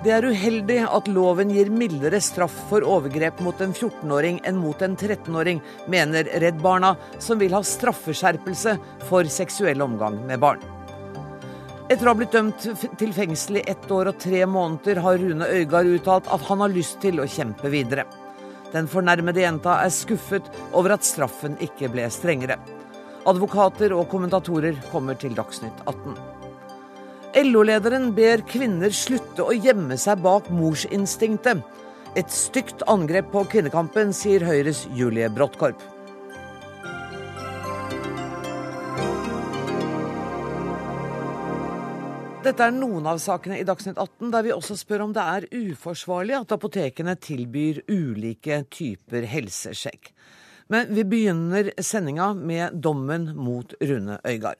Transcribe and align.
Det 0.00 0.12
er 0.16 0.24
uheldig 0.24 0.78
at 0.88 1.08
loven 1.12 1.50
gir 1.52 1.68
mildere 1.68 2.22
straff 2.24 2.54
for 2.70 2.86
overgrep 2.88 3.42
mot 3.44 3.58
en 3.60 3.74
14-åring 3.76 4.38
enn 4.48 4.56
mot 4.56 4.80
en 4.80 4.94
13-åring, 4.96 5.60
mener 5.92 6.30
Redd 6.40 6.62
Barna, 6.64 6.94
som 7.20 7.36
vil 7.42 7.52
ha 7.52 7.60
straffeskjerpelse 7.60 8.78
for 9.10 9.28
seksuell 9.28 9.84
omgang 9.84 10.16
med 10.24 10.40
barn. 10.40 10.64
Etter 11.90 12.06
å 12.06 12.14
ha 12.14 12.16
blitt 12.16 12.32
dømt 12.32 12.64
til 12.96 13.12
fengsel 13.12 13.60
i 13.60 13.66
ett 13.68 13.92
år 13.92 14.14
og 14.14 14.18
tre 14.24 14.40
måneder, 14.48 15.02
har 15.04 15.20
Rune 15.20 15.52
Øygard 15.60 15.92
uttalt 15.92 16.32
at 16.32 16.48
han 16.48 16.64
har 16.64 16.72
lyst 16.72 17.02
til 17.04 17.20
å 17.20 17.28
kjempe 17.28 17.68
videre. 17.68 18.08
Den 18.72 18.88
fornærmede 18.88 19.44
jenta 19.44 19.82
er 19.84 19.92
skuffet 19.92 20.48
over 20.70 20.96
at 20.96 21.04
straffen 21.04 21.60
ikke 21.60 21.92
ble 21.92 22.08
strengere. 22.08 22.56
Advokater 23.28 23.92
og 23.92 24.08
kommentatorer 24.08 24.80
kommer 24.88 25.20
til 25.20 25.36
Dagsnytt 25.36 25.84
18. 25.84 26.39
LO-lederen 27.30 28.08
ber 28.16 28.40
kvinner 28.42 28.90
slutte 28.90 29.44
å 29.46 29.52
gjemme 29.54 29.94
seg 30.00 30.18
bak 30.24 30.48
morsinstinktet. 30.50 31.60
Et 32.18 32.32
stygt 32.34 32.82
angrep 32.90 33.28
på 33.30 33.44
kvinnekampen, 33.52 34.10
sier 34.10 34.42
Høyres 34.42 34.80
Julie 34.98 35.28
Bråttkorp. 35.30 35.78
Dette 42.40 42.66
er 42.66 42.74
noen 42.74 43.06
av 43.06 43.20
sakene 43.22 43.60
i 43.60 43.66
Dagsnytt 43.68 44.00
18 44.00 44.32
der 44.32 44.48
vi 44.48 44.54
også 44.56 44.74
spør 44.80 45.04
om 45.04 45.12
det 45.14 45.22
er 45.36 45.46
uforsvarlig 45.54 46.34
at 46.34 46.56
apotekene 46.56 47.14
tilbyr 47.20 47.84
ulike 47.92 48.64
typer 48.74 49.28
helsesjekk. 49.30 50.10
Men 50.74 50.90
vi 50.96 51.06
begynner 51.06 51.70
sendinga 51.78 52.32
med 52.34 52.82
dommen 52.82 53.30
mot 53.38 53.76
Rune 53.78 54.18
Øygard. 54.26 54.58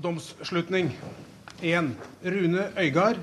Domsslutning 0.00 0.94
1. 1.60 1.90
Rune 2.24 2.62
Øygard, 2.80 3.18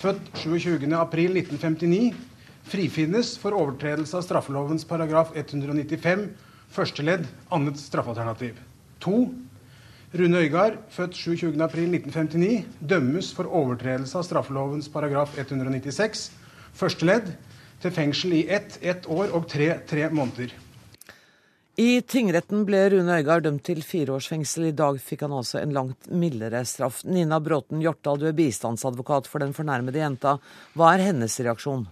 født 0.00 0.22
27.4.1959, 0.40 2.14
frifinnes 2.64 3.34
for 3.38 3.52
overtredelse 3.52 4.16
av 4.16 4.24
straffelovens 4.24 4.86
paragraf 4.88 5.34
195 5.36 6.30
første 6.72 7.04
ledd 7.04 7.26
annet 7.52 7.76
straffalternativ. 7.76 8.56
2. 9.04 9.18
Rune 10.16 10.40
Øygard, 10.46 10.80
født 10.88 11.12
27.4.1959, 11.20 12.64
dømmes 12.80 13.32
for 13.36 13.50
overtredelse 13.52 14.16
av 14.18 14.24
straffelovens 14.24 14.88
paragraf 14.88 15.36
196 15.36 16.30
første 16.74 17.04
ledd 17.06 17.34
til 17.84 17.92
fengsel 17.92 18.38
i 18.40 18.46
ett, 18.48 18.78
ett 18.80 19.04
år 19.12 19.34
og 19.36 19.44
tre, 19.50 19.74
tre 19.84 20.08
måneder. 20.08 20.56
I 21.74 22.02
tingretten 22.06 22.60
ble 22.68 22.84
Rune 22.92 23.16
Øygard 23.18 23.42
dømt 23.48 23.64
til 23.66 23.80
fire 23.82 24.14
års 24.14 24.28
fengsel. 24.30 24.68
I 24.68 24.76
dag 24.78 25.00
fikk 25.02 25.24
han 25.24 25.32
altså 25.34 25.58
en 25.58 25.72
langt 25.74 26.06
mildere 26.06 26.60
straff. 26.70 27.00
Nina 27.02 27.40
Bråten 27.42 27.82
Hjortdal, 27.82 28.20
du 28.22 28.28
er 28.30 28.36
bistandsadvokat 28.38 29.26
for 29.26 29.42
den 29.42 29.50
fornærmede 29.56 29.98
jenta. 29.98 30.36
Hva 30.78 30.92
er 30.94 31.02
hennes 31.08 31.34
reaksjon? 31.42 31.82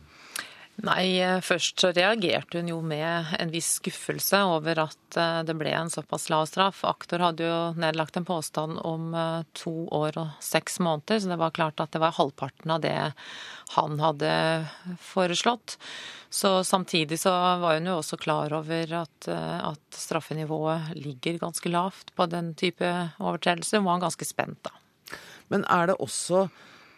Nei, 0.81 1.21
først 1.45 1.83
så 1.85 1.91
reagerte 1.93 2.59
hun 2.59 2.71
jo 2.71 2.79
med 2.81 3.35
en 3.37 3.51
viss 3.53 3.75
skuffelse 3.77 4.39
over 4.49 4.79
at 4.87 5.19
eh, 5.21 5.43
det 5.45 5.55
ble 5.61 5.75
en 5.77 5.93
såpass 5.93 6.31
lav 6.33 6.47
straff. 6.49 6.81
Aktor 6.89 7.21
hadde 7.21 7.45
jo 7.45 7.59
nedlagt 7.77 8.17
en 8.17 8.25
påstand 8.27 8.81
om 8.81 9.13
eh, 9.13 9.45
to 9.53 9.75
år 9.93 10.17
og 10.23 10.41
seks 10.43 10.81
måneder, 10.83 11.21
så 11.21 11.29
det 11.29 11.39
var 11.43 11.53
klart 11.55 11.83
at 11.85 11.93
det 11.93 12.01
var 12.03 12.17
halvparten 12.17 12.73
av 12.73 12.81
det 12.87 12.97
han 13.77 14.01
hadde 14.01 14.33
foreslått. 15.05 15.77
Så 16.33 16.55
Samtidig 16.65 17.21
så 17.21 17.37
var 17.61 17.77
hun 17.77 17.93
jo 17.93 17.99
også 18.01 18.17
klar 18.17 18.57
over 18.57 18.97
at, 19.05 19.29
eh, 19.29 19.61
at 19.69 20.01
straffenivået 20.01 20.97
ligger 20.97 21.39
ganske 21.45 21.69
lavt 21.69 22.17
på 22.17 22.31
den 22.33 22.55
type 22.57 22.89
overtredelser. 23.21 23.85
Hun 23.85 23.93
var 23.93 24.07
ganske 24.09 24.27
spent 24.27 24.65
da. 24.65 24.73
Men 25.53 25.69
er 25.69 25.93
det 25.93 26.01
også 26.01 26.47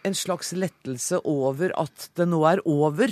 en 0.07 0.15
slags 0.15 0.55
lettelse 0.55 1.19
over 1.27 1.75
at 1.75 2.09
det 2.15 2.31
nå 2.31 2.45
er 2.47 2.63
over? 2.63 3.11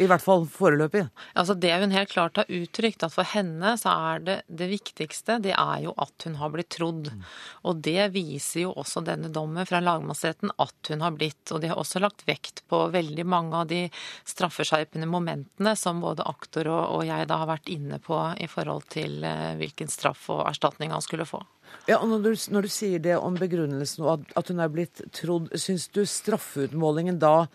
I 0.00 0.06
hvert 0.10 0.22
fall 0.22 0.44
foreløpig. 0.50 1.04
Altså 1.38 1.54
Det 1.54 1.72
hun 1.80 1.94
helt 1.94 2.10
klart 2.10 2.40
har 2.40 2.50
uttrykt, 2.52 3.04
at 3.06 3.14
for 3.14 3.28
henne 3.30 3.74
så 3.80 3.92
er 4.12 4.24
det 4.26 4.36
det 4.48 4.68
viktigste, 4.70 5.38
det 5.44 5.54
er 5.54 5.84
jo 5.86 5.94
at 6.02 6.26
hun 6.26 6.38
har 6.40 6.52
blitt 6.54 6.70
trodd. 6.76 7.10
Mm. 7.12 7.24
Og 7.70 7.82
det 7.86 8.08
viser 8.14 8.66
jo 8.66 8.74
også 8.76 9.04
denne 9.06 9.30
dommen 9.32 9.66
fra 9.68 9.80
lagmannsretten 9.84 10.52
at 10.62 10.92
hun 10.92 11.04
har 11.04 11.16
blitt. 11.16 11.44
Og 11.52 11.62
de 11.62 11.70
har 11.72 11.80
også 11.80 12.02
lagt 12.02 12.26
vekt 12.28 12.64
på 12.70 12.82
veldig 12.92 13.26
mange 13.26 13.62
av 13.62 13.70
de 13.70 13.84
straffeskjerpende 14.28 15.08
momentene 15.10 15.76
som 15.78 16.02
både 16.04 16.26
aktor 16.26 16.68
og, 16.72 16.82
og 16.98 17.06
jeg 17.08 17.28
da 17.30 17.40
har 17.42 17.52
vært 17.54 17.70
inne 17.72 18.00
på 18.02 18.18
i 18.42 18.48
forhold 18.50 18.88
til 18.92 19.22
eh, 19.26 19.54
hvilken 19.60 19.90
straff 19.92 20.28
og 20.34 20.46
erstatning 20.50 20.94
han 20.94 21.04
skulle 21.04 21.28
få. 21.28 21.42
Ja, 21.86 22.00
og 22.00 22.08
når 22.10 22.22
du, 22.24 22.32
når 22.54 22.66
du 22.66 22.72
sier 22.72 23.02
det 23.02 23.16
om 23.18 23.36
begrunnelsen 23.38 24.04
og 24.04 24.12
at, 24.16 24.36
at 24.40 24.52
hun 24.52 24.62
er 24.62 24.72
blitt 24.72 25.02
trodd, 25.14 25.50
syns 25.58 25.88
du 25.94 26.02
straffeutmålingen 26.06 27.20
da 27.22 27.48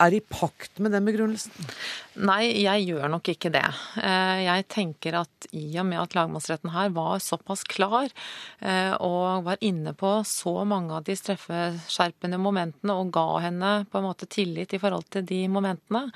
er 0.00 0.16
i 0.16 0.20
pakt 0.24 0.80
med 0.82 0.94
den 0.94 1.06
begrunnelsen? 1.06 1.68
Nei, 2.20 2.42
jeg 2.64 2.86
gjør 2.88 3.10
nok 3.12 3.30
ikke 3.32 3.52
det. 3.54 3.66
Eh, 4.00 4.40
jeg 4.46 4.66
tenker 4.72 5.18
at 5.20 5.48
i 5.56 5.64
og 5.80 5.86
med 5.88 6.00
at 6.02 6.16
lagmannsretten 6.16 6.72
her 6.74 6.90
var 6.96 7.20
såpass 7.22 7.62
klar 7.68 8.08
eh, 8.58 8.94
og 8.96 9.46
var 9.46 9.60
inne 9.64 9.94
på 9.96 10.12
så 10.28 10.54
mange 10.68 10.96
av 10.96 11.06
de 11.06 11.16
straffeskjerpende 11.18 12.40
momentene 12.40 12.96
og 12.96 13.12
ga 13.14 13.26
henne 13.46 13.72
på 13.90 14.00
en 14.00 14.08
måte 14.08 14.28
tillit 14.30 14.74
i 14.76 14.82
forhold 14.82 15.08
til 15.14 15.26
de 15.28 15.42
momentene, 15.52 16.06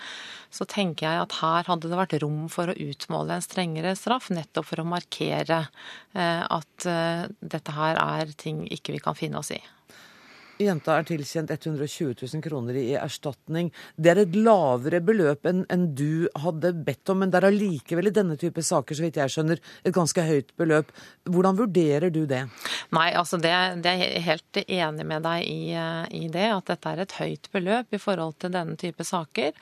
så 0.54 0.66
tenker 0.68 1.08
jeg 1.08 1.22
at 1.24 1.38
her 1.40 1.70
hadde 1.70 1.90
det 1.90 2.00
vært 2.00 2.18
rom 2.24 2.48
for 2.52 2.70
å 2.70 2.78
utmåle 2.88 3.38
en 3.38 3.44
strengere 3.44 3.94
straff, 3.98 4.30
nettopp 4.34 4.68
for 4.72 4.82
å 4.82 4.88
markere 4.88 5.64
eh, 6.14 6.42
at 6.44 6.88
dette 7.40 7.72
her 7.74 7.98
er 8.00 8.34
ting 8.38 8.64
ikke 8.72 8.94
vi 8.94 9.02
kan 9.02 9.16
finne 9.18 9.40
oss 9.40 9.54
i. 9.54 9.62
Jenta 10.64 10.98
er 10.98 11.06
tilkjent 11.08 11.50
120 11.54 12.14
000 12.20 12.42
kroner 12.44 12.76
i 12.78 12.94
erstatning. 12.98 13.70
Det 13.96 14.12
er 14.12 14.22
et 14.24 14.36
lavere 14.36 15.00
beløp 15.04 15.46
enn, 15.48 15.64
en 15.72 15.86
du 15.96 16.26
hadde 16.40 16.72
bedt 16.86 17.12
om, 17.12 17.20
men 17.22 17.32
det 17.32 17.40
er 17.40 17.48
allikevel 17.50 18.10
i 18.10 18.14
denne 18.14 18.36
type 18.40 18.62
saker, 18.64 18.96
så 18.96 19.04
vidt 19.04 19.20
jeg 19.20 19.32
skjønner, 19.34 19.60
et 19.84 19.94
ganske 19.94 20.24
høyt 20.24 20.54
beløp. 20.60 20.92
Hvordan 21.30 21.58
vurderer 21.58 22.12
du 22.14 22.24
det? 22.30 22.44
Nei, 22.94 23.08
altså 23.16 23.38
det, 23.42 23.52
det 23.84 23.92
er 23.92 24.24
helt 24.24 24.60
enig 24.64 25.06
med 25.08 25.24
deg 25.26 25.46
i, 25.48 25.74
i, 25.74 26.24
det, 26.32 26.48
at 26.52 26.72
dette 26.72 26.92
er 26.92 27.04
et 27.04 27.16
høyt 27.20 27.50
beløp 27.54 27.94
i 27.94 28.02
forhold 28.02 28.38
til 28.42 28.54
denne 28.54 28.76
type 28.80 29.06
saker. 29.06 29.54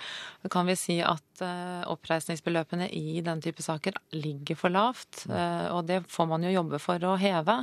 Kan 0.53 0.69
vi 0.69 0.79
si 0.79 0.99
at 1.05 1.45
uh, 1.45 1.83
oppreisningsbeløpene 1.93 2.89
i 2.93 3.21
denne 3.21 3.43
type 3.45 3.65
saker 3.65 3.99
ligger 4.17 4.59
for 4.59 4.75
lavt, 4.75 5.25
uh, 5.31 5.73
og 5.77 5.87
det 5.91 6.03
får 6.13 6.31
man 6.31 6.47
jo 6.47 6.55
jobbe 6.55 6.83
for 6.83 7.09
å 7.09 7.17
heve. 7.21 7.63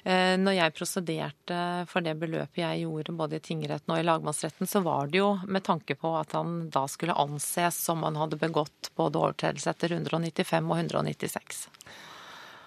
Når 0.00 0.54
jeg 0.56 0.72
prosederte 0.72 1.56
for 1.90 2.00
det 2.00 2.14
beløpet 2.16 2.59
jeg 2.60 2.84
gjorde 2.84 3.16
både 3.16 3.38
i 3.38 3.42
tingretten 3.44 3.94
og 3.94 4.00
i 4.00 4.06
lagmannsretten, 4.06 4.68
så 4.68 4.82
var 4.84 5.10
det 5.10 5.20
jo 5.20 5.32
med 5.48 5.64
tanke 5.66 5.96
på 5.98 6.12
at 6.18 6.36
han 6.36 6.68
da 6.72 6.86
skulle 6.88 7.16
anses 7.18 7.80
som 7.88 8.04
han 8.06 8.18
hadde 8.20 8.38
begått 8.40 8.92
både 9.00 9.20
overtredelse 9.20 9.72
etter 9.74 9.96
195 9.98 10.70
og 10.70 10.78
196. 10.78 11.66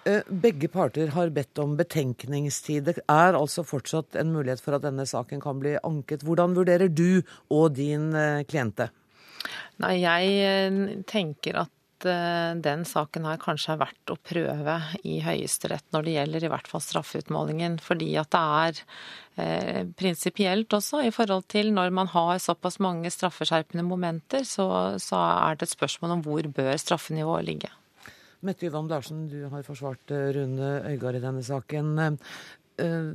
Eh, 0.04 0.20
begge 0.28 0.68
parter 0.68 1.14
har 1.14 1.30
bedt 1.32 1.58
om 1.58 1.78
betenkningstid. 1.78 2.84
Det 2.84 2.98
er 3.08 3.38
altså 3.38 3.64
fortsatt 3.64 4.18
en 4.20 4.34
mulighet 4.34 4.60
for 4.60 4.76
at 4.76 4.84
denne 4.84 5.06
saken 5.08 5.40
kan 5.40 5.62
bli 5.62 5.78
anket. 5.80 6.26
Hvordan 6.28 6.56
vurderer 6.58 6.92
du 6.92 7.22
og 7.48 7.72
din 7.78 8.10
eh, 8.12 8.44
kliente? 8.44 8.90
Nei, 9.80 9.96
jeg 10.02 10.34
eh, 10.44 10.82
tenker 11.08 11.62
at 11.64 11.72
Eh, 12.08 12.54
den 12.64 12.84
saken 12.88 13.26
her 13.28 13.38
kanskje 13.42 13.74
er 13.74 13.80
verdt 13.80 14.12
å 14.12 14.18
prøve 14.20 14.76
i 15.06 15.18
Høyesterett 15.24 15.86
når 15.94 16.06
det 16.06 16.16
gjelder 16.16 16.46
i 16.46 16.50
hvert 16.52 16.70
fall 16.70 16.82
straffeutmålingen. 16.84 17.78
Fordi 17.82 18.10
at 18.20 18.32
det 18.34 18.42
er 18.64 18.82
eh, 19.44 19.80
prinsipielt 19.98 20.74
også 20.76 21.04
i 21.06 21.12
forhold 21.14 21.46
til 21.52 21.72
når 21.76 21.94
man 21.96 22.10
har 22.12 22.42
såpass 22.42 22.80
mange 22.84 23.12
straffeskjerpende 23.14 23.86
momenter, 23.86 24.44
så, 24.48 24.66
så 25.02 25.22
er 25.48 25.56
det 25.58 25.68
et 25.68 25.76
spørsmål 25.76 26.18
om 26.18 26.26
hvor 26.26 26.50
bør 26.56 26.76
straffenivået 26.80 27.48
ligge. 27.48 27.72
Mette 28.44 28.68
Yvonne 28.68 28.92
Larsen, 28.92 29.24
du 29.30 29.46
har 29.48 29.64
forsvart 29.64 30.12
eh, 30.12 30.28
Rune 30.36 30.76
Øygard 30.92 31.16
i 31.20 31.24
denne 31.24 31.44
saken. 31.46 31.96
Eh, 32.04 33.10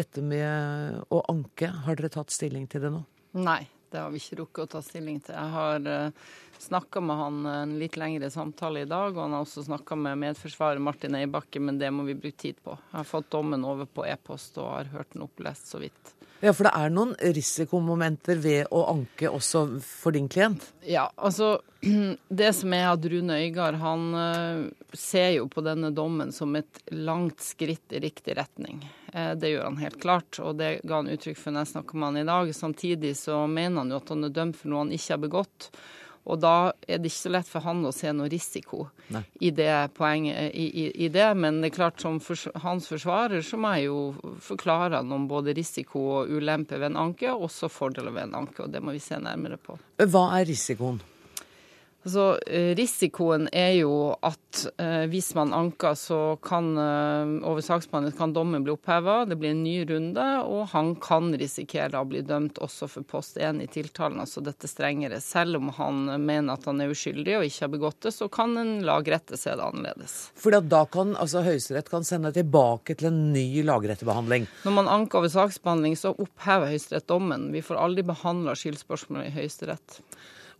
dette 0.00 0.22
med 0.22 1.02
å 1.10 1.24
anke, 1.32 1.72
har 1.86 1.98
dere 1.98 2.12
tatt 2.12 2.34
stilling 2.34 2.68
til 2.70 2.84
det 2.84 2.94
nå? 2.94 3.04
Nei, 3.40 3.62
det 3.90 4.02
har 4.02 4.12
vi 4.12 4.20
ikke 4.22 4.40
rukket 4.42 4.62
å 4.64 4.70
ta 4.76 4.82
stilling 4.84 5.18
til. 5.24 5.34
Jeg 5.34 5.54
har 5.54 5.88
uh, 5.90 6.30
snakka 6.60 7.02
med 7.04 7.20
han 7.20 7.40
en 7.50 7.74
litt 7.80 7.98
lengre 8.00 8.30
samtale 8.30 8.84
i 8.84 8.88
dag, 8.90 9.14
og 9.16 9.22
han 9.24 9.36
har 9.36 9.46
også 9.46 9.66
snakka 9.66 9.98
med 9.98 10.20
medforsvarer 10.22 10.82
Martin 10.82 11.18
Eibakke, 11.18 11.62
men 11.62 11.80
det 11.80 11.90
må 11.94 12.06
vi 12.08 12.18
bruke 12.18 12.38
tid 12.40 12.60
på. 12.64 12.76
Jeg 12.90 12.98
har 13.00 13.08
fått 13.08 13.30
dommen 13.34 13.66
over 13.66 13.90
på 13.90 14.06
e-post 14.06 14.60
og 14.62 14.72
har 14.76 14.94
hørt 14.94 15.14
den 15.16 15.26
opplest 15.26 15.72
så 15.72 15.82
vidt. 15.82 16.14
Ja, 16.40 16.54
For 16.56 16.64
det 16.64 16.72
er 16.72 16.92
noen 16.92 17.10
risikomomenter 17.20 18.38
ved 18.40 18.70
å 18.72 18.86
anke 18.94 19.28
også 19.28 19.66
for 19.84 20.16
din 20.16 20.28
klient? 20.32 20.70
Ja, 20.88 21.10
altså 21.16 21.58
Det 22.40 22.50
som 22.56 22.72
er 22.76 22.86
at 22.90 23.04
Rune 23.12 23.36
Øygard 23.40 23.76
han 23.80 24.06
uh, 24.16 24.64
ser 24.96 25.34
jo 25.36 25.46
på 25.52 25.64
denne 25.64 25.92
dommen 25.96 26.32
som 26.32 26.56
et 26.56 26.80
langt 26.96 27.44
skritt 27.44 27.92
i 27.92 28.00
riktig 28.04 28.36
retning. 28.40 28.82
Uh, 29.12 29.32
det 29.36 29.52
gjør 29.52 29.68
han 29.68 29.80
helt 29.80 30.00
klart, 30.00 30.40
og 30.40 30.56
det 30.60 30.78
ga 30.84 31.02
han 31.02 31.12
uttrykk 31.12 31.40
for 31.40 31.52
når 31.52 31.66
jeg 31.66 31.72
snakka 31.74 32.00
med 32.00 32.08
han 32.08 32.20
i 32.22 32.28
dag. 32.32 32.52
Samtidig 32.56 33.14
så 33.20 33.42
mener 33.44 33.84
han 33.84 33.92
jo 33.92 34.00
at 34.00 34.12
han 34.12 34.28
er 34.28 34.36
dømt 34.40 34.60
for 34.60 34.72
noe 34.72 34.84
han 34.86 34.96
ikke 34.96 35.16
har 35.16 35.24
begått. 35.24 35.70
Og 36.28 36.40
da 36.42 36.72
er 36.86 37.00
det 37.00 37.10
ikke 37.10 37.16
så 37.16 37.32
lett 37.32 37.48
for 37.48 37.64
han 37.64 37.80
å 37.88 37.92
se 37.94 38.12
noe 38.12 38.28
risiko 38.30 38.84
i 39.40 39.50
det 39.56 39.72
poenget 39.96 40.52
i, 40.54 40.66
i, 40.68 40.84
i, 41.06 41.08
det. 41.12 41.28
Men 41.34 41.62
det 41.62 41.70
er 41.70 41.76
klart 41.78 42.02
som 42.02 42.20
for, 42.22 42.38
hans 42.62 42.90
forsvarer 42.92 43.44
så 43.46 43.58
må 43.60 43.72
jeg 43.78 43.88
jo 43.88 44.34
forklare 44.44 45.00
han 45.00 45.16
om 45.16 45.26
både 45.30 45.56
risiko 45.56 46.04
og 46.20 46.34
ulempe 46.36 46.78
ved 46.78 46.92
en 46.92 47.00
anke, 47.08 47.30
og 47.32 47.48
også 47.48 47.70
fordeler 47.72 48.14
ved 48.14 48.28
en 48.28 48.42
anke. 48.44 48.62
Og 48.64 48.74
det 48.74 48.84
må 48.84 48.94
vi 48.96 49.02
se 49.02 49.18
nærmere 49.20 49.58
på. 49.60 49.78
Hva 50.00 50.26
er 50.38 50.46
risikoen? 50.50 51.00
Altså, 52.02 52.38
eh, 52.46 52.72
Risikoen 52.76 53.48
er 53.52 53.74
jo 53.82 54.14
at 54.24 54.62
eh, 54.80 55.04
hvis 55.12 55.34
man 55.36 55.52
anker, 55.52 55.92
så 55.98 56.38
kan 56.40 56.70
eh, 56.80 57.32
over 57.44 57.60
saksbehandling 57.60 58.14
kan 58.16 58.32
dommen 58.32 58.64
bli 58.64 58.72
oppheva. 58.72 59.26
Det 59.28 59.36
blir 59.36 59.52
en 59.52 59.62
ny 59.66 59.74
runde, 59.88 60.24
og 60.48 60.70
han 60.72 60.94
kan 61.02 61.28
risikere 61.36 62.00
å 62.00 62.08
bli 62.08 62.22
dømt 62.24 62.62
også 62.64 62.88
for 62.88 63.04
post 63.04 63.36
1 63.36 63.60
i 63.60 63.68
tiltalen, 63.68 64.22
altså 64.24 64.40
dette 64.44 64.70
strengere. 64.70 65.20
Selv 65.20 65.60
om 65.60 65.68
han 65.76 66.08
mener 66.24 66.56
at 66.56 66.64
han 66.70 66.80
er 66.80 66.94
uskyldig 66.94 67.36
og 67.36 67.46
ikke 67.50 67.66
har 67.66 67.74
begått 67.76 68.00
det, 68.08 68.14
så 68.16 68.30
kan 68.32 68.56
en 68.56 68.74
lagrette 68.88 69.36
se 69.36 69.52
det 69.52 69.68
annerledes. 69.68 70.16
Fordi 70.40 70.64
da 70.72 70.86
kan 70.88 71.12
altså 71.20 71.44
Høyesterett 71.44 71.92
kan 71.92 72.08
sende 72.08 72.32
tilbake 72.32 72.96
til 72.96 73.12
en 73.12 73.22
ny 73.34 73.60
lagrettebehandling? 73.68 74.48
Når 74.64 74.78
man 74.80 74.88
anker 74.88 75.20
over 75.20 75.36
saksbehandling, 75.36 76.00
så 76.00 76.16
opphever 76.16 76.72
Høyesterett 76.72 77.10
dommen. 77.12 77.50
Vi 77.52 77.60
får 77.64 77.84
aldri 77.84 78.08
behandla 78.08 78.56
skyldspørsmålet 78.56 79.28
i 79.28 79.36
Høyesterett. 79.36 80.00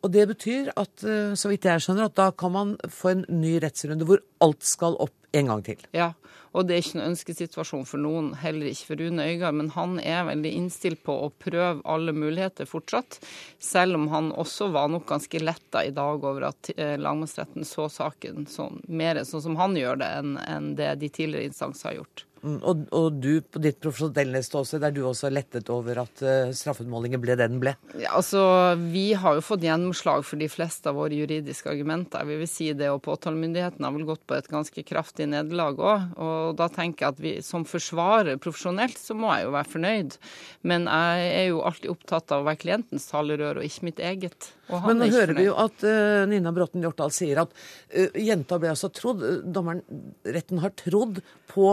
Og 0.00 0.12
det 0.14 0.26
betyr 0.30 0.72
at, 0.80 1.04
eh, 1.04 1.34
så 1.36 1.50
vidt 1.52 1.68
jeg 1.68 1.82
skjønner, 1.84 2.08
at 2.08 2.16
da 2.18 2.30
kan 2.32 2.52
man 2.54 2.76
få 2.88 3.14
en 3.14 3.24
ny 3.28 3.58
rettsrunde 3.60 4.06
hvor 4.08 4.22
alt 4.40 4.64
skal 4.64 4.96
opp 4.98 5.16
en 5.36 5.50
gang 5.52 5.62
til. 5.62 5.82
Ja, 5.94 6.12
og 6.50 6.66
det 6.66 6.74
er 6.74 6.82
ikke 6.82 6.98
noen 6.98 7.12
ønskesituasjon 7.12 7.84
for 7.86 8.02
noen, 8.02 8.32
heller 8.40 8.70
ikke 8.70 8.88
for 8.88 9.02
Rune 9.02 9.26
Øygard. 9.30 9.58
Men 9.60 9.68
han 9.76 9.98
er 10.02 10.24
veldig 10.26 10.52
innstilt 10.58 11.02
på 11.06 11.14
å 11.26 11.28
prøve 11.30 11.84
alle 11.84 12.14
muligheter 12.16 12.66
fortsatt, 12.66 13.20
selv 13.62 14.00
om 14.00 14.08
han 14.14 14.32
også 14.32 14.70
var 14.74 14.90
nok 14.90 15.06
ganske 15.10 15.42
letta 15.42 15.84
i 15.86 15.94
dag 15.94 16.24
over 16.24 16.48
at 16.50 16.72
eh, 16.76 16.96
lagmannsretten 16.98 17.68
så 17.68 17.86
saken 17.92 18.48
sånn, 18.50 18.82
mer 18.88 19.22
sånn 19.28 19.44
som 19.46 19.60
han 19.60 19.78
gjør 19.78 20.02
det, 20.02 20.10
enn 20.22 20.34
enn 20.40 20.74
det 20.78 20.94
de 21.02 21.12
tidligere 21.12 21.52
instanser 21.52 21.90
har 21.92 22.00
gjort. 22.00 22.26
Mm, 22.40 22.56
og, 22.64 22.84
og, 22.96 23.16
du 23.20 23.42
på 23.44 23.60
ditt 23.60 23.76
profesjonelle 23.82 24.40
ståsted, 24.44 24.84
er 24.86 24.94
du 24.96 25.02
også 25.04 25.28
lettet 25.32 25.68
over 25.72 26.00
at 26.06 26.22
uh, 26.24 26.52
straffeutmålingen 26.56 27.20
ble 27.20 27.36
det 27.36 27.48
den 27.50 27.60
ble? 27.60 27.74
Ja, 28.00 28.14
altså, 28.16 28.40
Vi 28.80 29.10
har 29.12 29.36
jo 29.36 29.44
fått 29.44 29.66
gjennomslag 29.66 30.24
for 30.24 30.40
de 30.40 30.48
fleste 30.48 30.88
av 30.88 30.96
våre 30.96 31.18
juridiske 31.18 31.68
argumenter. 31.72 32.24
Vi 32.28 32.38
vil 32.40 32.48
si 32.50 32.70
det, 32.76 32.88
og 32.92 33.02
Påtalemyndigheten 33.04 33.84
har 33.84 33.92
vel 33.96 34.08
gått 34.08 34.24
på 34.24 34.38
et 34.38 34.48
ganske 34.48 34.84
kraftig 34.88 35.28
nederlag 35.32 35.80
òg. 35.80 36.06
Og 36.16 36.56
da 36.60 36.70
tenker 36.72 37.06
jeg 37.06 37.16
at 37.16 37.20
vi 37.24 37.34
som 37.44 37.66
forsvarer 37.68 38.40
profesjonelt, 38.40 38.96
så 38.96 39.16
må 39.18 39.34
jeg 39.34 39.48
jo 39.48 39.54
være 39.58 39.72
fornøyd. 39.74 40.16
Men 40.64 40.88
jeg 40.88 41.28
er 41.42 41.46
jo 41.50 41.60
alltid 41.68 41.92
opptatt 41.92 42.32
av 42.32 42.44
å 42.44 42.48
være 42.48 42.62
klientens 42.64 43.10
talerør, 43.12 43.60
og 43.60 43.68
ikke 43.68 43.90
mitt 43.90 44.00
eget. 44.00 44.50
Men 44.70 45.00
nå 45.00 45.10
hører 45.10 45.34
vi 45.36 45.46
jo 45.48 45.56
at 45.60 45.84
uh, 45.84 46.24
Nina 46.30 46.52
Bråten 46.54 46.82
Hjortdal 46.84 47.12
sier 47.14 47.42
at 47.42 47.52
uh, 47.52 48.16
jenta 48.16 48.58
ble 48.60 48.72
altså 48.72 48.90
trodd, 48.94 49.22
dommeren, 49.44 49.82
retten 50.24 50.62
har 50.62 50.74
trodd 50.78 51.20
på 51.50 51.72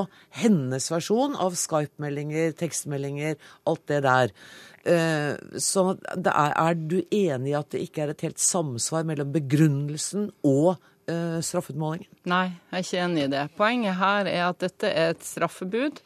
hennes 0.57 0.89
versjon 0.91 1.37
av 1.39 1.55
Skype-meldinger, 1.59 2.51
tekstmeldinger, 2.59 3.37
alt 3.69 3.85
det 3.87 4.01
der. 4.07 4.35
Uh, 4.87 5.33
så 5.61 5.89
er, 5.93 6.51
er 6.51 6.77
du 6.77 6.99
enig 7.05 7.53
i 7.53 7.57
at 7.59 7.71
det 7.73 7.85
ikke 7.85 8.05
er 8.05 8.13
et 8.13 8.27
helt 8.27 8.41
samsvar 8.41 9.07
mellom 9.07 9.33
begrunnelsen 9.35 10.31
og 10.47 10.77
straffeutmålingen? 11.07 12.09
Nei, 12.27 12.49
jeg 12.67 12.75
er 12.75 12.83
ikke 12.83 13.03
enig 13.05 13.21
i 13.23 13.29
det. 13.31 13.43
Poenget 13.55 13.95
her 13.95 14.27
er 14.27 14.41
at 14.49 14.59
dette 14.59 14.89
er 14.91 15.13
et 15.13 15.23
straffebud 15.23 16.01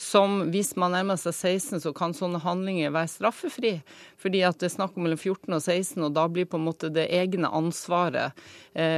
som 0.00 0.46
hvis 0.52 0.72
man 0.80 0.94
nærmer 0.96 1.18
seg 1.20 1.34
16, 1.34 1.82
så 1.84 1.92
kan 1.96 2.16
sånne 2.16 2.40
handlinger 2.40 2.94
være 2.94 3.12
straffefri. 3.12 3.74
Fordi 4.20 4.40
at 4.48 4.56
det 4.60 4.70
er 4.70 4.76
snakk 4.78 4.96
om 4.96 5.04
mellom 5.04 5.20
14 5.20 5.52
og 5.52 5.60
16, 5.60 6.00
og 6.06 6.14
da 6.16 6.24
blir 6.32 6.48
på 6.48 6.56
en 6.56 6.64
måte 6.70 6.88
det 6.92 7.04
egne 7.12 7.50
ansvaret 7.52 8.32
eh, 8.32 8.54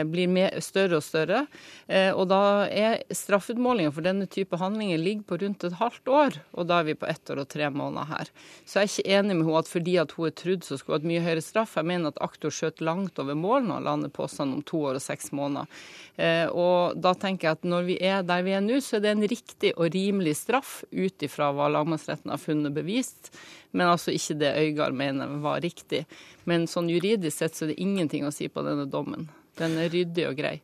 blir 0.09 0.31
mer, 0.31 0.57
større 0.65 0.99
og 0.99 1.05
større. 1.07 1.45
Eh, 1.87 2.11
og 2.11 2.27
da 2.33 2.67
er 2.67 3.03
straffeutmålinga 3.15 3.93
for 3.95 4.07
denne 4.07 4.27
type 4.31 4.59
handlinger 4.59 4.99
ligger 5.01 5.27
på 5.29 5.39
rundt 5.45 5.67
et 5.69 5.79
halvt 5.79 6.11
år, 6.13 6.39
og 6.59 6.69
da 6.69 6.81
er 6.81 6.89
vi 6.91 6.97
på 6.99 7.09
ett 7.09 7.31
år 7.31 7.43
og 7.45 7.51
tre 7.53 7.71
måneder 7.71 8.11
her. 8.11 8.33
Så 8.65 8.81
jeg 8.81 8.89
er 8.89 8.93
ikke 8.93 9.17
enig 9.19 9.37
med 9.39 9.47
henne 9.47 9.63
at 9.63 9.71
fordi 9.71 9.97
at 10.03 10.15
hun 10.17 10.29
er 10.29 10.37
trudd, 10.43 10.67
så 10.67 10.79
skulle 10.79 10.99
hun 10.99 11.03
hatt 11.03 11.11
mye 11.13 11.25
høyere 11.27 11.45
straff. 11.45 11.77
Jeg 11.79 11.91
mener 11.91 12.13
at 12.13 12.23
aktor 12.25 12.55
skjøt 12.55 12.83
langt 12.85 13.23
over 13.23 13.39
mål 13.39 13.69
når 13.69 13.81
han 13.81 13.89
lander 13.89 14.15
påstand 14.15 14.59
om 14.59 14.65
to 14.67 14.83
år 14.91 14.99
og 14.99 15.05
seks 15.05 15.31
måneder. 15.37 15.71
Eh, 16.19 16.47
og 16.51 16.99
da 16.99 17.15
tenker 17.15 17.49
jeg 17.49 17.61
at 17.61 17.69
når 17.69 17.89
vi 17.89 17.99
er 18.03 18.27
der 18.27 18.45
vi 18.47 18.57
er 18.57 18.65
nå, 18.65 18.81
så 18.83 18.99
er 18.99 19.07
det 19.07 19.15
en 19.15 19.29
riktig 19.31 19.73
og 19.77 19.93
rimelig 19.95 20.35
straff 20.43 20.81
ut 20.91 21.25
ifra 21.25 21.53
hva 21.55 21.71
lagmannsretten 21.73 22.33
har 22.33 22.43
funnet 22.43 22.75
bevist, 22.75 23.33
men 23.71 23.91
altså 23.93 24.15
ikke 24.15 24.39
det 24.41 24.55
Øygard 24.59 24.97
mener 24.97 25.39
var 25.43 25.63
riktig. 25.63 26.05
Men 26.49 26.67
sånn 26.71 26.89
juridisk 26.91 27.37
sett 27.39 27.57
så 27.57 27.67
er 27.67 27.75
det 27.75 27.83
ingenting 27.85 28.27
å 28.27 28.35
si 28.35 28.49
på 28.51 28.65
denne 28.67 28.89
dommen. 28.91 29.29
Den 29.59 29.79
er 29.79 29.93
ryddig 29.93 30.27
og 30.29 30.39
grei. 30.39 30.59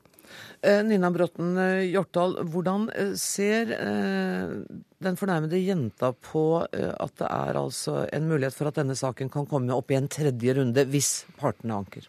Eh, 0.64 0.80
Nina 0.84 1.10
Bråten 1.12 1.58
eh, 1.60 1.84
Hjortdal, 1.92 2.38
hvordan 2.48 2.88
eh, 2.96 3.12
ser 3.20 3.68
den 5.04 5.18
fornærmede 5.20 5.60
jenta 5.60 6.14
på 6.16 6.64
at 6.64 7.14
det 7.20 7.28
er 7.28 7.58
altså 7.60 8.04
en 8.08 8.30
mulighet 8.30 8.56
for 8.56 8.70
at 8.70 8.78
denne 8.80 8.96
saken 8.96 9.28
kan 9.32 9.44
komme 9.50 9.74
opp 9.76 9.92
i 9.92 9.98
en 9.98 10.08
tredje 10.08 10.56
runde 10.56 10.86
hvis 10.88 11.26
partene 11.40 11.76
anker? 11.82 12.08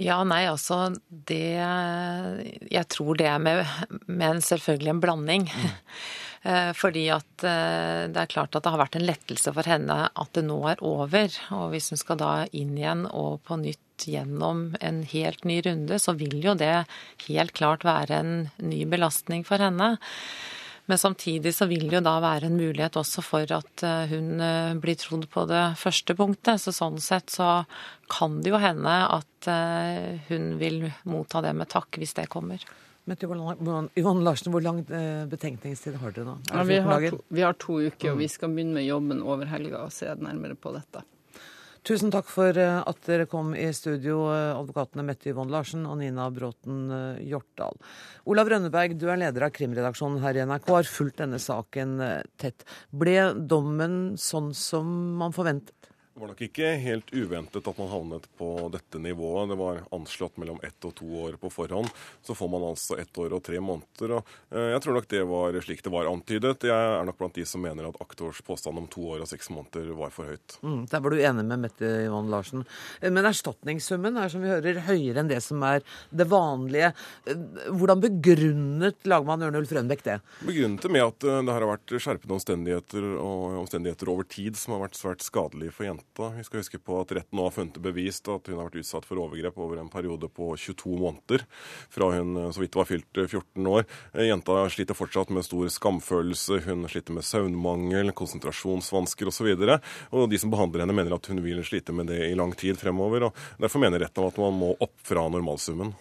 Ja, 0.00 0.22
nei, 0.24 0.46
altså 0.48 0.94
det 1.28 1.60
Jeg 2.72 2.86
tror 2.88 3.18
det 3.20 3.26
er 3.28 3.42
med, 3.44 3.66
med 4.08 4.40
selvfølgelig 4.40 4.94
en 4.94 5.06
blanding. 5.06 5.48
Mm. 5.52 5.72
Eh, 6.42 6.72
fordi 6.74 7.04
at 7.14 7.38
det 7.38 8.18
er 8.18 8.26
klart 8.26 8.56
at 8.58 8.64
det 8.64 8.70
har 8.74 8.80
vært 8.80 8.96
en 8.98 9.04
lettelse 9.06 9.52
for 9.54 9.68
henne 9.70 9.98
at 10.10 10.30
det 10.34 10.42
nå 10.42 10.56
er 10.72 10.80
over. 10.82 11.30
Og 11.54 11.68
hvis 11.70 11.92
hun 11.94 12.00
skal 12.00 12.18
da 12.18 12.30
inn 12.50 12.72
igjen 12.74 13.04
og 13.06 13.44
på 13.46 13.60
nytt 13.60 13.91
gjennom 14.08 14.72
en 14.80 15.02
helt 15.08 15.44
ny 15.48 15.60
runde, 15.66 15.98
så 15.98 16.16
vil 16.18 16.38
jo 16.42 16.56
det 16.58 16.84
helt 17.28 17.54
klart 17.56 17.86
være 17.86 18.18
en 18.22 18.34
ny 18.62 18.82
belastning 18.88 19.46
for 19.48 19.62
henne. 19.62 19.96
Men 20.90 20.98
samtidig 20.98 21.54
så 21.54 21.68
vil 21.70 21.86
det 21.86 22.00
jo 22.00 22.04
da 22.04 22.16
være 22.24 22.48
en 22.50 22.58
mulighet 22.58 22.98
også 22.98 23.22
for 23.22 23.52
at 23.54 23.84
eh, 23.86 24.10
hun 24.10 24.42
blir 24.82 24.98
trodd 24.98 25.28
på 25.30 25.46
det 25.50 25.64
første 25.80 26.16
punktet. 26.18 26.58
Så 26.60 26.74
sånn 26.74 26.98
sett 27.00 27.30
så 27.30 27.62
kan 28.10 28.40
det 28.42 28.50
jo 28.50 28.60
hende 28.60 28.96
at 29.18 29.28
hun 30.28 30.52
vil 30.60 30.84
motta 31.08 31.40
det 31.42 31.54
med 31.58 31.70
takk 31.70 31.98
hvis 31.98 32.14
det 32.18 32.28
kommer. 32.30 32.62
Men 33.04 33.16
Yvonne 33.96 34.22
Larsen, 34.22 34.52
hvor 34.54 34.62
lang 34.62 34.78
eh, 34.86 35.24
betenkningstid 35.26 35.96
har 35.98 36.14
dere 36.14 36.26
nå? 36.28 36.36
Ja, 36.52 36.62
vi, 36.62 36.78
har 36.78 37.06
to, 37.10 37.18
vi, 37.28 37.42
har 37.42 37.56
to, 37.58 37.80
uker, 37.82 38.12
og 38.12 38.20
vi 38.20 38.28
skal 38.30 38.52
begynne 38.52 38.78
med 38.78 38.86
jobben 38.86 39.24
over 39.26 39.50
helga 39.50 39.82
og 39.88 39.94
se 39.94 40.12
nærmere 40.22 40.54
på 40.54 40.70
dette. 40.76 41.02
Tusen 41.82 42.12
takk 42.14 42.28
for 42.30 42.54
eh, 42.62 42.78
at 42.78 42.98
dere 43.08 43.26
kom 43.26 43.56
i 43.58 43.64
studio, 43.74 44.28
eh, 44.30 44.52
advokatene 44.54 45.02
Mette 45.06 45.32
Yvonne 45.32 45.50
Larsen 45.50 45.82
og 45.90 45.98
Nina 45.98 46.28
Bråten 46.30 46.84
Hjortdal. 47.26 47.74
Olav 48.30 48.52
Rønneberg, 48.52 48.94
du 48.94 49.08
er 49.10 49.18
leder 49.24 49.48
av 49.48 49.54
krimredaksjonen 49.56 50.22
her 50.22 50.38
i 50.38 50.44
NRK, 50.46 50.70
har 50.70 50.86
fulgt 50.86 51.18
denne 51.24 51.42
saken 51.42 51.96
tett. 52.38 52.62
Ble 52.94 53.32
dommen 53.34 54.14
sånn 54.14 54.52
som 54.54 54.92
man 55.18 55.34
forventet? 55.34 55.91
Det 56.14 56.20
var 56.20 56.28
nok 56.28 56.40
ikke 56.44 56.70
helt 56.76 57.08
uventet 57.16 57.68
at 57.70 57.78
man 57.80 57.88
havnet 57.88 58.26
på 58.36 58.46
dette 58.68 58.98
nivået. 59.00 59.48
Det 59.48 59.56
var 59.56 59.78
anslått 59.96 60.34
mellom 60.42 60.58
ett 60.60 60.84
og 60.84 60.92
to 60.98 61.06
år 61.22 61.38
på 61.40 61.48
forhånd. 61.48 61.88
Så 62.20 62.34
får 62.36 62.50
man 62.52 62.66
altså 62.66 62.98
ett 63.00 63.16
år 63.18 63.32
og 63.32 63.40
tre 63.46 63.56
måneder. 63.64 64.18
og 64.18 64.34
eh, 64.52 64.74
Jeg 64.74 64.82
tror 64.84 64.98
nok 64.98 65.08
det 65.08 65.22
var 65.30 65.56
slik 65.64 65.80
det 65.86 65.92
var 65.94 66.10
antydet. 66.10 66.66
Jeg 66.68 66.90
er 66.98 67.08
nok 67.08 67.16
blant 67.16 67.38
de 67.40 67.46
som 67.48 67.64
mener 67.64 67.88
at 67.88 67.96
aktors 68.04 68.42
påstand 68.44 68.82
om 68.82 68.90
to 68.92 69.06
år 69.14 69.24
og 69.24 69.30
seks 69.30 69.48
måneder 69.56 69.88
var 69.96 70.12
for 70.12 70.28
høyt. 70.28 70.58
Mm, 70.60 70.82
der 70.92 71.00
var 71.00 71.16
du 71.16 71.22
enig 71.22 71.46
med 71.48 71.64
Mette 71.64 71.94
Johan 72.04 72.28
Larsen. 72.34 72.66
Eh, 73.00 73.08
men 73.08 73.30
erstatningssummen 73.32 74.20
er 74.20 74.28
som 74.36 74.44
vi 74.44 74.52
hører 74.52 74.82
høyere 74.90 75.24
enn 75.24 75.32
det 75.32 75.40
som 75.40 75.64
er 75.64 75.80
det 76.12 76.28
vanlige. 76.28 76.92
Eh, 77.24 77.42
hvordan 77.72 78.04
begrunnet 78.04 79.00
lagmann 79.08 79.48
Ørnulf 79.48 79.72
Rønbeck 79.72 80.04
det? 80.10 80.20
Begrunnet 80.44 80.84
det 80.84 80.92
med 80.92 81.08
at 81.08 81.24
det 81.24 81.56
har 81.56 81.68
vært 81.72 81.96
skjerpede 81.96 82.36
omstendigheter 82.36 83.10
og 83.16 83.62
omstendigheter 83.64 84.12
over 84.12 84.28
tid 84.28 84.60
som 84.60 84.76
har 84.76 84.90
vært 84.90 85.00
svært 85.00 85.24
skadelige 85.24 85.72
for 85.72 85.88
jenter 85.88 86.01
jenta. 86.02 86.36
Vi 86.36 86.44
skal 86.44 86.60
huske 86.60 86.78
på 86.78 87.00
at 87.00 87.12
retten 87.12 87.36
nå 87.36 87.44
har 87.44 87.50
funnet 87.50 87.74
det 87.74 87.80
bevist 87.80 88.28
at 88.28 88.46
hun 88.48 88.58
har 88.58 88.68
vært 88.68 88.82
utsatt 88.82 89.06
for 89.06 89.18
overgrep 89.18 89.58
over 89.58 89.78
en 89.78 89.88
periode 89.88 90.28
på 90.28 90.56
22 90.56 90.98
måneder, 90.98 91.44
fra 91.90 92.10
hun 92.12 92.52
så 92.52 92.60
vidt 92.60 92.76
var 92.76 92.84
fylt 92.84 93.12
14 93.28 93.66
år. 93.66 93.84
Jenta 94.14 94.68
sliter 94.70 94.94
fortsatt 94.94 95.30
med 95.30 95.44
stor 95.44 95.68
skamfølelse, 95.68 96.62
hun 96.66 96.88
sliter 96.88 97.12
med 97.12 97.24
søvnmangel, 97.24 98.12
konsentrasjonsvansker 98.12 99.28
osv. 99.28 99.52
Og, 99.52 99.78
så 99.78 100.16
og 100.22 100.30
de 100.30 100.38
som 100.38 100.50
behandler 100.50 100.84
henne, 100.84 100.96
mener 100.96 101.14
at 101.14 101.26
hun 101.26 101.42
vil 101.42 101.62
slite 101.64 101.92
med 101.92 102.10
det 102.10 102.20
i 102.30 102.36
lang 102.38 102.54
tid 102.54 102.78
fremover. 102.80 103.28
og 103.28 103.60
Derfor 103.62 103.82
mener 103.82 104.02
retten 104.02 104.26
at 104.26 104.40
man 104.42 104.58
må 104.58 104.74
opp 104.80 104.96
fra 105.06 105.28
normalsummen. 105.28 105.94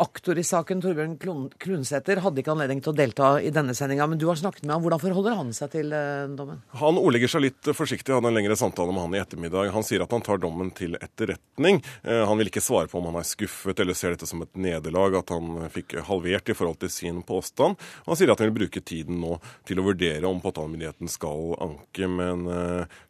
Aktor 0.00 0.38
i 0.38 0.42
saken, 0.44 0.80
Torbjørn 0.80 1.18
Klunsæter, 1.60 2.20
hadde 2.24 2.40
ikke 2.40 2.52
anledning 2.54 2.80
til 2.80 2.92
å 2.94 2.96
delta 2.96 3.26
i 3.44 3.50
denne 3.52 3.74
sendinga, 3.76 4.06
men 4.08 4.20
du 4.20 4.24
har 4.30 4.38
snakket 4.40 4.64
med 4.64 4.72
ham. 4.74 4.84
Hvordan 4.84 5.02
forholder 5.02 5.36
han 5.36 5.50
seg 5.56 5.72
til 5.74 5.92
uh, 5.92 6.24
dommen? 6.32 6.62
Han 6.80 7.00
ordlegger 7.00 7.34
seg 7.34 7.44
litt 7.44 7.70
forsiktig. 7.76 8.08
Han 8.14 8.22
hadde 8.22 8.32
en 8.32 8.38
lengre 8.40 8.56
samtale 8.56 8.94
med 8.94 9.04
han 9.04 9.16
i 9.18 9.20
ettermiddag. 9.20 9.68
Han 9.74 9.84
sier 9.86 10.04
at 10.04 10.14
han 10.16 10.24
tar 10.24 10.40
dommen 10.40 10.72
til 10.76 10.96
etterretning. 10.96 11.82
Uh, 12.06 12.22
han 12.30 12.40
vil 12.40 12.48
ikke 12.48 12.64
svare 12.64 12.88
på 12.88 13.02
om 13.02 13.10
han 13.10 13.20
er 13.20 13.28
skuffet 13.28 13.84
eller 13.84 13.98
ser 13.98 14.16
dette 14.16 14.28
som 14.30 14.42
et 14.46 14.52
nederlag, 14.56 15.18
at 15.20 15.34
han 15.34 15.68
fikk 15.76 15.98
halvert 16.08 16.48
i 16.48 16.56
forhold 16.56 16.80
til 16.82 16.92
sin 16.94 17.20
påstand. 17.28 17.78
Han 18.08 18.18
sier 18.18 18.32
at 18.32 18.40
han 18.40 18.48
vil 18.48 18.62
bruke 18.62 18.80
tiden 18.80 19.20
nå 19.20 19.36
til 19.68 19.82
å 19.82 19.86
vurdere 19.90 20.28
om 20.28 20.40
påtalemyndigheten 20.42 21.12
skal 21.12 21.52
anke, 21.62 22.08
men 22.08 22.46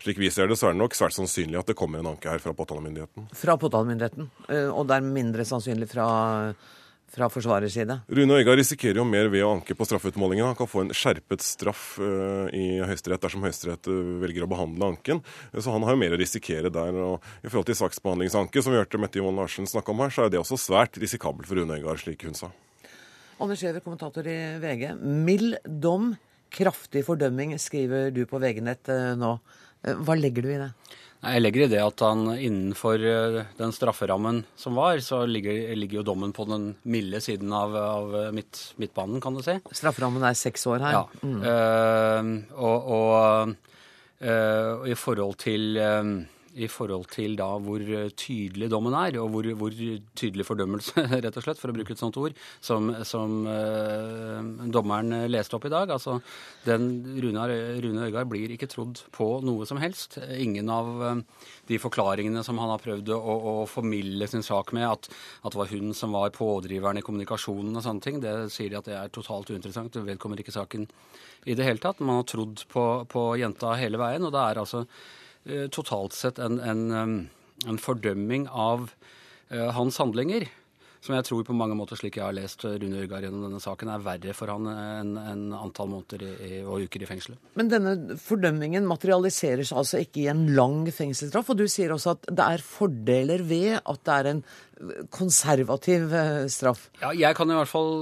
slik 0.03 0.21
vi 0.21 0.31
ser 0.35 0.51
det, 0.51 0.59
så 0.59 0.69
er 0.69 0.77
det 0.77 0.83
nok 0.83 0.99
svært 0.99 1.17
sannsynlig 1.17 1.61
at 1.61 1.71
det 1.71 1.79
kommer 1.79 2.03
en 2.03 2.13
anke 2.13 2.31
her 2.31 2.43
fra 2.43 2.55
påtalemyndigheten. 2.57 3.31
Fra 3.39 3.57
påtalemyndigheten, 3.61 4.31
og 4.75 4.87
det 4.91 4.99
er 4.99 5.11
mindre 5.15 5.47
sannsynlig 5.49 5.91
fra 5.93 6.07
fra 7.13 7.29
forsvarers 7.29 7.75
side? 7.77 7.99
Rune 8.09 8.39
Øyga 8.41 8.55
risikerer 8.57 9.01
jo 9.01 9.05
mer 9.05 9.29
ved 9.33 9.45
å 9.45 9.51
anke 9.53 9.77
på 9.77 9.85
straffeutmålingen. 9.85 10.47
Han 10.49 10.57
kan 10.57 10.71
få 10.71 10.85
en 10.85 10.95
skjerpet 10.97 11.45
straff 11.45 11.99
uh, 12.01 12.49
i 12.57 12.81
Høyesterett 12.81 13.23
dersom 13.23 13.45
Høyesterett 13.45 13.89
uh, 13.93 13.99
velger 14.23 14.47
å 14.47 14.51
behandle 14.51 14.89
anken. 14.95 15.21
Så 15.53 15.75
han 15.75 15.85
har 15.85 15.97
jo 15.97 16.01
mer 16.01 16.17
å 16.17 16.21
risikere 16.21 16.73
der. 16.73 16.97
Og 16.97 17.45
I 17.45 17.51
forhold 17.51 17.69
til 17.69 17.79
saksbehandlingsanke, 17.83 18.65
som 18.65 18.73
vi 18.73 18.81
hørte 18.81 19.01
Mette 19.01 19.21
Johan 19.21 19.37
Larsen 19.41 19.69
snakke 19.69 19.93
om 19.93 20.01
her, 20.05 20.15
så 20.15 20.25
er 20.25 20.33
det 20.33 20.41
også 20.41 20.61
svært 20.61 20.97
risikabelt 21.03 21.49
for 21.49 21.61
Rune 21.61 21.77
Øygaard, 21.77 22.01
slik 22.01 22.25
hun 22.29 22.39
sa. 22.39 22.49
Anders 23.43 23.61
Giæver, 23.61 23.85
kommentator 23.85 24.27
i 24.31 24.39
VG. 24.63 24.89
Mild 25.03 25.61
dom, 25.67 26.15
kraftig 26.53 27.05
fordømming, 27.05 27.59
skriver 27.61 28.13
du 28.15 28.25
på 28.31 28.41
VG-nett 28.41 28.89
uh, 28.93 29.13
nå. 29.21 29.37
Hva 29.83 30.15
legger 30.15 30.45
du 30.47 30.53
i 30.55 30.61
det? 30.61 30.69
Jeg 31.23 31.43
legger 31.43 31.65
i 31.65 31.71
det 31.71 31.79
at 31.79 32.03
han 32.03 32.25
innenfor 32.35 33.03
eh, 33.07 33.37
den 33.55 33.75
strafferammen 33.75 34.41
som 34.59 34.75
var, 34.75 34.99
så 35.07 35.21
ligger, 35.29 35.71
ligger 35.79 36.01
jo 36.01 36.07
dommen 36.11 36.33
på 36.35 36.47
den 36.51 36.73
milde 36.83 37.21
siden 37.23 37.53
av, 37.55 37.77
av 37.79 38.17
midt, 38.35 38.65
midtbanen, 38.83 39.21
kan 39.23 39.39
du 39.39 39.43
si. 39.47 39.55
Strafferammen 39.71 40.25
er 40.27 40.39
seks 40.39 40.67
år 40.67 40.83
her. 40.83 40.99
Ja. 40.99 41.05
Mm. 41.23 41.39
Uh, 41.47 42.59
og, 42.59 42.91
og, 42.97 43.55
uh, 44.27 44.83
i 44.91 44.99
forhold 44.99 45.39
til 45.45 45.79
uh, 45.79 46.11
i 46.55 46.69
forhold 46.69 47.07
til 47.13 47.35
da 47.39 47.47
hvor 47.63 47.83
tydelig 48.19 48.69
dommen 48.73 48.95
er, 48.97 49.17
og 49.23 49.31
hvor, 49.33 49.47
hvor, 49.59 49.77
tydelig 50.19 50.47
fordømmelse, 50.47 51.05
rett 51.25 51.39
og 51.39 51.45
slett, 51.45 51.61
for 51.61 51.73
å 51.73 51.77
bruke 51.77 51.95
et 51.95 52.01
sånt 52.01 52.19
ord, 52.21 52.37
som, 52.61 52.91
som 53.09 53.47
eh, 53.49 54.51
dommeren 54.75 55.31
leste 55.31 55.57
opp 55.57 55.67
i 55.69 55.73
dag. 55.73 55.93
Altså, 55.95 56.19
den 56.67 56.91
Rune, 57.23 57.47
Rune 57.85 58.09
Øygard 58.09 58.31
blir 58.33 58.53
ikke 58.53 58.69
trodd 58.71 59.05
på 59.15 59.29
noe 59.47 59.69
som 59.69 59.81
helst. 59.83 60.19
Ingen 60.37 60.69
av 60.73 60.91
uh, 61.01 61.47
de 61.69 61.79
forklaringene 61.81 62.45
som 62.47 62.61
han 62.61 62.73
har 62.73 62.83
prøvd 62.83 63.15
å, 63.17 63.21
å 63.23 63.55
formidle 63.71 64.29
sin 64.31 64.45
sak 64.47 64.75
med, 64.77 64.89
at, 64.89 65.09
at, 65.43 65.53
det 65.53 65.61
var 65.63 65.73
hun 65.73 65.97
som 65.97 66.15
var 66.17 66.35
pådriveren 66.37 67.01
i 67.01 67.07
kommunikasjonen 67.07 67.77
og 67.77 67.87
sånne 67.87 68.05
ting, 68.05 68.21
det 68.23 68.37
sier 68.53 68.73
de 68.73 68.81
at 68.81 68.91
det 68.91 68.99
er 68.99 69.15
totalt 69.15 69.51
uinteressant. 69.53 69.93
Det 69.95 70.05
vedkommer 70.07 70.41
ikke 70.41 70.55
saken 70.55 70.87
i 71.49 71.57
det 71.59 71.67
hele 71.67 71.83
tatt. 71.83 72.03
Man 72.05 72.21
har 72.21 72.29
trodd 72.29 72.65
på, 72.71 72.87
på 73.11 73.27
jenta 73.41 73.75
hele 73.81 74.01
veien, 74.01 74.25
og 74.27 74.35
det 74.35 74.45
er 74.45 74.63
altså 74.63 74.85
Eh, 74.85 75.22
totalt 75.75 76.15
sett 76.17 76.39
en, 76.39 76.61
en, 76.61 76.83
en 77.67 77.79
fordømming 77.79 78.49
av 78.49 78.91
eh, 79.51 79.71
hans 79.77 79.99
handlinger 80.03 80.49
som 81.03 81.17
jeg 81.17 81.27
tror 81.27 81.43
på 81.43 81.55
mange 81.57 81.75
måter, 81.75 81.99
slik 81.99 82.17
jeg 82.19 82.23
har 82.23 82.35
lest 82.37 82.63
Rune 82.63 83.01
Ørgaard 83.03 83.25
gjennom 83.27 83.43
denne 83.49 83.59
saken, 83.63 83.91
er 83.91 84.05
verre 84.05 84.35
for 84.39 84.53
han 84.53 84.69
enn 84.71 85.17
en 85.19 85.41
antall 85.59 85.91
måneder 85.91 86.23
i, 86.31 86.61
og 86.63 86.85
uker 86.87 87.03
i 87.03 87.09
fengselet. 87.11 87.41
Men 87.59 87.73
denne 87.73 88.19
fordømmingen 88.23 88.87
materialiserer 88.87 89.67
seg 89.67 89.81
altså 89.83 90.03
ikke 90.05 90.23
i 90.23 90.29
en 90.31 90.45
lang 90.55 90.85
fengselsstraff. 90.95 91.51
Og 91.51 91.59
du 91.59 91.67
sier 91.67 91.91
også 91.95 92.15
at 92.15 92.31
det 92.31 92.47
er 92.47 92.63
fordeler 92.63 93.43
ved 93.43 93.81
at 93.81 94.05
det 94.07 94.15
er 94.15 94.31
en 94.31 94.45
konservativ 95.15 96.13
eh, 96.15 96.47
straff. 96.51 96.89
Ja, 97.01 97.13
jeg 97.15 97.37
kan 97.39 97.51
i 97.51 97.57
hvert 97.57 97.71
fall 97.71 97.93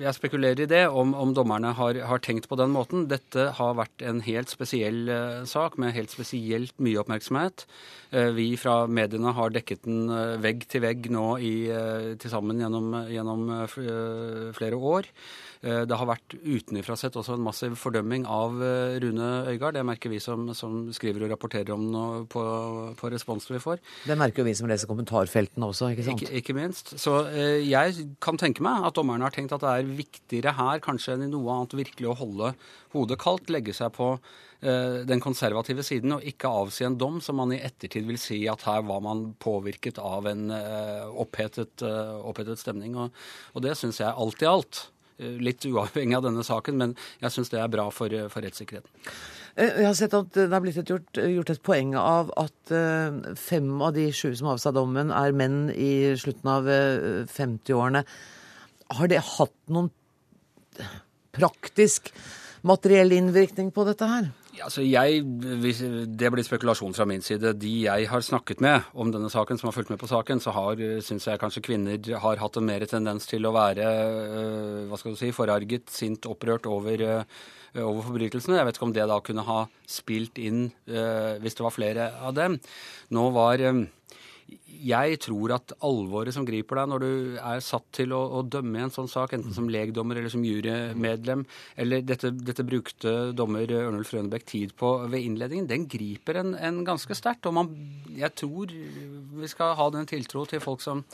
Jeg 0.00 0.14
spekulerer 0.16 0.64
i 0.64 0.68
det, 0.70 0.82
om, 0.88 1.14
om 1.14 1.34
dommerne 1.36 1.74
har, 1.76 1.98
har, 2.08 2.22
tenkt 2.24 2.48
på 2.50 2.58
den 2.58 2.72
måten. 2.74 3.06
Dette 3.10 3.50
har 3.58 3.76
vært 3.78 4.02
en 4.02 4.22
helt 4.24 4.50
spesiell 4.52 5.08
uh, 5.10 5.44
sak 5.48 5.78
med 5.78 5.94
helt 5.94 6.12
spesielt 6.12 6.74
mye 6.82 7.00
oppmerksomhet. 7.02 7.66
Uh, 8.14 8.30
vi 8.36 8.52
fra 8.60 8.84
mediene 8.86 9.34
har 9.36 9.54
dekket 9.54 9.84
den 9.86 10.10
vegg 10.42 10.66
til 10.70 10.84
vegg 10.84 11.10
nå 11.12 11.26
til 11.38 12.30
sammen 12.30 12.60
gjennom, 12.62 12.94
gjennom 13.10 13.48
flere 13.68 14.78
år. 14.78 15.10
Eh, 15.64 15.82
det 15.88 15.96
har 15.96 16.08
vært 16.08 16.34
utenfra 16.44 16.96
sett 16.98 17.16
også 17.16 17.38
en 17.38 17.44
massiv 17.44 17.76
fordømming 17.80 18.26
av 18.28 18.60
eh, 18.60 18.98
Rune 19.00 19.30
Øygard. 19.48 19.78
Det 19.78 19.84
merker 19.86 20.12
vi 20.12 20.20
som, 20.20 20.50
som 20.56 20.90
skriver 20.94 21.24
og 21.24 21.32
rapporterer 21.32 21.72
om 21.72 21.86
noe 21.88 22.22
på, 22.30 22.44
på 22.98 23.12
responsen 23.12 23.56
vi 23.56 23.62
får. 23.64 23.80
Det 24.04 24.18
merker 24.20 24.42
jo 24.42 24.48
vi 24.50 24.56
som 24.58 24.68
leser 24.68 24.90
kommentarfeltene 24.90 25.70
også, 25.70 25.92
ikke 25.94 26.08
sant? 26.10 26.24
Ikke, 26.24 26.40
ikke 26.42 26.58
minst. 26.58 26.94
Så 27.00 27.22
eh, 27.32 27.64
jeg 27.64 28.08
kan 28.24 28.40
tenke 28.40 28.64
meg 28.64 28.84
at 28.84 28.98
dommerne 28.98 29.24
har 29.24 29.34
tenkt 29.34 29.56
at 29.56 29.64
det 29.64 29.72
er 29.72 29.94
viktigere 30.04 30.56
her 30.58 30.84
kanskje 30.84 31.16
enn 31.16 31.28
i 31.28 31.32
noe 31.32 31.56
annet 31.56 31.78
virkelig 31.80 32.12
å 32.12 32.18
holde 32.20 32.52
hodet 32.94 33.20
kaldt, 33.22 33.52
legge 33.52 33.74
seg 33.76 33.94
på 33.96 34.16
den 34.64 35.20
konservative 35.20 35.82
siden 35.84 36.14
og 36.14 36.22
ikke 36.24 36.48
avsi 36.48 36.86
en 36.86 36.94
dom 36.96 37.18
som 37.20 37.36
man 37.36 37.50
i 37.52 37.58
ettertid 37.66 38.06
vil 38.08 38.16
si 38.16 38.38
at 38.48 38.62
her 38.64 38.86
var 38.88 39.02
man 39.04 39.26
påvirket 39.42 39.98
av 40.00 40.24
en 40.30 40.46
opphetet, 40.54 41.84
opphetet 41.84 42.62
stemning. 42.62 42.94
Og, 42.96 43.12
og 43.52 43.66
det 43.66 43.74
syns 43.76 44.00
jeg 44.00 44.08
alt 44.08 44.40
i 44.40 44.48
alt 44.48 44.80
litt 45.18 45.64
uavhengig 45.68 46.16
av 46.18 46.26
denne 46.26 46.44
saken, 46.46 46.78
men 46.80 46.94
jeg 47.22 47.34
syns 47.34 47.52
det 47.52 47.60
er 47.62 47.72
bra 47.72 47.88
for, 47.94 48.12
eh, 48.12 48.28
for, 48.32 48.42
rettssikkerheten. 48.42 48.90
Eh, 49.56 49.70
jeg 49.80 49.86
har 49.86 49.94
sett 49.94 50.14
at 50.14 50.32
det 50.34 50.50
har 50.50 50.60
blitt 50.60 50.78
et 50.78 50.90
gjort, 50.90 51.12
gjort, 51.14 51.50
et 51.50 51.62
poeng 51.62 51.94
av 51.94 52.32
at 52.36 52.74
fem 53.38 53.82
av 53.82 53.94
de 53.94 54.10
sju 54.10 54.34
som 54.34 54.50
avsa 54.50 54.72
dommen, 54.74 55.12
er 55.14 55.32
menn 55.32 55.70
i 55.70 56.14
slutten 56.18 56.50
av 56.50 56.64
50-årene. 57.30 58.04
Har 58.90 59.06
det 59.08 59.22
hatt 59.22 59.54
noen 59.68 59.90
praktisk 61.34 62.10
materiell 62.62 63.12
innvirkning 63.12 63.70
på 63.70 63.84
dette 63.86 64.08
her? 64.08 64.32
Altså 64.62 64.84
jeg, 64.84 65.24
Det 65.24 66.30
blir 66.32 66.46
spekulasjon 66.46 66.94
fra 66.94 67.06
min 67.08 67.22
side. 67.24 67.54
De 67.58 67.72
jeg 67.84 68.08
har 68.10 68.20
snakket 68.22 68.60
med 68.60 68.86
om 68.94 69.10
denne 69.10 69.30
saken, 69.32 69.58
som 69.58 69.68
har 69.68 69.74
fulgt 69.76 69.90
med 69.90 69.98
på 69.98 70.10
saken, 70.10 70.40
så 70.40 70.54
har, 70.54 70.80
syns 71.02 71.26
jeg 71.26 71.40
kanskje 71.42 71.64
kvinner 71.64 71.98
har 72.20 72.42
hatt 72.42 72.56
en 72.60 72.68
mer 72.68 72.84
tendens 72.86 73.26
til 73.26 73.46
å 73.46 73.54
være 73.54 73.88
øh, 73.88 74.78
hva 74.90 75.00
skal 75.00 75.14
du 75.14 75.20
si, 75.20 75.32
forarget, 75.34 75.90
sint, 75.90 76.28
opprørt 76.30 76.68
over, 76.70 77.02
øh, 77.02 77.82
over 77.82 78.06
forbrytelsene. 78.06 78.60
Jeg 78.60 78.68
vet 78.68 78.78
ikke 78.78 78.88
om 78.90 78.94
det 78.94 79.08
da 79.10 79.18
kunne 79.24 79.48
ha 79.48 79.60
spilt 79.90 80.38
inn 80.38 80.68
hvis 80.84 81.58
det 81.58 81.64
var 81.66 81.74
flere 81.74 82.08
av 82.22 82.36
dem. 82.36 82.60
Nå 83.14 83.28
var 83.34 83.62
jeg 84.84 85.18
tror 85.24 85.54
at 85.56 85.72
alvoret 85.86 86.34
som 86.36 86.44
griper 86.46 86.80
deg 86.80 86.90
når 86.90 87.04
du 87.04 87.36
er 87.38 87.62
satt 87.64 87.86
til 87.96 88.12
å, 88.16 88.20
å 88.38 88.42
dømme 88.44 88.80
i 88.80 88.84
en 88.84 88.92
sånn 88.92 89.08
sak, 89.10 89.32
enten 89.36 89.54
som 89.56 89.70
legdommer 89.72 90.20
eller 90.20 90.32
som 90.32 90.44
jurymedlem, 90.44 91.44
eller 91.80 92.04
dette, 92.04 92.32
dette 92.36 92.66
brukte 92.66 93.14
dommer 93.36 93.70
Ørnulf 93.70 94.12
Rønebekk 94.12 94.44
tid 94.50 94.74
på 94.78 94.96
ved 95.06 95.24
innledningen, 95.24 95.70
den 95.70 95.88
griper 95.90 96.42
en, 96.42 96.52
en 96.58 96.82
ganske 96.86 97.16
sterkt. 97.16 97.48
Og 97.48 97.56
man, 97.56 97.72
jeg 98.12 98.34
tror 98.36 98.74
vi 98.74 99.50
skal 99.50 99.76
ha 99.78 99.88
den 99.94 100.10
tiltro 100.10 100.44
til 100.48 100.62
folk 100.64 100.84
som 100.84 101.04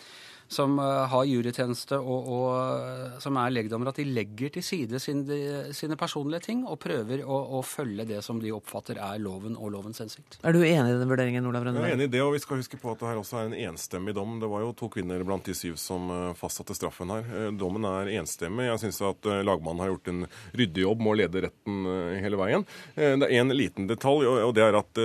som 0.50 0.78
eh, 0.78 0.84
har 1.12 1.26
jurytjeneste 1.30 1.98
og, 2.00 2.30
og, 2.34 2.46
eh, 2.82 3.18
som 3.22 3.36
er 3.38 3.52
legdommere, 3.54 3.92
at 3.94 4.00
de 4.00 4.06
legger 4.10 4.50
til 4.56 4.64
side 4.66 4.98
sine, 5.02 5.38
sine 5.76 5.98
personlige 5.98 6.48
ting 6.48 6.64
og 6.66 6.80
prøver 6.82 7.22
å, 7.22 7.38
å, 7.58 7.60
følge 7.62 8.08
det 8.08 8.18
som 8.26 8.40
de 8.42 8.50
oppfatter 8.54 8.98
er 8.98 9.20
loven 9.22 9.54
og 9.54 9.70
lovens 9.76 10.02
hensikt. 10.02 10.40
Er 10.42 10.56
du 10.56 10.64
enig 10.64 10.96
i 10.96 10.98
den 10.98 11.10
vurderingen, 11.10 11.46
Olav 11.46 11.68
Rønneberg? 11.68 11.86
Jeg 11.86 11.94
er 11.94 12.00
enig 12.00 12.08
i 12.10 12.14
det, 12.16 12.22
og 12.24 12.34
vi 12.34 12.42
skal 12.42 12.58
huske 12.58 12.80
på 12.82 12.90
at 12.90 13.02
det 13.02 13.10
her 13.12 13.20
også 13.20 13.38
er 13.38 13.50
en 13.50 13.56
enstemmig 13.70 14.16
dom. 14.16 14.40
Det 14.42 14.50
var 14.50 14.64
jo 14.64 14.72
to 14.80 14.90
kvinner 14.90 15.22
blant 15.28 15.46
de 15.46 15.54
syv 15.54 15.78
som 15.78 16.10
eh, 16.16 16.26
fastsatte 16.40 16.74
straffen 16.74 17.14
her. 17.14 17.30
Dommen 17.60 17.86
er 17.86 18.10
enstemmig. 18.18 18.66
Jeg 18.72 18.82
syns 18.82 19.00
at 19.06 19.30
lagmannen 19.46 19.84
har 19.84 19.92
gjort 19.92 20.10
en 20.10 20.26
ryddig 20.58 20.82
jobb 20.82 21.06
med 21.06 21.12
å 21.12 21.18
lede 21.22 21.44
retten 21.46 21.78
hele 22.24 22.38
veien. 22.40 22.66
Det 22.96 23.28
er 23.28 23.38
en 23.38 23.54
liten 23.54 23.86
detalj, 23.90 24.26
og 24.26 24.52
det 24.56 24.64
er 24.64 24.78
at 24.78 25.00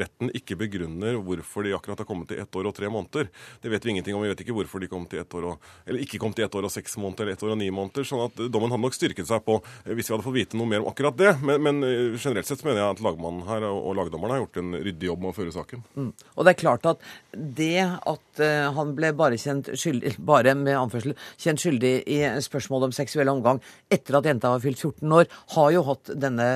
retten 0.00 0.32
ikke 0.36 0.56
begrunner 0.60 1.18
hvorfor 1.20 1.66
de 1.66 1.74
akkurat 1.76 2.00
har 2.00 2.08
kommet 2.08 2.30
til 2.32 2.40
ett 2.40 2.56
år 2.56 2.70
og 2.70 2.76
tre 2.76 2.88
måneder. 2.92 3.28
Det 3.60 3.72
vet 3.72 3.84
vi 3.84 3.94
ingenting 3.94 4.16
om. 4.16 4.24
Vi 4.24 4.32
vet 4.32 4.42
ikke 4.44 4.56
hvorfor 4.56 4.69
hvorfor 4.70 4.84
de 4.84 4.90
kom 4.90 5.06
til 5.10 5.20
ett 5.22 5.34
år 5.34 5.48
og, 5.50 5.70
eller 5.86 6.04
ikke 6.04 6.20
kom 6.22 6.34
til 6.36 6.46
ett 6.46 6.54
år 6.54 6.68
og 6.68 6.72
seks 6.72 6.96
måneder 7.00 7.26
eller 7.26 7.38
ett 7.38 7.42
år 7.42 7.54
og 7.54 7.58
ni 7.58 7.70
måneder. 7.74 8.06
sånn 8.06 8.22
at 8.28 8.42
dommen 8.52 8.70
hadde 8.70 8.84
nok 8.84 8.94
styrket 8.94 9.26
seg 9.26 9.42
på 9.46 9.58
eh, 9.58 9.94
hvis 9.94 10.08
vi 10.08 10.14
hadde 10.14 10.26
fått 10.26 10.36
vite 10.36 10.60
noe 10.60 10.70
mer 10.70 10.84
om 10.84 10.90
akkurat 10.90 11.16
det. 11.18 11.32
Men, 11.42 11.62
men 11.66 11.82
eh, 11.86 12.14
generelt 12.14 12.46
sett 12.46 12.62
mener 12.64 12.82
jeg 12.82 12.96
at 12.96 13.02
lagmannen 13.04 13.46
her 13.48 13.66
og 13.70 13.96
lagdommerne 13.98 14.36
har 14.36 14.44
gjort 14.44 14.60
en 14.62 14.76
ryddig 14.78 15.10
jobb 15.10 15.24
med 15.24 15.32
å 15.32 15.36
føre 15.40 15.54
saken. 15.54 15.82
Mm. 15.96 16.12
Og 16.36 16.46
det 16.46 16.54
er 16.54 16.60
klart 16.62 16.88
at 16.90 17.02
det 17.34 17.82
at 17.82 18.42
han 18.76 18.94
ble 18.96 19.12
bare 19.16 19.38
kjent 19.40 19.72
skyldig, 19.74 20.14
bare 20.32 20.54
med 20.58 20.78
anførsel, 20.78 21.16
kjent 21.40 21.62
skyldig 21.62 21.94
i 22.06 22.20
spørsmålet 22.44 22.90
om 22.90 22.96
seksuell 22.96 23.32
omgang 23.32 23.60
etter 23.92 24.18
at 24.18 24.28
jenta 24.30 24.54
var 24.54 24.62
fylt 24.62 24.80
14 24.80 25.18
år, 25.18 25.28
har 25.56 25.74
jo 25.74 25.84
hatt 25.90 26.14
denne 26.14 26.48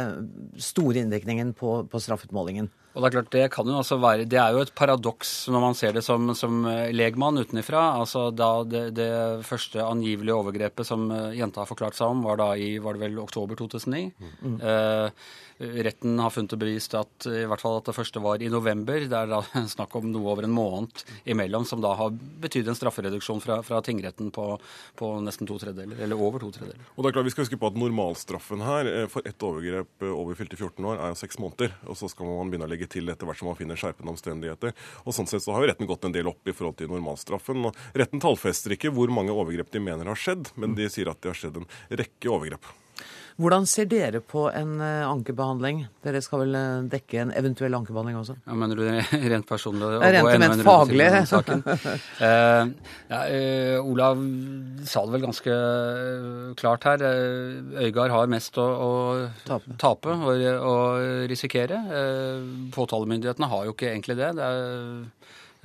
store 0.62 1.02
innvirkningen 1.02 1.54
på, 1.58 1.82
på 1.90 2.02
straffutmålingen. 2.02 2.70
Og 2.94 3.02
Det 3.02 3.08
er 3.08 3.14
klart, 3.16 3.30
det 3.34 3.44
kan 3.50 3.66
jo 3.66 3.78
også 3.80 3.96
være, 3.98 4.26
det 4.30 4.38
er 4.38 4.54
jo 4.54 4.62
et 4.62 4.74
paradoks 4.78 5.32
når 5.50 5.62
man 5.64 5.74
ser 5.74 5.96
det 5.96 6.04
som, 6.06 6.30
som 6.38 6.60
eh, 6.70 6.92
legmann 6.94 7.40
utenfra. 7.42 7.82
Altså 7.98 8.28
da 8.30 8.50
det, 8.62 8.84
det, 8.94 9.10
første 9.46 9.82
angivelige 9.82 10.36
overgrepet 10.36 10.86
som 10.86 11.08
eh, 11.10 11.34
jenta 11.40 11.64
har 11.64 11.70
forklart 11.70 11.98
seg 11.98 12.14
om, 12.14 12.22
var 12.22 12.38
da 12.38 12.52
i 12.54 12.76
var 12.78 12.94
det 12.94 13.02
vel 13.08 13.18
oktober 13.24 13.58
2009. 13.58 14.04
Mm. 14.20 14.60
Eh, 14.62 15.26
Retten 15.58 16.18
har 16.18 16.32
funnet 16.34 16.50
det 16.50 16.58
bevist 16.58 16.94
at 16.98 17.26
i 17.30 17.44
hvert 17.46 17.62
fall 17.62 17.78
at 17.78 17.86
det 17.86 17.94
første 17.94 18.20
var 18.22 18.42
i 18.42 18.50
november. 18.50 19.04
Det 19.06 19.18
er 19.18 19.30
da 19.30 19.40
snakk 19.74 19.94
om 19.98 20.08
noe 20.10 20.32
over 20.32 20.46
en 20.46 20.54
måned 20.54 21.04
imellom, 21.30 21.66
som 21.68 21.82
da 21.84 21.92
har 21.98 22.14
betydd 22.42 22.68
en 22.70 22.78
straffereduksjon 22.78 23.42
fra, 23.44 23.60
fra 23.66 23.80
tingretten 23.84 24.32
på, 24.34 24.48
på, 24.98 25.10
nesten 25.24 25.48
to 25.48 25.58
tredjedeler, 25.62 26.00
eller 26.04 26.20
over 26.20 26.42
to 26.42 26.50
tredjedeler. 26.54 26.82
Og 26.96 27.04
det 27.04 27.10
er 27.10 27.16
klart, 27.16 27.28
Vi 27.28 27.34
skal 27.34 27.46
huske 27.46 27.60
på 27.60 27.70
at 27.70 27.78
normalstraffen 27.78 28.64
her 28.66 28.90
eh, 28.90 29.06
for 29.10 29.26
ett 29.28 29.46
overgrep 29.46 30.06
eh, 30.06 30.12
over 30.12 30.38
fylte 30.38 30.58
14 30.58 30.90
år 30.90 30.98
er 30.98 31.14
jo 31.14 31.20
seks 31.22 31.40
måneder. 31.42 31.74
Og 31.86 31.98
så 32.00 32.10
skal 32.10 32.28
man 32.28 32.52
begynne 32.52 32.68
å 32.68 32.72
legge 32.74 32.90
til 32.90 33.10
etter 33.12 33.28
hvert 33.28 33.40
som 33.40 33.50
man 33.52 33.58
finner 33.58 33.78
skjerpende 33.78 34.14
omstendigheter. 34.14 34.74
Og 35.04 35.14
Sånn 35.14 35.30
sett 35.30 35.44
så 35.44 35.54
har 35.54 35.62
jo 35.62 35.70
retten 35.70 35.90
gått 35.90 36.08
en 36.08 36.14
del 36.14 36.30
opp 36.30 36.50
i 36.50 36.56
forhold 36.56 36.80
til 36.80 36.90
normalstraffen. 36.90 37.70
Og 37.70 37.84
retten 37.94 38.22
tallfester 38.22 38.74
ikke 38.74 38.92
hvor 38.94 39.12
mange 39.14 39.34
overgrep 39.34 39.70
de 39.70 39.82
mener 39.82 40.10
har 40.10 40.18
skjedd, 40.18 40.50
men 40.58 40.74
de 40.78 40.90
sier 40.90 41.12
at 41.12 41.22
det 41.22 41.30
har 41.30 41.44
skjedd 41.44 41.62
en 41.62 41.70
rekke 42.02 42.32
overgrep. 42.32 42.74
Hvordan 43.34 43.64
ser 43.66 43.88
dere 43.90 44.20
på 44.22 44.44
en 44.54 44.76
uh, 44.78 45.08
ankebehandling? 45.08 45.80
Dere 46.04 46.20
skal 46.22 46.44
vel 46.44 46.54
uh, 46.54 46.84
dekke 46.86 47.18
en 47.18 47.32
eventuell 47.34 47.74
ankebehandling 47.74 48.20
også? 48.20 48.36
Ja, 48.46 48.54
Mener 48.60 48.78
du 48.78 48.84
rent 49.32 49.48
personlig? 49.48 49.88
Rent 50.04 50.28
og 50.30 50.44
ment 50.44 50.62
faglig. 50.62 51.08
uh, 52.22 52.70
ja, 53.12 53.20
Olav 53.82 54.22
sa 54.86 55.02
det 55.02 55.16
vel 55.16 55.26
ganske 55.26 55.58
klart 56.62 56.86
her. 56.86 57.04
Øygard 57.82 58.14
har 58.14 58.30
mest 58.30 58.62
å, 58.62 58.70
å 58.70 58.94
tape, 59.48 59.78
tape 59.82 60.14
og, 60.14 60.46
og, 60.54 61.28
risikere. 61.30 61.82
Påtalemyndighetene 62.74 63.50
har 63.50 63.66
jo 63.66 63.74
ikke 63.74 63.90
egentlig 63.90 64.20
det. 64.22 64.34
det 64.38 64.50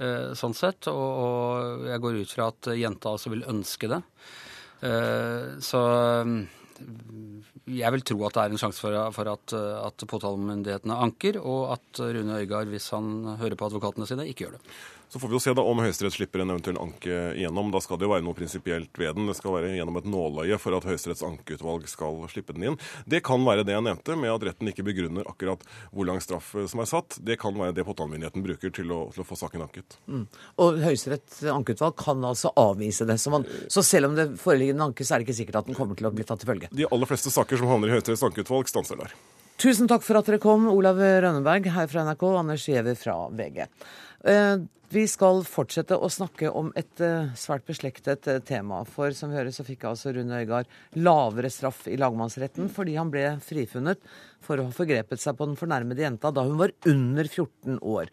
er 0.10 0.38
sånn 0.40 0.58
sett. 0.58 0.90
Og, 0.90 1.10
og, 1.22 1.90
jeg 1.92 2.02
går 2.02 2.24
ut 2.24 2.34
fra 2.34 2.50
at 2.50 2.76
jenta 2.82 3.14
også 3.14 3.38
vil 3.38 3.46
ønske 3.52 3.94
det. 3.94 4.02
Så 5.62 5.82
jeg 7.78 7.94
vil 7.94 8.06
tro 8.06 8.22
at 8.26 8.38
det 8.38 8.44
er 8.44 8.54
en 8.54 8.62
sjanse 8.62 8.82
for, 8.82 8.96
for 9.16 9.32
at, 9.34 9.54
at 9.58 10.08
påtalemyndighetene 10.10 11.02
anker, 11.06 11.40
og 11.42 11.76
at 11.78 12.02
Rune 12.02 12.40
Øygard, 12.42 12.72
hvis 12.72 12.90
han 12.96 13.38
hører 13.42 13.58
på 13.60 13.70
advokatene 13.70 14.08
sine, 14.10 14.28
ikke 14.30 14.46
gjør 14.46 14.58
det. 14.58 14.78
Så 15.10 15.20
får 15.20 15.28
vi 15.28 15.34
jo 15.34 15.40
se 15.42 15.54
da 15.58 15.64
om 15.66 15.80
Høyesterett 15.82 16.14
slipper 16.14 16.44
en 16.44 16.52
eventuell 16.54 16.78
anke 16.78 17.14
igjennom. 17.34 17.72
Da 17.74 17.80
skal 17.82 17.98
det 17.98 18.06
jo 18.06 18.12
være 18.12 18.22
noe 18.28 18.38
prinsipielt 18.38 18.94
ved 18.94 19.16
den. 19.18 19.26
Det 19.26 19.34
skal 19.40 19.56
være 19.56 19.72
gjennom 19.74 19.96
et 19.98 20.06
nåløye 20.06 20.60
for 20.62 20.78
at 20.78 20.86
Høyesteretts 20.86 21.24
ankeutvalg 21.26 21.88
skal 21.90 22.20
slippe 22.30 22.54
den 22.54 22.68
inn. 22.68 22.78
Det 23.10 23.24
kan 23.26 23.42
være 23.42 23.64
det 23.66 23.74
jeg 23.74 23.86
nevnte, 23.88 24.18
med 24.22 24.30
at 24.36 24.46
retten 24.46 24.70
ikke 24.70 24.86
begrunner 24.86 25.26
akkurat 25.26 25.64
hvor 25.90 26.06
lang 26.06 26.22
straff 26.22 26.52
som 26.70 26.84
er 26.84 26.90
satt. 26.92 27.18
Det 27.26 27.40
kan 27.42 27.58
være 27.58 27.74
det 27.80 27.88
påtalemyndigheten 27.88 28.46
bruker 28.46 28.76
til 28.76 28.94
å, 28.94 29.00
til 29.16 29.24
å, 29.26 29.26
få 29.26 29.40
saken 29.40 29.66
anket. 29.66 29.98
Mm. 30.06 30.28
Og 30.62 30.78
Høyesteretts 30.86 31.42
ankeutvalg 31.56 31.98
kan 31.98 32.30
altså 32.30 32.54
avvise 32.54 33.10
det. 33.10 33.18
Så, 33.18 33.34
man, 33.34 33.48
så, 33.66 33.82
selv 33.82 34.12
om 34.12 34.20
det 34.20 34.28
foreligger 34.38 34.78
en 34.78 34.92
anke, 34.92 35.08
så 35.08 35.18
er 35.18 35.24
det 35.24 35.32
ikke 35.32 35.40
sikkert 35.40 35.64
at 35.64 35.72
den 35.72 35.80
kommer 35.80 35.98
til 35.98 36.12
å 36.12 36.14
bli 36.14 36.28
tatt 36.28 36.44
til 36.46 36.52
følge? 36.52 36.70
De 36.70 36.86
aller 36.86 37.10
fleste 37.10 37.34
saker 37.34 37.58
som 37.58 37.74
havner 37.74 37.90
i 37.90 37.98
Høyesteretts 37.98 38.28
ankeutvalg, 38.30 38.70
stanser 38.70 39.02
der. 39.02 39.18
Tusen 39.60 39.90
takk 39.92 40.06
for 40.06 40.16
at 40.16 40.30
dere 40.30 40.38
kom, 40.40 40.70
Olav 40.72 41.02
Rønneberg 41.02 41.66
her 41.74 41.90
fra 41.92 42.06
NRK, 42.08 42.22
Anders 42.40 42.64
Giæver 42.70 42.96
fra 42.96 43.16
VG. 43.36 43.66
Uh, 44.28 44.66
vi 44.90 45.04
skal 45.06 45.44
fortsette 45.46 45.94
å 45.94 46.08
snakke 46.10 46.50
om 46.50 46.72
et 46.80 47.02
uh, 47.06 47.30
svært 47.38 47.68
beslektet 47.70 48.26
uh, 48.28 48.40
tema. 48.42 48.82
For 48.90 49.14
som 49.16 49.30
vi 49.30 49.38
hører, 49.38 49.54
så 49.54 49.66
fikk 49.68 49.86
altså 49.86 50.14
Rune 50.16 50.42
Øygard 50.42 50.70
lavere 50.98 51.52
straff 51.54 51.86
i 51.88 51.98
lagmannsretten 52.00 52.72
fordi 52.74 52.98
han 52.98 53.12
ble 53.14 53.36
frifunnet 53.46 54.02
for 54.44 54.58
å 54.58 54.68
ha 54.68 54.76
forgrepet 54.76 55.22
seg 55.22 55.38
på 55.38 55.48
den 55.52 55.60
fornærmede 55.60 56.04
jenta 56.08 56.34
da 56.34 56.48
hun 56.48 56.58
var 56.60 56.74
under 56.90 57.30
14 57.30 57.80
år. 57.86 58.10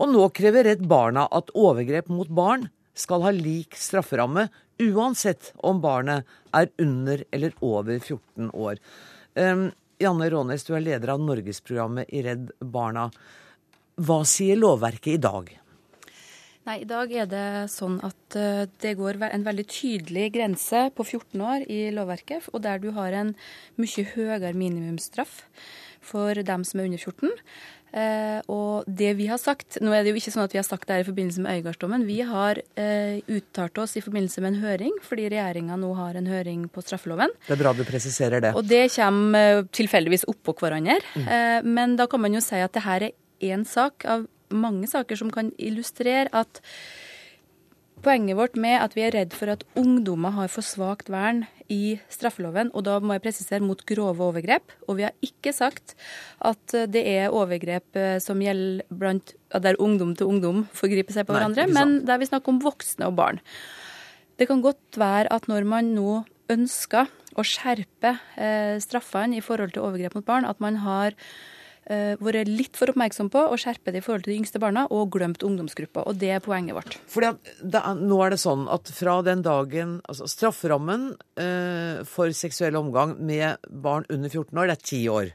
Og 0.00 0.12
nå 0.12 0.28
krever 0.36 0.68
Redd 0.68 0.84
Barna 0.88 1.26
at 1.32 1.52
overgrep 1.56 2.12
mot 2.12 2.28
barn 2.28 2.68
skal 2.96 3.24
ha 3.24 3.32
lik 3.34 3.76
strafferamme, 3.78 4.48
uansett 4.80 5.52
om 5.66 5.80
barnet 5.80 6.28
er 6.56 6.70
under 6.80 7.24
eller 7.32 7.56
over 7.64 7.98
14 7.98 8.52
år. 8.56 8.80
Um, 9.36 9.70
Janne 10.00 10.30
Rånes, 10.32 10.64
du 10.64 10.72
er 10.76 10.84
leder 10.84 11.12
av 11.12 11.20
Norgesprogrammet 11.20 12.08
i 12.16 12.22
Redd 12.24 12.48
Barna. 12.60 13.10
Hva 14.00 14.22
sier 14.24 14.56
lovverket 14.56 15.18
i 15.18 15.20
dag? 15.20 15.50
Nei, 16.68 16.76
I 16.84 16.88
dag 16.88 17.10
er 17.12 17.26
det 17.28 17.48
sånn 17.72 17.98
at 18.04 18.36
eh, 18.38 18.66
det 18.80 18.94
går 18.98 19.18
en 19.26 19.44
veldig 19.44 19.66
tydelig 19.68 20.30
grense 20.36 20.86
på 20.96 21.04
14 21.04 21.40
år 21.40 21.64
i 21.72 21.82
lovverket, 21.92 22.50
og 22.52 22.62
der 22.64 22.80
du 22.80 22.90
har 22.96 23.16
en 23.16 23.34
mye 23.80 24.06
høyere 24.14 24.52
minimumsstraff 24.56 25.42
for 26.00 26.36
dem 26.36 26.64
som 26.64 26.80
er 26.80 26.88
under 26.88 27.00
14. 27.00 27.32
Eh, 27.90 28.38
og 28.52 28.86
det 28.86 29.16
vi 29.18 29.24
har 29.26 29.40
sagt 29.42 29.80
Nå 29.82 29.90
er 29.90 30.04
det 30.06 30.12
jo 30.12 30.20
ikke 30.20 30.30
sånn 30.30 30.44
at 30.44 30.52
vi 30.54 30.60
har 30.60 30.66
sagt 30.68 30.86
det 30.86 30.94
her 30.94 31.02
i 31.02 31.08
forbindelse 31.08 31.42
med 31.42 31.58
Øygardsdommen. 31.58 32.04
Vi 32.06 32.20
har 32.28 32.60
eh, 32.78 33.18
uttalt 33.26 33.80
oss 33.82 33.96
i 33.98 34.04
forbindelse 34.04 34.44
med 34.44 34.54
en 34.54 34.60
høring, 34.62 35.00
fordi 35.04 35.26
regjeringa 35.32 35.78
nå 35.80 35.90
har 35.98 36.20
en 36.20 36.28
høring 36.30 36.68
på 36.70 36.84
straffeloven. 36.86 37.34
Det 37.48 37.56
er 37.56 37.62
bra 37.64 37.74
du 37.74 37.82
presiserer 37.88 38.44
det. 38.44 38.54
Og 38.54 38.68
det 38.68 38.84
kommer 38.94 39.58
eh, 39.58 39.64
tilfeldigvis 39.74 40.28
oppå 40.30 40.54
hverandre. 40.60 41.00
Mm. 41.16 41.26
Eh, 41.26 41.58
men 41.80 41.98
da 41.98 42.06
kan 42.10 42.22
man 42.22 42.38
jo 42.38 42.44
si 42.44 42.62
at 42.62 42.76
det 42.76 42.86
her 42.86 43.08
er 43.10 43.18
én 43.40 43.66
sak 43.68 44.06
av 44.08 44.26
mange 44.50 44.88
saker 44.90 45.18
som 45.18 45.30
kan 45.34 45.52
illustrere 45.58 46.28
at 46.32 46.62
Poenget 48.00 48.38
vårt 48.38 48.54
med 48.56 48.78
at 48.80 48.94
vi 48.96 49.02
er 49.04 49.12
redd 49.12 49.34
for 49.36 49.50
at 49.52 49.64
ungdommer 49.76 50.32
har 50.32 50.48
for 50.48 50.64
svakt 50.64 51.10
vern 51.12 51.42
i 51.68 51.98
straffeloven, 52.08 52.70
og 52.72 52.86
da 52.86 52.94
må 53.04 53.12
jeg 53.16 53.24
presisere 53.26 53.60
mot 53.64 53.82
grove 53.84 54.24
overgrep. 54.24 54.72
Og 54.88 54.96
vi 54.96 55.04
har 55.04 55.12
ikke 55.24 55.52
sagt 55.52 55.92
at 56.40 56.76
det 56.88 57.02
er 57.04 57.34
overgrep 57.36 58.00
eh, 58.00 58.16
som 58.24 58.40
gjelder 58.40 58.88
blant 58.88 59.34
der 59.52 59.76
ungdom 59.82 60.14
til 60.16 60.32
ungdom 60.32 60.64
forgriper 60.72 61.12
seg 61.12 61.28
på 61.28 61.36
Nei, 61.36 61.42
hverandre, 61.42 61.68
men 61.76 61.94
der 62.08 62.22
vi 62.22 62.30
snakker 62.30 62.54
om 62.54 62.62
voksne 62.64 63.10
og 63.10 63.18
barn. 63.20 63.44
Det 64.40 64.48
kan 64.48 64.64
godt 64.64 64.96
være 64.96 65.28
at 65.36 65.50
når 65.52 65.68
man 65.68 65.92
nå 65.92 66.22
ønsker 66.50 67.10
å 67.36 67.44
skjerpe 67.46 68.16
eh, 68.40 68.80
straffene 68.80 69.36
i 69.36 69.44
forhold 69.44 69.76
til 69.76 69.84
overgrep 69.84 70.16
mot 70.16 70.26
barn, 70.26 70.48
at 70.48 70.64
man 70.64 70.80
har 70.86 71.18
vært 71.90 72.50
litt 72.50 72.78
for 72.78 72.92
oppmerksom 72.92 73.30
på 73.32 73.42
å 73.50 73.58
skjerpe 73.58 73.90
det 73.90 74.00
i 74.00 74.04
forhold 74.04 74.26
til 74.26 74.34
de 74.34 74.38
yngste 74.42 74.60
barna, 74.62 74.86
og 74.94 75.10
glemt 75.16 75.42
ungdomsgruppa. 75.46 76.04
Og 76.06 76.20
det 76.20 76.30
er 76.36 76.44
poenget 76.44 76.76
vårt. 76.76 76.96
Fordi 77.10 77.32
er, 77.32 77.90
Nå 77.98 78.20
er 78.24 78.34
det 78.34 78.40
sånn 78.42 78.68
at 78.70 78.92
fra 78.94 79.18
den 79.26 79.42
dagen 79.46 79.98
altså 80.08 80.28
Strafferammen 80.30 81.10
uh, 81.40 82.06
for 82.08 82.30
seksuell 82.36 82.78
omgang 82.78 83.16
med 83.18 83.58
barn 83.70 84.06
under 84.12 84.30
14 84.30 84.54
år, 84.56 84.70
det 84.70 84.78
er 84.78 84.88
ti 84.92 85.02
år. 85.10 85.34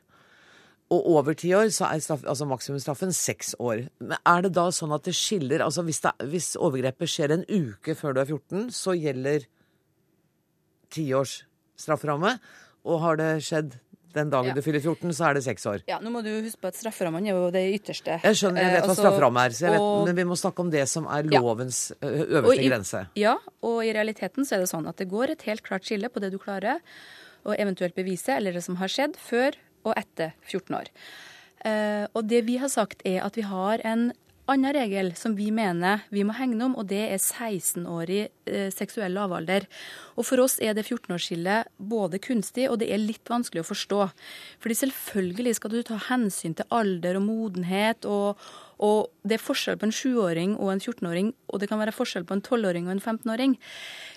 Og 0.94 1.08
over 1.18 1.34
ti 1.34 1.50
år 1.58 1.72
så 1.74 1.88
er 1.90 2.02
straff, 2.04 2.24
altså 2.30 2.46
maksimumsstraffen 2.46 3.14
seks 3.16 3.56
år. 3.58 3.88
Men 3.98 4.20
er 4.22 4.46
det 4.46 4.54
da 4.58 4.68
sånn 4.74 4.94
at 4.94 5.08
det 5.08 5.16
skiller 5.18 5.64
altså 5.66 5.86
hvis, 5.86 6.04
det, 6.04 6.14
hvis 6.30 6.52
overgrepet 6.62 7.10
skjer 7.10 7.34
en 7.34 7.48
uke 7.50 7.96
før 7.98 8.14
du 8.14 8.22
er 8.22 8.30
14, 8.30 8.70
så 8.76 8.94
gjelder 8.94 9.48
tiårs 10.94 11.40
strafferamme? 11.82 12.36
Og 12.86 13.02
har 13.02 13.18
det 13.18 13.32
skjedd 13.48 13.80
den 14.16 14.32
dagen 14.32 14.52
ja. 14.52 14.56
du 14.56 14.64
fyller 14.66 14.82
14, 14.82 15.12
så 15.18 15.28
er 15.30 15.38
det 15.38 15.44
seks 15.46 15.68
år. 15.70 15.84
Ja, 15.90 16.00
nå 16.04 16.12
må 16.14 16.24
du 16.26 16.32
huske 16.34 16.62
på 16.64 16.72
at 16.72 16.80
Strafferammen 16.80 17.28
er 17.28 17.36
jo 17.36 17.50
det 17.54 17.64
ytterste. 17.76 18.18
Jeg 18.24 18.40
skjønner, 18.40 18.64
jeg 18.64 18.72
vet 18.72 18.80
hva 18.80 18.86
eh, 18.86 18.90
altså, 18.90 19.04
strafferamme 19.04 19.46
er, 19.46 19.56
vet, 19.60 19.78
og, 19.82 20.00
men 20.08 20.18
vi 20.22 20.26
må 20.30 20.40
snakke 20.40 20.66
om 20.66 20.72
det 20.74 20.86
som 20.92 21.10
er 21.12 21.30
lovens 21.30 21.84
ja. 22.00 22.10
øverste 22.40 22.58
i, 22.64 22.72
grense. 22.72 23.04
Ja, 23.20 23.36
og 23.66 23.78
i 23.86 23.94
realiteten 23.96 24.48
så 24.48 24.58
er 24.58 24.66
det 24.66 24.72
sånn 24.72 24.90
at 24.92 25.00
det 25.02 25.10
går 25.12 25.36
et 25.36 25.46
helt 25.50 25.66
klart 25.66 25.88
skille 25.88 26.12
på 26.12 26.24
det 26.24 26.32
du 26.34 26.40
klarer 26.42 26.84
å 27.46 27.54
eventuelt 27.54 27.96
bevise, 27.98 28.34
eller 28.40 28.56
det 28.56 28.64
som 28.66 28.80
har 28.80 28.92
skjedd 28.92 29.20
før 29.22 29.58
og 29.86 29.94
etter 30.00 30.34
14 30.48 30.80
år. 30.80 30.92
Uh, 31.66 32.06
og 32.14 32.28
det 32.30 32.44
vi 32.46 32.60
har 32.62 32.70
sagt 32.70 33.02
er 33.08 33.24
at 33.26 33.38
vi 33.38 33.46
har 33.46 33.82
en 33.86 34.12
annen 34.52 34.74
regel 34.76 35.12
som 35.18 35.36
vi 35.38 35.48
mener 35.54 36.04
vi 36.14 36.24
må 36.26 36.36
hegne 36.38 36.68
om, 36.68 36.76
og 36.78 36.88
det 36.90 37.02
er 37.08 37.18
16-årig 37.18 38.20
eh, 38.46 38.68
seksuell 38.74 39.16
lavalder. 39.18 39.66
Og 40.16 40.28
For 40.28 40.44
oss 40.44 40.58
er 40.64 40.76
det 40.78 40.86
14-årsskillet 40.86 41.72
både 41.78 42.22
kunstig 42.24 42.68
og 42.70 42.80
det 42.82 42.92
er 42.94 43.02
litt 43.02 43.26
vanskelig 43.30 43.64
å 43.64 43.70
forstå. 43.70 44.02
Fordi 44.64 44.78
selvfølgelig 44.82 45.56
skal 45.60 45.74
du 45.74 45.82
ta 45.88 46.00
hensyn 46.10 46.56
til 46.58 46.70
alder 46.70 47.20
og 47.20 47.26
modenhet. 47.28 48.06
og, 48.06 48.42
og 48.78 49.12
Det 49.24 49.40
er 49.40 49.46
forskjell 49.46 49.80
på 49.82 49.90
en 49.90 49.98
7-åring 50.02 50.56
og 50.60 50.76
en 50.76 50.84
14-åring, 50.84 51.34
og 51.50 51.62
det 51.62 51.72
kan 51.72 51.82
være 51.82 51.96
forskjell 51.96 52.28
på 52.28 52.38
en 52.38 52.46
12-åring 52.46 52.90
og 52.90 52.98
en 52.98 53.04
15-åring. 53.04 53.58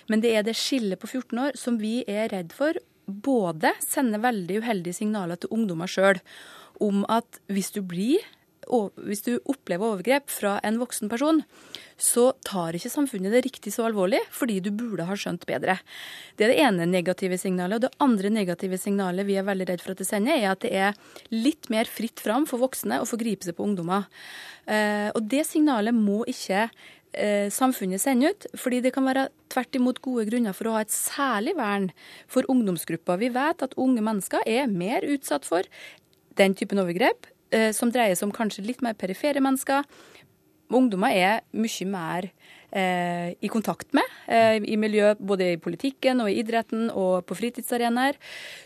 Men 0.09 0.25
det 0.25 0.35
er 0.35 0.45
det 0.45 0.57
skillet 0.59 1.01
på 1.01 1.09
14 1.09 1.45
år 1.47 1.59
som 1.59 1.81
vi 1.81 1.99
er 2.07 2.31
redd 2.33 2.53
for 2.55 2.77
både 3.09 3.73
sender 3.81 4.21
veldig 4.21 4.59
uheldige 4.61 4.99
signaler 4.99 5.39
til 5.39 5.49
ungdommer 5.55 5.89
sjøl 5.89 6.19
om 6.79 7.01
at 7.11 7.39
hvis 7.51 7.73
du 7.75 7.81
blir 7.81 8.23
hvis 8.69 9.23
du 9.25 9.31
opplever 9.49 9.95
overgrep 9.95 10.29
fra 10.29 10.57
en 10.65 10.77
voksen 10.81 11.09
person, 11.09 11.41
så 11.99 12.29
tar 12.47 12.77
ikke 12.77 12.91
samfunnet 12.91 13.33
det 13.33 13.41
riktig 13.47 13.73
så 13.75 13.87
alvorlig, 13.87 14.21
fordi 14.31 14.59
du 14.63 14.69
burde 14.71 15.07
ha 15.09 15.17
skjønt 15.19 15.47
bedre. 15.49 15.79
Det 16.37 16.45
er 16.45 16.53
det 16.53 16.59
ene 16.63 16.87
negative 16.87 17.39
signalet. 17.41 17.79
Og 17.79 17.87
det 17.87 18.03
andre 18.05 18.31
negative 18.33 18.79
signalet 18.79 19.27
vi 19.27 19.39
er 19.39 19.47
veldig 19.47 19.67
redd 19.71 19.83
for 19.83 19.95
at 19.95 20.03
det 20.03 20.07
sender, 20.07 20.37
er 20.37 20.53
at 20.53 20.63
det 20.63 20.71
er 20.71 21.01
litt 21.33 21.67
mer 21.73 21.89
fritt 21.89 22.21
fram 22.23 22.47
for 22.49 22.61
voksne 22.61 23.01
å 23.01 23.09
forgripe 23.09 23.47
seg 23.47 23.57
på 23.57 23.65
ungdommer. 23.67 24.07
Eh, 24.69 25.09
og 25.11 25.25
det 25.31 25.43
signalet 25.49 25.97
må 25.97 26.21
ikke 26.29 26.67
eh, 26.67 27.49
samfunnet 27.51 28.03
sende 28.03 28.31
ut, 28.31 28.47
fordi 28.59 28.83
det 28.85 28.93
kan 28.95 29.07
være 29.09 29.27
tvert 29.51 29.81
imot 29.81 30.03
gode 30.05 30.27
grunner 30.29 30.55
for 30.55 30.69
å 30.69 30.77
ha 30.77 30.85
et 30.85 30.93
særlig 30.93 31.57
vern 31.59 31.89
for 32.31 32.47
ungdomsgrupper. 32.53 33.19
Vi 33.25 33.33
vet 33.35 33.65
at 33.65 33.75
unge 33.81 34.05
mennesker 34.05 34.45
er 34.47 34.71
mer 34.71 35.07
utsatt 35.09 35.49
for 35.49 35.67
den 36.39 36.55
typen 36.55 36.79
overgrep 36.79 37.27
som 37.73 37.89
dreier 37.89 38.13
seg 38.13 38.27
om 38.27 38.35
kanskje 38.35 38.61
litt 38.65 38.83
mer 38.85 38.93
perifere 38.93 39.41
mennesker. 39.41 39.87
Ungdommer 40.69 41.15
er 41.17 41.39
mye 41.57 41.85
mer 41.89 42.27
eh, 42.71 43.31
i 43.41 43.49
kontakt 43.49 43.93
med 43.97 44.05
eh, 44.29 44.59
i 44.61 44.77
miljø, 44.77 45.15
både 45.17 45.53
i 45.55 45.57
politikken 45.61 46.21
og 46.21 46.29
i 46.29 46.37
idretten 46.43 46.91
og 46.93 47.25
på 47.25 47.37
fritidsarenaer. 47.39 48.19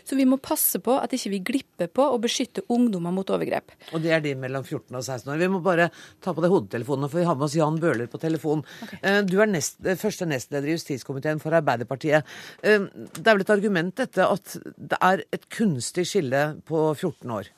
Så 0.04 0.18
vi 0.18 0.26
må 0.28 0.36
passe 0.42 0.82
på 0.84 0.98
at 1.00 1.14
ikke 1.16 1.32
vi 1.32 1.40
glipper 1.52 1.88
på 1.88 2.04
å 2.12 2.20
beskytte 2.20 2.66
ungdommer 2.68 3.14
mot 3.14 3.32
overgrep. 3.32 3.72
Og 3.96 4.04
det 4.04 4.12
er 4.12 4.24
de 4.24 4.34
mellom 4.36 4.66
14 4.66 4.92
og 4.92 5.00
16 5.00 5.32
år. 5.32 5.40
Vi 5.40 5.50
må 5.56 5.62
bare 5.64 5.88
ta 6.20 6.36
på 6.36 6.44
deg 6.44 6.52
hodetelefonene, 6.52 7.08
for 7.08 7.22
vi 7.22 7.28
har 7.30 7.40
med 7.40 7.48
oss 7.48 7.58
Jan 7.58 7.80
Bøhler 7.80 8.12
på 8.12 8.20
telefon. 8.20 8.64
Okay. 8.84 9.00
Eh, 9.00 9.20
du 9.24 9.38
er 9.40 9.50
nest, 9.50 9.80
eh, 9.84 9.96
første 10.00 10.28
nestleder 10.28 10.68
i 10.68 10.76
justiskomiteen 10.76 11.40
for 11.42 11.56
Arbeiderpartiet. 11.56 12.28
Eh, 12.62 12.88
det 13.16 13.24
er 13.24 13.32
vel 13.32 13.48
et 13.48 13.56
argument 13.56 13.96
dette 14.04 14.28
at 14.28 14.58
det 14.76 15.00
er 15.00 15.24
et 15.32 15.48
kunstig 15.48 16.04
skille 16.12 16.46
på 16.68 16.90
14 16.92 17.38
år? 17.40 17.54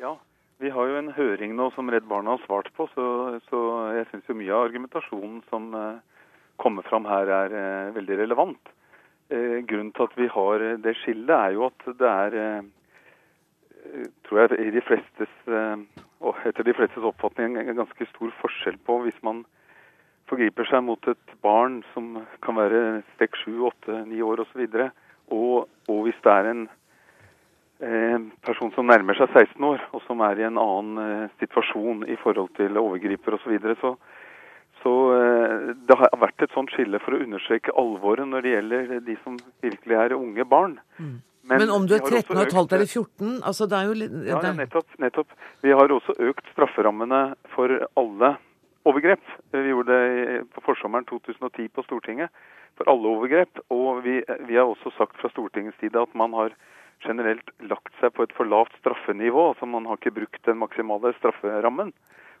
Ja, 0.00 0.18
vi 0.60 0.70
har 0.74 0.90
jo 0.90 0.98
en 1.00 1.12
høring 1.16 1.54
nå 1.56 1.70
som 1.74 1.88
Redd 1.92 2.08
Barna 2.08 2.36
har 2.36 2.42
svart 2.44 2.68
på, 2.76 2.86
så, 2.94 3.04
så 3.48 3.60
jeg 3.96 4.08
syns 4.10 4.28
mye 4.36 4.52
av 4.52 4.66
argumentasjonen 4.68 5.40
som 5.48 5.70
uh, 5.72 6.02
kommer 6.60 6.84
fram 6.88 7.08
her, 7.08 7.30
er 7.32 7.54
uh, 7.54 7.94
veldig 7.96 8.18
relevant. 8.20 8.72
Uh, 9.32 9.60
grunnen 9.64 9.94
til 9.96 10.04
at 10.08 10.18
vi 10.20 10.28
har 10.34 10.66
det 10.84 10.94
skillet, 11.00 11.32
er 11.36 11.56
jo 11.56 11.64
at 11.70 11.88
det 12.02 12.10
er, 12.10 12.36
tror 14.28 14.42
jeg, 14.42 14.60
i 14.66 14.74
de 14.74 14.82
flestes, 14.84 15.32
og 16.20 16.42
etter 16.44 16.66
de 16.68 16.76
flestes 16.76 17.06
oppfatning 17.08 17.56
en 17.56 17.80
ganske 17.80 18.06
stor 18.12 18.34
forskjell 18.42 18.76
på 18.84 18.98
hvis 19.06 19.22
man 19.24 19.44
forgriper 20.30 20.68
seg 20.68 20.84
mot 20.86 21.08
et 21.10 21.32
barn 21.42 21.80
som 21.94 22.20
kan 22.44 22.58
være 22.58 23.00
seks, 23.18 23.42
sju, 23.44 23.64
åtte, 23.70 24.04
ni 24.10 24.20
år 24.22 24.44
osv., 24.44 24.66
og, 25.30 25.70
og 25.90 25.98
hvis 26.06 26.20
det 26.24 26.32
er 26.34 26.50
en 26.50 26.62
eh, 26.66 26.79
person 28.44 28.72
som 28.74 28.88
nærmer 28.88 29.16
seg 29.16 29.32
16 29.32 29.64
år, 29.64 29.84
og 29.96 30.02
som 30.04 30.20
er 30.26 30.40
i 30.40 30.46
en 30.48 30.58
annen 30.60 31.00
eh, 31.04 31.30
situasjon 31.40 32.04
i 32.12 32.16
forhold 32.20 32.52
til 32.58 32.76
overgriper 32.76 33.38
osv. 33.38 33.46
Så, 33.46 33.54
videre. 33.54 33.76
så 33.80 33.94
så 34.82 34.92
eh, 35.12 35.72
det 35.88 35.96
har 36.00 36.12
vært 36.20 36.44
et 36.44 36.54
sånt 36.56 36.70
skille 36.72 37.00
for 37.04 37.16
å 37.16 37.22
understreke 37.24 37.74
alvoret 37.80 38.28
når 38.28 38.44
det 38.44 38.54
gjelder 38.54 38.94
de 39.04 39.16
som 39.24 39.36
virkelig 39.64 39.98
er 39.98 40.16
unge 40.16 40.46
barn. 40.48 40.78
Mm. 41.00 41.18
Men, 41.50 41.64
Men, 41.64 41.72
om 41.74 41.86
du 41.88 41.96
er 41.96 42.04
13 42.04 42.36
og 42.36 42.42
et 42.44 42.54
halvt 42.54 42.74
eller 42.76 42.86
14 42.86 43.40
altså 43.48 43.66
det 43.66 43.76
er 43.78 43.88
jo 43.88 43.96
litt... 43.96 44.16
Ja, 44.28 44.38
ja, 44.44 44.52
nettopp, 44.54 44.86
nettopp. 45.02 45.32
Vi 45.64 45.72
har 45.74 45.92
også 45.92 46.14
økt 46.28 46.46
strafferammene 46.52 47.20
for 47.54 47.72
alle 47.98 48.34
overgrep. 48.88 49.24
Vi 49.56 49.72
gjorde 49.72 49.96
det 49.96 50.42
på 50.54 50.62
forsommeren 50.68 51.08
2010 51.08 51.72
på 51.74 51.84
Stortinget 51.88 52.30
for 52.78 52.92
alle 52.92 53.08
overgrep. 53.08 53.64
Og 53.72 54.04
vi, 54.04 54.20
vi 54.46 54.60
har 54.60 54.68
også 54.68 54.92
sagt 54.98 55.18
fra 55.20 55.32
Stortingets 55.32 55.80
side 55.82 55.98
at 55.98 56.14
man 56.14 56.36
har 56.36 56.54
generelt 57.04 57.50
lagt 57.64 57.92
seg 58.00 58.14
på 58.14 58.26
et 58.26 58.32
for 58.36 58.48
lavt 58.48 58.76
straffenivå. 58.80 59.50
altså 59.52 59.66
Man 59.66 59.86
har 59.86 59.98
ikke 59.98 60.16
brukt 60.20 60.46
den 60.46 60.60
maksimale 60.62 61.14
strafferammen. 61.18 61.92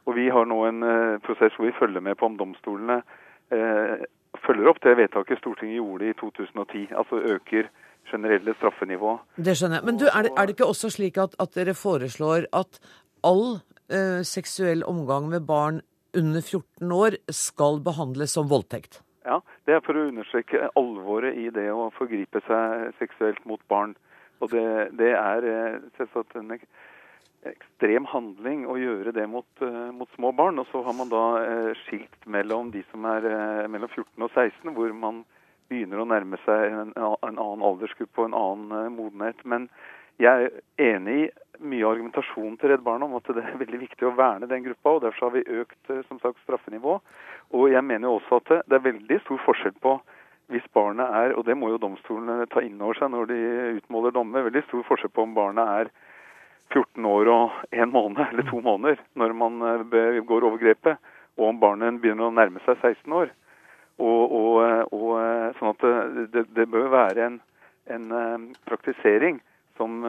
Og 0.06 0.16
Vi 0.16 0.28
har 0.28 0.48
nå 0.48 0.62
en 0.64 0.82
eh, 0.82 1.18
prosess 1.24 1.54
hvor 1.56 1.68
vi 1.68 1.76
følger 1.78 2.00
med 2.00 2.16
på 2.16 2.26
om 2.26 2.38
domstolene 2.40 3.02
eh, 3.52 4.06
følger 4.46 4.70
opp 4.70 4.80
det 4.82 4.96
vedtaket 4.96 5.38
Stortinget 5.38 5.80
gjorde 5.80 6.08
i 6.08 6.16
2010. 6.20 6.86
Altså 6.96 7.20
øker 7.34 7.68
generelle 8.10 8.54
straffenivå. 8.56 9.18
Det 9.36 9.56
skjønner 9.56 9.80
jeg. 9.80 9.86
Men 9.86 10.00
du, 10.00 10.06
er, 10.08 10.22
det, 10.26 10.32
er 10.36 10.48
det 10.48 10.56
ikke 10.56 10.70
også 10.72 10.90
slik 10.90 11.20
at, 11.20 11.36
at 11.38 11.54
dere 11.54 11.76
foreslår 11.76 12.48
at 12.56 12.80
all 13.26 13.60
eh, 13.92 14.24
seksuell 14.26 14.84
omgang 14.88 15.28
med 15.28 15.46
barn 15.46 15.80
under 16.16 16.40
14 16.42 16.92
år 16.92 17.16
skal 17.30 17.80
behandles 17.84 18.34
som 18.34 18.48
voldtekt? 18.50 19.02
Ja, 19.28 19.40
det 19.68 19.76
er 19.76 19.82
for 19.84 19.98
å 19.98 20.06
understreke 20.08 20.70
alvoret 20.80 21.36
i 21.38 21.50
det 21.54 21.68
å 21.70 21.90
forgripe 21.94 22.40
seg 22.46 22.94
seksuelt 22.98 23.42
mot 23.46 23.60
barn. 23.68 23.92
Og 24.40 24.50
det, 24.52 24.64
det 24.98 25.12
er 25.16 25.46
eh, 25.48 25.82
selvsagt 25.98 26.36
en 26.40 26.54
ekstrem 27.48 28.06
handling 28.10 28.66
å 28.68 28.76
gjøre 28.80 29.12
det 29.16 29.26
mot, 29.28 29.48
uh, 29.64 29.88
mot, 29.96 30.08
små 30.16 30.32
barn. 30.36 30.60
Og 30.60 30.68
så 30.72 30.82
har 30.84 30.96
man 30.96 31.12
da 31.12 31.24
uh, 31.40 31.70
skilt 31.86 32.26
mellom 32.28 32.72
de 32.74 32.82
som 32.90 33.06
er 33.08 33.28
mellom 33.72 33.88
14 33.88 34.26
og 34.26 34.32
16, 34.34 34.74
hvor 34.76 34.92
man 34.96 35.22
begynner 35.70 36.02
å 36.02 36.08
nærme 36.08 36.40
seg 36.44 36.66
en, 36.66 36.92
en 36.98 37.38
annen 37.38 37.64
aldersgruppe 37.64 38.24
og 38.24 38.30
en 38.30 38.38
annen 38.40 38.96
modenhet. 38.96 39.40
Men 39.48 39.68
jeg 40.20 40.48
er 40.48 40.94
enig 40.96 41.18
i 41.28 41.30
mye 41.60 41.84
av 41.84 41.94
argumentasjonen 41.94 42.56
til 42.60 42.72
Redd 42.72 42.84
Barna 42.84 43.06
om 43.06 43.18
at 43.18 43.28
det 43.28 43.44
er 43.44 43.60
veldig 43.60 43.82
viktig 43.82 44.08
å 44.08 44.14
verne 44.16 44.48
den 44.48 44.64
gruppa. 44.64 44.96
og 44.96 45.02
Derfor 45.04 45.28
har 45.28 45.36
vi 45.36 45.60
økt 45.62 45.92
som 46.08 46.20
sagt, 46.22 46.40
straffenivå. 46.44 46.98
Og 47.56 47.68
jeg 47.72 47.84
mener 47.84 48.08
jo 48.08 48.16
også 48.18 48.40
at 48.40 48.66
det 48.68 48.78
er 48.78 48.88
veldig 48.88 49.20
stor 49.24 49.40
forskjell 49.46 49.76
på 49.84 49.98
hvis 50.50 50.66
barnet 50.74 51.06
er, 51.06 51.34
og 51.38 51.44
det 51.46 51.56
må 51.58 51.70
jo 51.70 51.80
domstolene 51.80 52.46
ta 52.50 52.62
inn 52.64 52.80
over 52.82 52.98
seg 52.98 53.12
når 53.12 53.30
de 53.30 53.40
utmåler 53.80 54.14
dommer, 54.14 54.46
veldig 54.48 54.62
stor 54.66 54.86
forskjell 54.88 55.12
på 55.14 55.26
om 55.26 55.36
barnet 55.36 55.74
er 55.80 55.90
14 56.70 57.06
år 57.06 57.30
og 57.32 57.60
en 57.72 57.92
måned 57.92 58.22
eller 58.28 58.46
to 58.50 58.62
måneder 58.62 59.02
når 59.18 59.36
man 59.36 59.60
eh, 59.66 59.84
begår 59.90 60.46
overgrepet, 60.50 60.98
og 61.38 61.46
om 61.52 61.60
barnet 61.62 62.00
begynner 62.02 62.28
å 62.28 62.34
nærme 62.34 62.62
seg 62.66 62.78
16 62.78 63.14
år. 63.16 63.30
Og, 64.00 64.32
og, 64.32 64.92
og 64.96 65.08
eh, 65.20 65.46
sånn 65.58 65.74
at 65.74 65.86
det, 66.32 66.46
det, 66.56 66.66
bør 66.72 66.88
være 66.92 67.26
en, 67.26 67.40
en 67.92 68.12
eh, 68.16 68.44
praktisering 68.68 69.40
som 69.78 70.02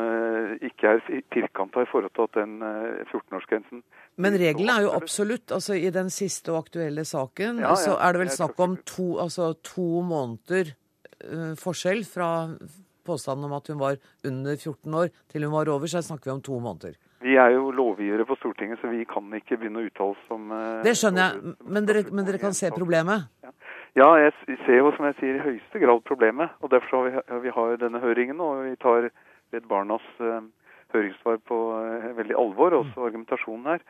ikke 0.62 0.96
er 0.96 1.02
firkanta 1.34 1.84
i 1.84 1.90
forhold 1.92 2.12
til 2.16 2.28
at 2.28 2.40
den 2.40 2.58
14-årsgrensen 2.62 3.84
men 4.20 4.38
regelen 4.40 4.72
er 4.74 4.86
jo 4.86 4.94
absolutt. 4.96 5.52
altså 5.52 5.78
I 5.78 5.90
den 5.94 6.10
siste 6.14 6.52
og 6.52 6.66
aktuelle 6.66 7.06
saken 7.08 7.62
ja, 7.62 7.72
ja, 7.72 7.76
så 7.80 7.98
er 7.98 8.14
det 8.14 8.26
vel 8.26 8.34
snakk 8.34 8.60
om 8.60 8.78
to, 8.86 9.08
altså, 9.24 9.54
to 9.64 10.04
måneder 10.06 10.74
uh, 11.26 11.54
forskjell 11.60 12.04
fra 12.08 12.32
påstanden 13.08 13.48
om 13.48 13.56
at 13.58 13.72
hun 13.72 13.80
var 13.80 13.96
under 14.28 14.58
14 14.58 14.94
år 14.94 15.08
til 15.32 15.48
hun 15.48 15.56
var 15.56 15.72
over, 15.74 15.90
så 15.90 16.04
snakker 16.06 16.30
vi 16.30 16.36
om 16.36 16.44
to 16.46 16.60
måneder. 16.62 17.00
Vi 17.22 17.36
er 17.38 17.54
jo 17.54 17.72
lovgivere 17.74 18.26
på 18.26 18.36
Stortinget, 18.38 18.80
så 18.82 18.90
vi 18.90 19.06
kan 19.10 19.26
ikke 19.38 19.58
begynne 19.58 19.82
å 19.82 19.88
uttale 19.88 20.14
oss 20.14 20.30
om 20.34 20.52
uh, 20.54 20.82
Det 20.86 20.94
skjønner 20.98 21.24
jeg, 21.24 21.56
men 21.66 21.88
dere, 21.88 22.06
men 22.12 22.28
dere 22.28 22.42
kan 22.42 22.56
se 22.58 22.70
problemet? 22.74 23.28
Ja. 23.46 23.52
ja, 24.04 24.10
jeg 24.28 24.60
ser 24.68 24.82
jo 24.82 24.94
som 24.98 25.08
jeg 25.10 25.18
sier 25.20 25.40
i 25.40 25.44
høyeste 25.48 25.82
grad 25.82 26.06
problemet. 26.06 26.54
og 26.62 26.74
Derfor 26.74 26.98
har 26.98 27.10
vi, 27.10 27.42
vi 27.48 27.58
har 27.58 27.78
denne 27.82 28.02
høringen, 28.04 28.42
og 28.42 28.66
vi 28.68 28.78
tar 28.82 29.12
Redd 29.52 29.68
Barnas 29.70 30.06
uh, 30.24 30.42
høringssvar 30.94 31.42
på 31.48 31.58
veldig 32.18 32.36
alvor, 32.40 32.76
også 32.82 33.06
argumentasjonen 33.08 33.74
her. 33.74 33.86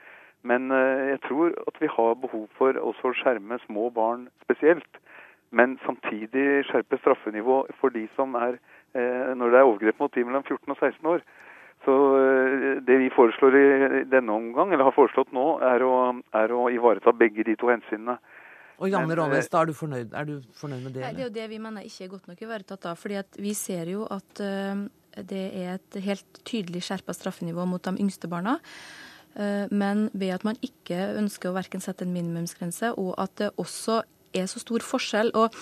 Men 0.47 0.71
eh, 0.73 1.11
jeg 1.13 1.21
tror 1.27 1.53
at 1.67 1.77
vi 1.81 1.89
har 1.91 2.17
behov 2.23 2.47
for 2.57 2.77
også 2.77 3.11
å 3.11 3.17
skjerme 3.19 3.59
små 3.67 3.89
barn 3.93 4.27
spesielt. 4.45 4.99
Men 5.51 5.75
samtidig 5.85 6.63
skjerpe 6.69 6.99
straffenivå 7.01 7.63
for 7.81 7.93
de 7.93 8.05
som 8.15 8.37
er 8.39 8.57
eh, 8.95 9.31
når 9.37 9.53
det 9.53 9.59
er 9.59 9.67
overgrep 9.67 10.01
mot 10.01 10.13
de 10.15 10.25
mellom 10.25 10.45
14 10.47 10.73
og 10.73 10.77
16 10.79 11.09
år. 11.13 11.25
Så 11.85 11.97
eh, 12.17 12.69
det 12.87 12.97
vi 13.03 13.09
foreslår 13.13 13.57
i 13.59 14.03
denne 14.09 14.33
omgang, 14.33 14.71
eller 14.71 14.89
har 14.89 14.97
foreslått 14.97 15.33
nå, 15.35 15.47
er 15.65 15.85
å, 15.85 15.95
er 16.37 16.55
å 16.55 16.69
ivareta 16.73 17.13
begge 17.13 17.45
de 17.45 17.57
to 17.59 17.69
hensynene. 17.73 18.17
Og 18.81 18.89
Janne 18.89 19.13
Rånes, 19.13 19.45
er 19.45 19.67
du 19.69 19.75
fornøyd, 19.77 20.15
er 20.17 20.25
du 20.25 20.39
fornøyd 20.57 20.87
med 20.87 20.95
det? 20.95 21.03
Nei, 21.03 21.11
det 21.13 21.21
er 21.21 21.27
jo 21.27 21.33
det 21.35 21.43
vi 21.51 21.59
mener 21.61 21.85
ikke 21.85 22.07
er 22.07 22.09
godt 22.15 22.31
nok 22.31 22.39
ivaretatt 22.41 22.87
da. 22.87 22.95
fordi 22.97 23.19
vi 23.43 23.51
ser 23.53 23.91
jo 23.91 24.07
at 24.09 24.41
uh, 24.41 24.87
det 25.15 25.45
er 25.59 25.73
et 25.75 26.01
helt 26.05 26.41
tydelig 26.47 26.83
skjerpa 26.87 27.15
straffenivå 27.15 27.65
mot 27.67 27.83
de 27.83 27.95
yngste 27.99 28.29
barna. 28.31 28.57
Eh, 29.35 29.67
men 29.71 30.09
ved 30.13 30.35
at 30.35 30.45
man 30.47 30.59
ikke 30.63 31.13
ønsker 31.19 31.51
å 31.51 31.57
verken 31.57 31.83
sette 31.83 32.07
en 32.07 32.13
minimumsgrense, 32.15 32.93
og 32.99 33.15
at 33.21 33.35
det 33.41 33.51
også 33.61 34.01
er 34.35 34.47
så 34.47 34.61
stor 34.63 34.83
forskjell. 34.85 35.33
og 35.35 35.55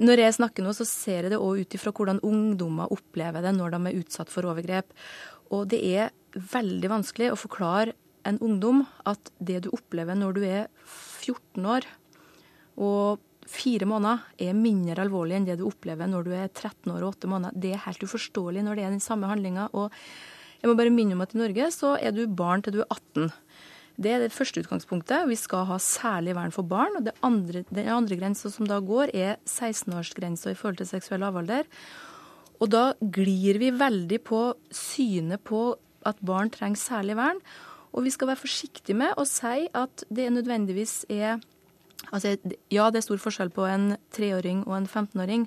når 0.00 0.22
jeg 0.22 0.36
snakker 0.38 0.64
nå, 0.64 0.72
så 0.72 0.86
ser 0.88 1.26
jeg 1.26 1.32
det 1.34 1.40
òg 1.40 1.60
ut 1.60 1.74
ifra 1.76 1.92
hvordan 1.92 2.22
ungdommer 2.24 2.88
opplever 2.88 3.44
det 3.44 3.52
når 3.52 3.74
de 3.74 3.80
er 3.90 3.98
utsatt 4.00 4.30
for 4.32 4.48
overgrep. 4.48 4.94
Og 5.52 5.66
det 5.68 5.80
er 5.84 6.14
veldig 6.32 6.88
vanskelig 6.88 7.32
å 7.34 7.36
forklare 7.36 7.92
en 8.24 8.38
ungdom 8.40 8.86
at 9.04 9.32
det 9.40 9.64
du 9.66 9.70
opplever 9.76 10.16
når 10.16 10.38
du 10.38 10.44
er 10.46 10.70
14 11.26 11.66
år 11.68 11.88
og 12.80 13.20
fire 13.48 13.86
måneder, 13.88 14.24
er 14.38 14.56
mindre 14.56 15.04
alvorlig 15.04 15.38
enn 15.38 15.46
det 15.48 15.58
du 15.60 15.66
opplever 15.68 16.08
når 16.10 16.26
du 16.26 16.34
er 16.36 16.48
13 16.48 16.90
år 16.92 17.04
og 17.04 17.16
8 17.16 17.30
måneder. 17.32 17.56
Det 17.62 17.72
er 17.74 17.84
helt 17.86 18.04
uforståelig 18.04 18.64
når 18.66 18.78
det 18.78 18.84
er 18.84 18.94
den 18.94 19.04
samme 19.04 19.30
handlinga. 19.30 19.68
Og 19.72 19.92
jeg 20.60 20.70
må 20.70 20.76
bare 20.78 20.92
minne 20.94 21.16
om 21.16 21.24
at 21.24 21.34
i 21.34 21.40
Norge 21.40 21.70
så 21.74 21.94
er 21.98 22.14
du 22.16 22.26
barn 22.26 22.64
til 22.64 22.76
du 22.76 22.82
er 22.84 22.90
18. 22.90 23.32
Det 24.00 24.12
er 24.12 24.22
det 24.22 24.32
første 24.32 24.62
utgangspunktet. 24.62 25.28
Vi 25.28 25.36
skal 25.36 25.66
ha 25.68 25.76
særlig 25.82 26.36
vern 26.36 26.54
for 26.54 26.64
barn. 26.64 26.96
og 26.96 27.10
andre, 27.22 27.64
Den 27.68 27.88
andre 27.88 28.16
grensa 28.16 28.50
som 28.50 28.66
da 28.66 28.80
går, 28.80 29.12
er 29.12 29.36
16-årsgrensa 29.44 30.52
i 30.52 30.56
forhold 30.56 30.78
til 30.80 30.88
seksuell 30.88 31.20
lavalder. 31.20 31.64
Og 32.60 32.70
da 32.70 32.92
glir 33.00 33.58
vi 33.58 33.70
veldig 33.70 34.20
på 34.24 34.54
synet 34.70 35.44
på 35.44 35.76
at 36.06 36.16
barn 36.24 36.50
trenger 36.50 36.80
særlig 36.80 37.16
vern. 37.16 37.40
Og 37.92 38.04
vi 38.04 38.12
skal 38.14 38.30
være 38.30 38.44
forsiktige 38.44 38.96
med 38.96 39.16
å 39.18 39.26
si 39.28 39.66
at 39.74 40.04
det 40.08 40.30
nødvendigvis 40.32 41.04
er 41.10 41.40
Altså, 42.08 42.34
ja, 42.72 42.88
det 42.90 43.00
er 43.00 43.06
stor 43.06 43.20
forskjell 43.20 43.52
på 43.54 43.66
en 43.68 43.94
treåring 44.14 44.64
og 44.66 44.78
en 44.78 44.88
15-åring. 44.88 45.46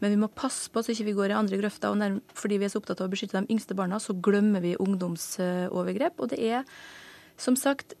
Men 0.00 0.14
vi 0.14 0.20
må 0.22 0.30
passe 0.32 0.70
på 0.72 0.82
så 0.82 0.94
ikke 0.94 1.10
vi 1.10 1.16
går 1.18 1.32
i 1.32 1.38
andre 1.38 1.58
grøfter. 1.60 1.92
og 1.92 2.20
Fordi 2.34 2.56
vi 2.56 2.64
er 2.64 2.72
så 2.72 2.80
opptatt 2.80 3.02
av 3.02 3.10
å 3.10 3.12
beskytte 3.12 3.40
de 3.40 3.52
yngste 3.52 3.76
barna, 3.76 4.00
så 4.00 4.16
glemmer 4.16 4.62
vi 4.64 4.78
ungdomsovergrep. 4.80 6.20
Og 6.20 6.32
det 6.32 6.40
er 6.40 6.64
som 7.40 7.56
sagt 7.56 7.94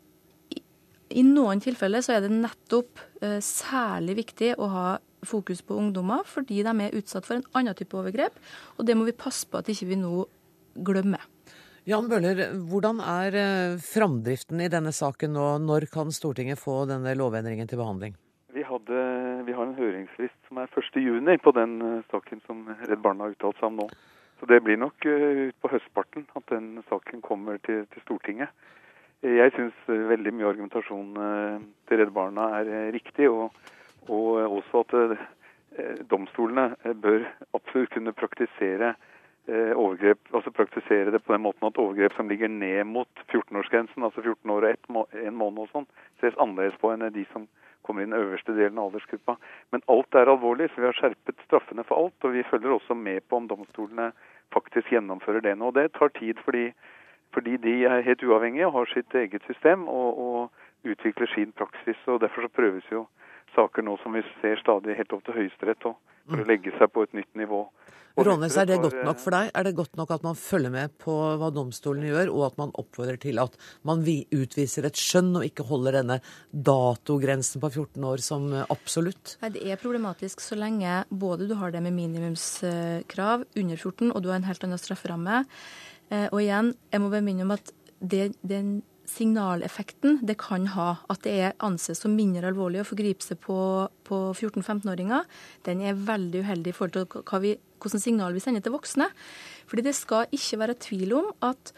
i, 1.10 1.22
noen 1.26 1.60
tilfeller 1.60 2.04
så 2.04 2.16
er 2.16 2.24
det 2.24 2.32
nettopp 2.32 3.00
eh, 3.24 3.40
særlig 3.42 4.20
viktig 4.22 4.54
å 4.62 4.68
ha 4.70 4.88
fokus 5.26 5.60
på 5.66 5.76
ungdommer, 5.76 6.22
fordi 6.24 6.62
de 6.64 6.72
er 6.72 6.96
utsatt 6.96 7.26
for 7.26 7.36
en 7.36 7.48
annen 7.58 7.76
type 7.76 7.96
overgrep. 7.98 8.36
Og 8.78 8.86
det 8.88 8.96
må 8.96 9.04
vi 9.08 9.16
passe 9.16 9.48
på 9.50 9.60
at 9.60 9.68
ikke 9.68 9.90
vi 9.90 10.00
nå 10.00 10.24
glemmer. 10.86 11.26
Jan 11.90 12.06
Bøhler, 12.06 12.38
hvordan 12.70 13.00
er 13.02 13.34
eh, 13.34 13.80
framdriften 13.82 14.60
i 14.62 14.68
denne 14.70 14.92
saken 14.94 15.32
nå? 15.34 15.46
Når 15.64 15.88
kan 15.90 16.12
Stortinget 16.14 16.60
få 16.60 16.84
denne 16.86 17.16
lovendringen 17.18 17.66
til 17.66 17.80
behandling? 17.80 18.14
Vi, 18.54 18.62
hadde, 18.62 19.00
vi 19.48 19.56
har 19.56 19.64
en 19.64 19.74
høringsfrist 19.74 20.36
som 20.46 20.60
er 20.62 20.70
1.6 20.70 21.42
på 21.42 21.54
den 21.56 21.74
eh, 21.88 22.06
saken 22.12 22.44
som 22.46 22.62
Redd 22.84 23.02
Barna 23.02 23.26
har 23.26 23.34
uttalt 23.34 23.58
seg 23.58 23.72
om 23.72 23.80
nå. 23.80 23.88
Så 24.38 24.46
det 24.52 24.60
blir 24.62 24.78
nok 24.78 25.02
utpå 25.02 25.66
på 25.66 25.72
høstparten 25.72 26.28
at 26.38 26.46
den 26.52 26.70
saken 26.92 27.26
kommer 27.26 27.58
til, 27.66 27.82
til 27.90 28.06
Stortinget. 28.06 28.54
Jeg 29.26 29.50
syns 29.56 29.82
veldig 29.90 30.30
mye 30.32 30.48
argumentasjon 30.48 31.10
til 31.90 32.00
Redd 32.00 32.14
Barna 32.14 32.46
er 32.62 32.70
riktig, 32.94 33.26
og, 33.28 33.50
og 34.08 34.38
også 34.46 34.86
at 34.86 36.06
domstolene 36.08 36.94
bør 37.02 37.26
absolutt 37.58 37.92
kunne 37.98 38.16
praktisere 38.16 38.94
overgrep, 39.48 40.20
altså 40.36 40.52
praktisere 40.54 41.10
det 41.10 41.22
på 41.24 41.32
den 41.32 41.42
måten 41.42 41.66
at 41.66 41.78
overgrep 41.80 42.12
som 42.14 42.28
ligger 42.28 42.48
ned 42.52 42.84
mot 42.86 43.22
14-årsgrensen, 43.32 44.04
altså 44.04 44.22
14 44.22 44.50
år 44.52 44.66
og 44.66 44.70
ett 44.70 45.24
en 45.24 45.38
måned 45.38 45.64
og 45.64 45.72
sånn, 45.72 45.88
ses 46.20 46.36
annerledes 46.38 46.76
på 46.78 46.92
enn 46.92 47.06
de 47.14 47.24
som 47.32 47.48
kommer 47.82 48.02
i 48.02 48.04
den 48.04 48.18
øverste 48.18 48.54
delen 48.54 48.78
av 48.78 48.90
aldersgruppa. 48.90 49.36
Men 49.72 49.82
alt 49.88 50.14
er 50.14 50.30
alvorlig, 50.30 50.68
så 50.70 50.82
vi 50.82 50.88
har 50.88 50.98
skjerpet 50.98 51.44
straffene 51.46 51.84
for 51.88 52.04
alt. 52.04 52.24
Og 52.24 52.34
vi 52.36 52.46
følger 52.50 52.76
også 52.76 52.94
med 52.94 53.24
på 53.28 53.40
om 53.40 53.48
domstolene 53.50 54.10
faktisk 54.54 54.92
gjennomfører 54.92 55.44
det 55.44 55.56
nå. 55.58 55.70
Og 55.70 55.78
det 55.78 55.92
tar 55.96 56.12
tid 56.18 56.40
fordi, 56.44 56.68
fordi 57.34 57.56
de 57.64 57.76
er 57.88 58.04
helt 58.06 58.22
uavhengige 58.22 58.68
og 58.68 58.76
har 58.78 58.92
sitt 58.94 59.14
eget 59.14 59.46
system 59.48 59.88
og, 59.88 60.20
og 60.26 60.92
utvikler 60.92 61.32
sin 61.34 61.52
praksis. 61.52 61.98
og 62.06 62.20
Derfor 62.20 62.46
så 62.46 62.54
prøves 62.60 62.92
jo 62.92 63.06
saker 63.54 63.82
nå 63.82 63.96
som 64.02 64.14
vi 64.14 64.22
ser 64.40 64.60
stadig 64.60 64.96
helt 64.96 65.12
opp 65.12 65.24
til 65.26 65.34
Høyesterett 65.40 65.82
for 65.82 66.42
å 66.42 66.46
legge 66.46 66.70
seg 66.78 66.92
på 66.92 67.02
et 67.06 67.16
nytt 67.16 67.32
nivå. 67.34 67.64
Rånes, 68.18 68.56
er 68.58 68.66
det 68.66 68.80
godt 68.82 68.98
nok 69.06 69.20
for 69.22 69.34
deg? 69.34 69.50
Er 69.54 69.66
det 69.66 69.74
godt 69.78 69.94
nok 69.98 70.10
at 70.14 70.24
man 70.26 70.38
følger 70.38 70.72
med 70.74 70.94
på 71.00 71.14
hva 71.40 71.50
domstolen 71.54 72.08
gjør, 72.08 72.32
og 72.34 72.46
at 72.50 72.58
man 72.60 72.74
oppfordrer 72.80 73.20
til 73.22 73.38
at 73.42 73.54
man 73.86 74.02
utviser 74.02 74.88
et 74.88 74.98
skjønn 74.98 75.30
og 75.38 75.46
ikke 75.46 75.66
holder 75.68 76.00
denne 76.00 76.18
datogrensen 76.50 77.62
på 77.62 77.70
14 77.70 78.08
år 78.10 78.24
som 78.24 78.48
absolutt? 78.66 79.36
Nei, 79.42 79.52
Det 79.54 79.64
er 79.64 79.80
problematisk 79.80 80.42
så 80.42 80.58
lenge 80.58 81.04
både 81.10 81.48
du 81.48 81.54
har 81.60 81.70
det 81.70 81.82
med 81.82 81.94
minimumskrav 81.94 83.46
under 83.56 83.76
14, 83.76 84.10
og 84.10 84.22
du 84.22 84.30
har 84.30 84.40
en 84.40 84.48
helt 84.48 84.64
annen 84.66 84.80
strafferamme. 84.80 85.44
Eh, 86.10 86.26
og 86.32 86.40
igjen, 86.42 86.74
jeg 86.90 87.00
må 87.00 87.10
bare 87.12 87.24
minne 87.24 87.46
om 87.46 87.54
at 87.54 87.72
det, 88.00 88.32
den 88.42 88.80
signaleffekten 89.10 90.20
det 90.26 90.36
kan 90.40 90.68
ha, 90.74 90.90
at 91.12 91.24
det 91.26 91.32
er 91.44 91.56
anses 91.66 92.02
som 92.02 92.14
mindre 92.16 92.50
alvorlig 92.50 92.82
å 92.82 92.88
forgripe 92.88 93.24
seg 93.24 93.40
på, 93.42 93.56
på 94.06 94.20
14-15-åringer, 94.36 95.26
den 95.66 95.82
er 95.86 95.98
veldig 95.98 96.44
uheldig 96.44 96.72
i 96.72 96.76
forhold 96.76 96.96
til 96.96 97.24
hva 97.26 97.42
vi, 97.42 97.56
hvordan 97.82 98.04
signal 98.04 98.36
vi 98.36 98.44
sender 98.44 98.64
til 98.64 98.76
voksne. 98.76 99.10
Fordi 99.70 99.86
det 99.86 99.96
skal 99.98 100.30
ikke 100.36 100.60
være 100.62 100.78
tvil 100.82 101.16
om 101.18 101.32
at 101.46 101.74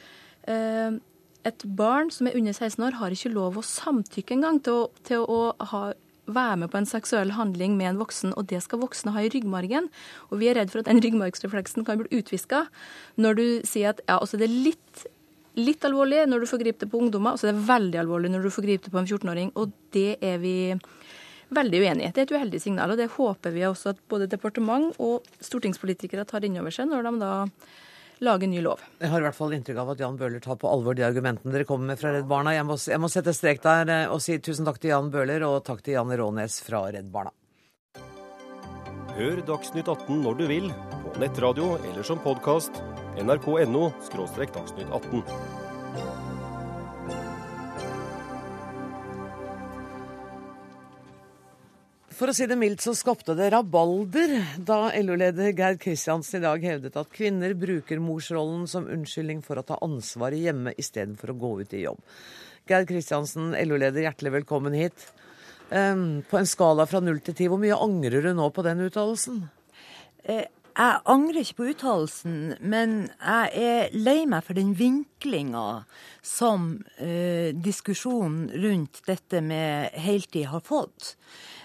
eh, 0.51 1.01
et 1.49 1.67
barn 1.79 2.13
som 2.15 2.29
er 2.29 2.39
under 2.39 2.55
16 2.55 2.85
år, 2.87 2.99
har 3.01 3.15
ikke 3.15 3.35
lov 3.35 3.59
å 3.59 3.67
samtykke 3.67 4.37
engang 4.37 4.63
til, 4.65 4.85
å, 4.85 5.05
til 5.07 5.25
å 5.27 5.41
ha, 5.73 5.83
være 6.31 6.61
med 6.63 6.73
på 6.73 6.79
en 6.81 6.89
seksuell 6.89 7.35
handling 7.37 7.75
med 7.79 7.93
en 7.93 8.03
voksen, 8.03 8.35
og 8.39 8.47
det 8.53 8.63
skal 8.65 8.83
voksne 8.83 9.15
ha 9.15 9.25
i 9.25 9.33
ryggmargen. 9.33 9.89
Og 10.31 10.43
vi 10.43 10.51
er 10.51 10.61
redd 10.61 10.73
for 10.73 10.83
at 10.83 10.91
den 10.91 11.03
ryggmargsrefleksen 11.03 11.87
kan 11.89 12.03
bli 12.03 12.23
utviska 12.23 12.67
når 13.21 13.41
du 13.41 13.47
sier 13.69 13.93
at 13.95 14.05
ja, 14.07 14.21
altså 14.21 14.39
det 14.41 14.49
er 14.49 14.63
litt 14.71 15.05
litt 15.59 15.85
alvorlig 15.85 16.25
når 16.29 16.45
du 16.45 16.51
forgriper 16.51 16.87
det 16.87 16.93
på 16.93 17.01
ungdommer, 17.03 17.35
og 17.35 17.41
så 17.41 17.51
er 17.51 17.57
det 17.57 17.67
veldig 17.69 18.01
alvorlig 18.03 18.33
når 18.33 18.47
du 18.47 18.55
forgriper 18.55 18.89
det 18.89 18.95
på 18.95 19.03
en 19.03 19.09
14-åring. 19.11 19.53
Og 19.61 19.73
det 19.95 20.17
er 20.25 20.41
vi 20.43 20.57
veldig 21.53 21.81
uenig 21.85 22.07
i. 22.07 22.11
Det 22.13 22.25
er 22.25 22.29
et 22.29 22.35
uheldig 22.39 22.61
signal, 22.63 22.95
og 22.95 23.01
det 23.01 23.11
håper 23.17 23.55
vi 23.55 23.65
også 23.69 23.93
at 23.93 24.03
både 24.09 24.31
departement 24.33 24.93
og 25.03 25.29
stortingspolitikere 25.45 26.27
tar 26.29 26.47
inn 26.49 26.61
over 26.61 26.75
seg 26.75 26.89
når 26.91 27.09
de 27.09 27.15
da 27.21 27.33
lager 28.23 28.47
ny 28.47 28.63
lov. 28.63 28.81
Jeg 29.03 29.11
har 29.11 29.21
i 29.21 29.27
hvert 29.27 29.37
fall 29.37 29.55
inntrykk 29.57 29.83
av 29.83 29.93
at 29.95 30.03
Jan 30.03 30.17
Bøhler 30.19 30.43
tar 30.43 30.59
på 30.61 30.71
alvor 30.71 30.95
de 30.95 31.05
argumentene 31.07 31.55
dere 31.55 31.67
kommer 31.69 31.91
med 31.91 32.01
fra 32.01 32.15
Redd 32.15 32.29
Barna. 32.31 32.55
Jeg 32.55 32.67
må, 32.69 32.79
jeg 32.79 33.03
må 33.03 33.11
sette 33.11 33.35
strek 33.35 33.63
der 33.65 33.91
eh, 33.91 34.13
og 34.13 34.23
si 34.23 34.39
tusen 34.39 34.69
takk 34.69 34.79
til 34.83 34.95
Jan 34.95 35.11
Bøhler 35.13 35.43
og 35.49 35.63
takk 35.67 35.83
til 35.83 35.99
Jan 35.99 36.13
Rånes 36.23 36.61
fra 36.63 36.85
Redd 36.95 37.11
Barna. 37.13 37.35
Hør 39.13 39.43
Dagsnytt 39.45 39.91
18 39.91 40.23
når 40.23 40.39
du 40.39 40.47
vil, 40.49 40.71
på 41.13 41.21
nettradio 41.21 41.77
eller 41.91 42.03
som 42.03 42.19
podkast 42.19 42.73
nrk.no– 43.21 43.91
dagsnytt 44.55 44.89
18. 44.89 45.23
For 52.13 52.31
å 52.31 52.35
si 52.37 52.47
det 52.47 52.57
mildt 52.57 52.85
så 52.85 52.95
skapte 52.95 53.35
det 53.37 53.51
rabalder 53.53 54.37
da 54.63 54.93
LO-leder 55.03 55.51
Geir 55.59 55.79
Kristiansen 55.81 56.39
i 56.39 56.45
dag 56.45 56.65
hevdet 56.65 56.97
at 56.97 57.11
kvinner 57.13 57.57
bruker 57.59 58.01
morsrollen 58.01 58.69
som 58.71 58.87
unnskyldning 58.87 59.43
for 59.45 59.59
å 59.59 59.67
ta 59.67 59.81
ansvaret 59.83 60.41
hjemme 60.41 60.75
istedenfor 60.79 61.33
å 61.33 61.39
gå 61.43 61.53
ut 61.65 61.75
i 61.75 61.83
jobb. 61.83 62.01
Geir 62.71 62.87
Kristiansen, 62.87 63.57
LO-leder, 63.59 64.07
hjertelig 64.07 64.37
velkommen 64.39 64.77
hit. 64.79 65.09
Um, 65.73 66.23
på 66.29 66.39
en 66.39 66.47
skala 66.47 66.87
fra 66.87 67.01
null 67.03 67.19
til 67.25 67.35
ti, 67.35 67.49
hvor 67.51 67.59
mye 67.59 67.81
angrer 67.81 68.23
du 68.29 68.35
nå 68.37 68.49
på 68.55 68.65
den 68.65 68.85
uttalelsen? 68.87 69.43
Eh, 70.23 70.45
jeg 70.73 71.01
angrer 71.13 71.43
ikke 71.43 71.59
på 71.61 71.69
uttalelsen, 71.73 72.37
men 72.61 72.95
jeg 73.21 73.65
er 73.69 73.95
lei 73.97 74.23
meg 74.29 74.45
for 74.47 74.57
den 74.59 74.73
vinklinga 74.79 75.85
som 76.25 76.75
eh, 76.97 77.53
diskusjonen 77.53 78.49
rundt 78.63 79.03
dette 79.09 79.43
med 79.45 79.93
heltid 80.01 80.49
har 80.53 80.65
fått. 80.65 81.15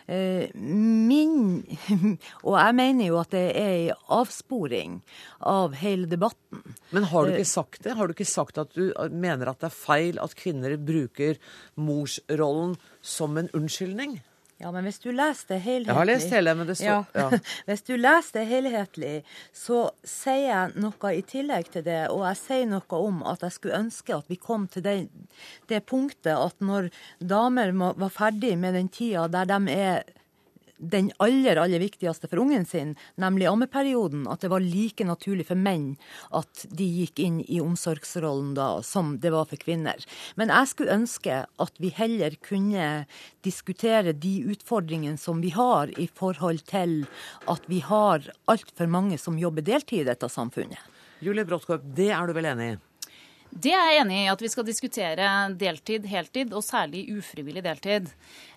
Eh, 0.07 0.47
min 0.55 1.65
Og 2.47 2.53
jeg 2.55 2.75
mener 2.77 3.09
jo 3.09 3.17
at 3.19 3.33
det 3.35 3.43
er 3.59 3.71
ei 3.73 3.89
avsporing 4.15 5.01
av 5.43 5.75
hele 5.81 6.07
debatten. 6.07 6.63
Men 6.95 7.09
har 7.11 7.27
du 7.27 7.33
ikke 7.33 7.43
eh, 7.43 7.55
sagt 7.57 7.83
det? 7.83 7.97
Har 7.99 8.07
du 8.07 8.15
ikke 8.15 8.29
sagt 8.29 8.61
at 8.61 8.71
du 8.77 8.93
mener 9.11 9.51
at 9.51 9.59
det 9.59 9.67
er 9.67 9.75
feil 9.75 10.21
at 10.23 10.37
kvinner 10.39 10.77
bruker 10.79 11.35
morsrollen 11.75 12.77
som 13.03 13.35
en 13.39 13.51
unnskyldning? 13.57 14.19
Ja, 14.57 14.71
men 14.73 14.87
hvis 14.87 14.97
du 14.97 15.11
leser 15.13 15.51
det 15.51 15.57
helhetlig 15.61 15.91
Jeg 15.91 15.97
har 15.99 16.07
lest 16.09 16.31
hele, 16.33 16.53
men 16.57 16.69
det 16.69 16.75
så, 16.79 16.85
ja. 16.87 16.97
ja. 17.13 17.39
Hvis 17.67 17.83
du 17.85 17.91
leser 17.93 18.39
det 18.39 18.45
helhetlig, 18.49 19.11
så 19.53 19.83
sier 20.01 20.47
jeg 20.47 20.81
noe 20.81 21.11
i 21.13 21.21
tillegg 21.29 21.69
til 21.75 21.85
det, 21.85 21.99
og 22.09 22.23
jeg 22.25 22.39
sier 22.41 22.71
noe 22.71 23.01
om 23.09 23.21
at 23.29 23.45
jeg 23.45 23.53
skulle 23.53 23.77
ønske 23.85 24.15
at 24.17 24.33
vi 24.33 24.39
kom 24.41 24.65
til 24.73 24.85
det, 24.87 24.95
det 25.69 25.83
punktet 25.85 26.33
at 26.33 26.57
når 26.57 26.89
damer 27.21 27.75
var 27.77 28.13
ferdig 28.13 28.55
med 28.57 28.73
den 28.79 28.89
tida 28.89 29.27
der 29.29 29.45
de 29.45 29.77
er 29.77 30.16
den 30.77 31.11
aller, 31.23 31.57
aller 31.57 31.81
viktigste 31.81 32.29
for 32.29 32.41
ungen 32.43 32.65
sin, 32.65 32.95
nemlig 33.15 33.47
ammeperioden, 33.49 34.27
at 34.29 34.41
det 34.41 34.51
var 34.51 34.63
like 34.63 35.05
naturlig 35.07 35.47
for 35.49 35.59
menn 35.59 35.95
at 36.35 36.65
de 36.69 36.87
gikk 37.01 37.21
inn 37.23 37.39
i 37.45 37.59
omsorgsrollen 37.63 38.53
da, 38.57 38.69
som 38.85 39.15
det 39.21 39.33
var 39.33 39.49
for 39.49 39.59
kvinner. 39.61 40.01
Men 40.35 40.53
jeg 40.53 40.71
skulle 40.71 40.97
ønske 40.99 41.43
at 41.45 41.81
vi 41.81 41.93
heller 41.97 42.37
kunne 42.45 42.89
diskutere 43.45 44.13
de 44.13 44.35
utfordringene 44.53 45.17
som 45.21 45.41
vi 45.43 45.53
har 45.55 45.91
i 45.99 46.07
forhold 46.07 46.65
til 46.69 46.99
at 47.49 47.65
vi 47.71 47.81
har 47.85 48.27
altfor 48.51 48.91
mange 48.91 49.17
som 49.21 49.39
jobber 49.39 49.65
deltid 49.65 50.05
i 50.05 50.09
dette 50.11 50.29
samfunnet. 50.31 50.79
Julie 51.23 51.47
Bråttkorp, 51.47 51.81
det 51.97 52.11
er 52.13 52.29
du 52.29 52.35
vel 52.37 52.45
enig 52.51 52.75
i? 52.75 52.77
Det 53.51 53.71
er 53.73 53.93
jeg 53.93 54.01
enig 54.03 54.17
i, 54.19 54.27
at 54.29 54.41
vi 54.43 54.49
skal 54.51 54.65
diskutere 54.67 55.27
deltid, 55.57 56.05
heltid 56.09 56.51
og 56.55 56.63
særlig 56.65 57.05
ufrivillig 57.15 57.63
deltid. 57.65 58.09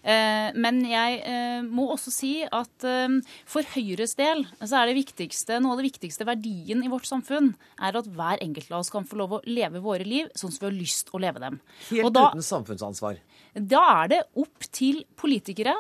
Eh, 0.03 0.51
men 0.61 0.81
jeg 0.89 1.21
eh, 1.25 1.61
må 1.65 1.87
også 1.95 2.13
si 2.13 2.33
at 2.45 2.87
eh, 2.89 3.17
for 3.49 3.67
Høyres 3.75 4.17
del 4.19 4.45
så 4.59 4.81
er 4.81 4.91
det 4.91 4.99
viktigste, 4.99 5.61
noe 5.63 5.77
av 5.77 5.81
det 5.81 5.89
viktigste 5.89 6.27
verdien 6.29 6.85
i 6.85 6.91
vårt 6.93 7.09
samfunn 7.09 7.53
er 7.81 7.97
at 8.01 8.11
hver 8.11 8.43
enkelt 8.45 8.73
av 8.73 8.83
oss 8.83 8.93
kan 8.93 9.09
få 9.09 9.21
lov 9.23 9.39
å 9.39 9.43
leve 9.49 9.83
våre 9.85 10.07
liv 10.07 10.29
sånn 10.35 10.53
som 10.53 10.67
vi 10.67 10.71
har 10.71 10.79
lyst 10.79 11.15
å 11.15 11.23
leve 11.23 11.43
dem. 11.43 11.61
Helt 11.89 12.17
da, 12.17 12.29
uten 12.35 12.45
samfunnsansvar? 12.45 13.23
Da 13.55 13.85
er 14.03 14.15
det 14.15 14.23
opp 14.43 14.69
til 14.69 15.05
politikere 15.21 15.79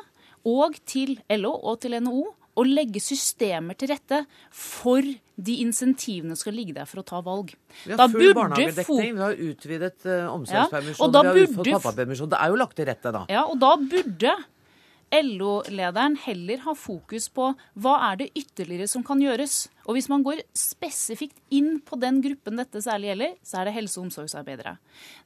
og 0.48 0.78
til 0.88 1.18
LO 1.36 1.52
og 1.52 1.82
til 1.82 1.98
NHO 2.00 2.28
å 2.58 2.64
legge 2.66 3.00
systemer 3.02 3.76
til 3.78 3.92
rette 3.92 4.24
for 4.50 5.04
de 5.40 5.56
insentivene 5.64 6.36
skal 6.36 6.56
ligge 6.56 6.74
der 6.76 6.88
for 6.88 7.02
å 7.02 7.06
ta 7.06 7.20
valg. 7.24 7.52
Vi 7.86 7.96
har 7.96 8.10
full 8.12 8.34
barnehagedekning, 8.36 9.12
vi 9.16 9.24
har 9.24 9.36
utvidet 9.50 10.08
uh, 10.08 10.32
omsorgspermisjon, 10.34 11.14
ja, 11.14 11.22
vi 11.30 11.44
har 11.44 11.52
fått 11.54 11.70
pappapermisjon. 11.78 12.32
Det 12.32 12.40
er 12.40 12.52
jo 12.52 12.58
lagt 12.60 12.76
til 12.80 12.90
rette 12.90 13.14
da. 13.14 13.24
Ja, 13.32 13.46
og 13.46 13.60
da 13.62 13.74
burde 13.80 14.34
LO-lederen 15.10 16.14
heller 16.22 16.60
ha 16.62 16.74
fokus 16.78 17.26
på 17.34 17.48
hva 17.82 17.94
er 18.10 18.20
det 18.20 18.28
ytterligere 18.38 18.86
som 18.90 19.02
kan 19.06 19.18
gjøres. 19.22 19.64
Og 19.90 19.96
hvis 19.96 20.06
man 20.12 20.22
går 20.22 20.44
spesifikt 20.54 21.40
inn 21.50 21.80
på 21.82 21.98
den 21.98 22.20
gruppen 22.22 22.60
dette 22.60 22.82
særlig 22.84 23.10
gjelder, 23.10 23.32
så 23.42 23.58
er 23.58 23.66
det 23.66 23.74
helse- 23.74 23.98
og 23.98 24.06
omsorgsarbeidere. 24.06 24.76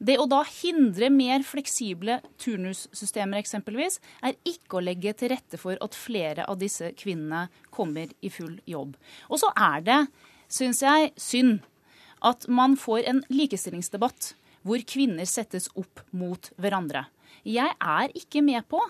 Det 0.00 0.16
å 0.20 0.28
da 0.30 0.40
hindre 0.48 1.10
mer 1.12 1.44
fleksible 1.44 2.20
turnussystemer 2.40 3.42
eksempelvis, 3.42 4.00
er 4.24 4.38
ikke 4.48 4.80
å 4.80 4.84
legge 4.84 5.12
til 5.20 5.34
rette 5.34 5.60
for 5.60 5.76
at 5.84 5.98
flere 5.98 6.48
av 6.48 6.58
disse 6.62 6.94
kvinnene 6.96 7.50
kommer 7.74 8.08
i 8.24 8.32
full 8.32 8.56
jobb. 8.64 8.96
Og 9.28 9.44
så 9.44 9.52
er 9.52 9.84
det, 9.84 10.00
syns 10.48 10.80
jeg, 10.84 11.12
synd 11.20 11.60
at 12.24 12.48
man 12.48 12.78
får 12.80 13.04
en 13.10 13.24
likestillingsdebatt 13.28 14.32
hvor 14.64 14.80
kvinner 14.88 15.28
settes 15.28 15.68
opp 15.76 16.00
mot 16.16 16.48
hverandre. 16.56 17.04
Jeg 17.44 17.76
er 17.76 18.12
ikke 18.16 18.40
med 18.40 18.64
på 18.70 18.80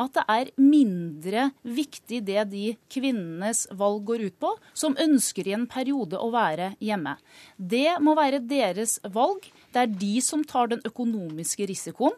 at 0.00 0.16
det 0.16 0.24
er 0.30 0.50
mindre 0.58 1.48
viktig 1.62 2.20
det 2.26 2.46
de 2.50 2.64
kvinnenes 2.90 3.64
valg 3.78 4.02
går 4.08 4.26
ut 4.28 4.38
på, 4.42 4.50
som 4.74 4.96
ønsker 5.00 5.48
i 5.48 5.54
en 5.56 5.68
periode 5.70 6.18
å 6.18 6.30
være 6.34 6.72
hjemme. 6.82 7.16
Det 7.56 8.00
må 8.02 8.16
være 8.18 8.42
deres 8.42 8.98
valg. 9.14 9.46
Det 9.70 9.84
er 9.84 9.94
de 10.00 10.16
som 10.24 10.42
tar 10.46 10.72
den 10.72 10.82
økonomiske 10.86 11.68
risikoen, 11.70 12.16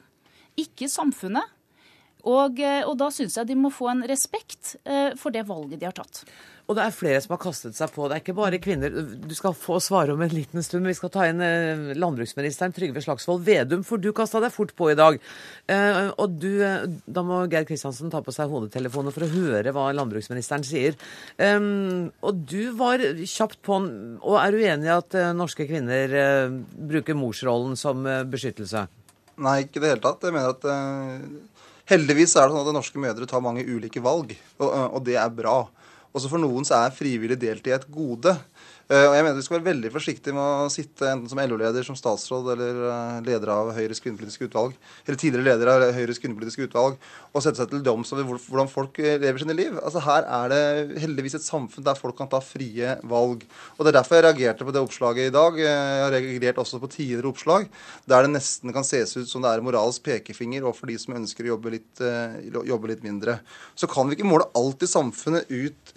ikke 0.56 0.88
samfunnet. 0.88 1.52
Og, 2.26 2.58
eh, 2.58 2.82
og 2.82 2.96
da 2.98 3.10
syns 3.14 3.36
jeg 3.38 3.46
de 3.46 3.54
må 3.58 3.70
få 3.70 3.90
en 3.92 4.02
respekt 4.08 4.74
eh, 4.82 5.12
for 5.20 5.30
det 5.34 5.44
valget 5.46 5.78
de 5.78 5.86
har 5.86 5.94
tatt. 5.94 6.24
Og 6.66 6.74
det 6.74 6.82
er 6.82 6.94
flere 6.94 7.20
som 7.22 7.36
har 7.36 7.40
kastet 7.42 7.76
seg 7.78 7.92
på. 7.94 8.08
Det 8.08 8.16
er 8.16 8.22
ikke 8.24 8.34
bare 8.34 8.58
kvinner. 8.62 8.90
Du 8.90 9.34
skal 9.38 9.54
få 9.54 9.78
svare 9.82 10.16
om 10.16 10.22
en 10.24 10.32
liten 10.32 10.64
stund, 10.66 10.82
men 10.82 10.90
vi 10.90 10.98
skal 10.98 11.12
ta 11.14 11.28
inn 11.30 11.42
eh, 11.44 11.92
landbruksministeren 11.94 12.74
Trygve 12.74 13.02
Slagsvold 13.04 13.44
Vedum, 13.46 13.84
for 13.86 14.02
du 14.02 14.10
kasta 14.16 14.42
deg 14.42 14.54
fort 14.54 14.74
på 14.74 14.90
i 14.90 14.96
dag. 14.98 15.20
Og 16.16 16.36
du, 16.42 16.50
da 17.06 17.22
må 17.26 17.40
Geir 17.50 17.66
Kristiansen 17.68 18.10
ta 18.10 18.20
på 18.24 18.34
seg 18.34 18.50
hodetelefonen 18.50 19.14
for 19.14 19.26
å 19.26 19.30
høre 19.30 19.72
hva 19.74 19.88
landbruksministeren 19.94 20.66
sier. 20.66 20.98
Og 21.38 22.42
du 22.50 22.60
var 22.78 23.02
kjapt 23.22 23.62
på. 23.66 23.80
Og 24.22 24.38
er 24.42 24.54
du 24.54 24.62
enig 24.62 24.90
i 24.90 24.94
at 24.94 25.18
norske 25.38 25.66
kvinner 25.68 26.14
bruker 26.90 27.18
morsrollen 27.18 27.74
som 27.78 28.06
beskyttelse? 28.30 28.86
Nei, 29.42 29.58
ikke 29.66 29.80
i 29.80 29.84
det 29.84 29.94
hele 29.94 30.04
tatt. 30.06 30.26
Jeg 30.26 30.34
mener 30.34 30.54
at 30.54 30.70
Heldigvis 31.86 32.34
er 32.34 32.48
det 32.48 32.56
sånn 32.56 32.66
at 32.66 32.74
norske 32.74 32.98
mødre 32.98 33.28
tar 33.30 33.42
mange 33.44 33.62
ulike 33.62 34.02
valg, 34.02 34.32
og, 34.58 34.66
og 34.66 35.04
det 35.06 35.14
er 35.22 35.30
bra. 35.30 35.60
Også 36.16 36.30
for 36.32 36.40
noen 36.40 36.64
så 36.64 36.78
er 36.86 36.94
frivillig 36.96 37.36
deltid 37.40 37.74
et 37.76 37.90
gode. 37.92 38.32
Eh, 38.86 39.02
og 39.02 39.16
jeg 39.16 39.24
mener 39.24 39.34
Vi 39.40 39.42
skal 39.42 39.56
være 39.58 39.66
veldig 39.66 39.90
forsiktige 39.90 40.34
med 40.36 40.46
å 40.46 40.70
sitte 40.70 41.08
enten 41.10 41.30
som 41.30 41.40
LO-leder, 41.42 41.82
som 41.82 41.96
statsråd 41.98 42.52
eller 42.52 42.76
eh, 42.86 43.16
leder 43.26 43.50
av 43.50 43.72
Høyres 43.74 43.98
kvinnepolitiske 44.02 44.46
utvalg, 44.46 44.76
eller 45.02 45.18
tidligere 45.18 45.46
leder 45.48 45.70
av 45.72 45.86
Høyres 45.96 46.20
kvinnepolitiske 46.22 46.68
utvalg, 46.68 46.94
og 47.32 47.42
sette 47.42 47.58
seg 47.58 47.72
til 47.72 47.82
doms 47.86 48.14
over 48.14 48.38
hvordan 48.38 48.70
folk 48.70 49.00
eh, 49.02 49.16
lever 49.18 49.42
sine 49.42 49.56
liv. 49.58 49.74
Altså 49.82 50.04
Her 50.06 50.28
er 50.38 50.54
det 50.54 51.00
heldigvis 51.02 51.34
et 51.40 51.46
samfunn 51.46 51.86
der 51.86 51.98
folk 51.98 52.14
kan 52.20 52.30
ta 52.30 52.38
frie 52.38 52.94
valg. 53.10 53.42
Og 53.74 53.82
Det 53.82 53.90
er 53.90 53.98
derfor 53.98 54.20
jeg 54.20 54.26
reagerte 54.28 54.68
på 54.68 54.76
det 54.76 54.84
oppslaget 54.86 55.32
i 55.32 55.34
dag. 55.34 55.58
Jeg 55.58 56.04
har 56.04 56.14
reagert 56.14 56.62
også 56.62 56.78
på 56.82 56.92
tidligere 56.94 57.32
oppslag, 57.32 57.66
der 58.06 58.22
det 58.22 58.36
nesten 58.36 58.74
kan 58.76 58.86
ses 58.86 59.16
ut 59.18 59.26
som 59.26 59.42
det 59.42 59.50
er 59.50 59.66
moralsk 59.66 60.06
pekefinger 60.06 60.62
overfor 60.62 60.92
de 60.92 60.98
som 61.02 61.18
ønsker 61.18 61.48
å 61.48 61.56
jobbe 61.56 61.74
litt, 61.74 62.04
jobbe 62.54 62.92
litt 62.92 63.02
mindre. 63.02 63.40
Så 63.74 63.90
kan 63.90 64.06
vi 64.06 64.14
ikke 64.14 64.30
måle 64.30 64.46
alt 64.54 64.86
i 64.86 64.90
samfunnet 64.90 65.50
ut 65.50 65.94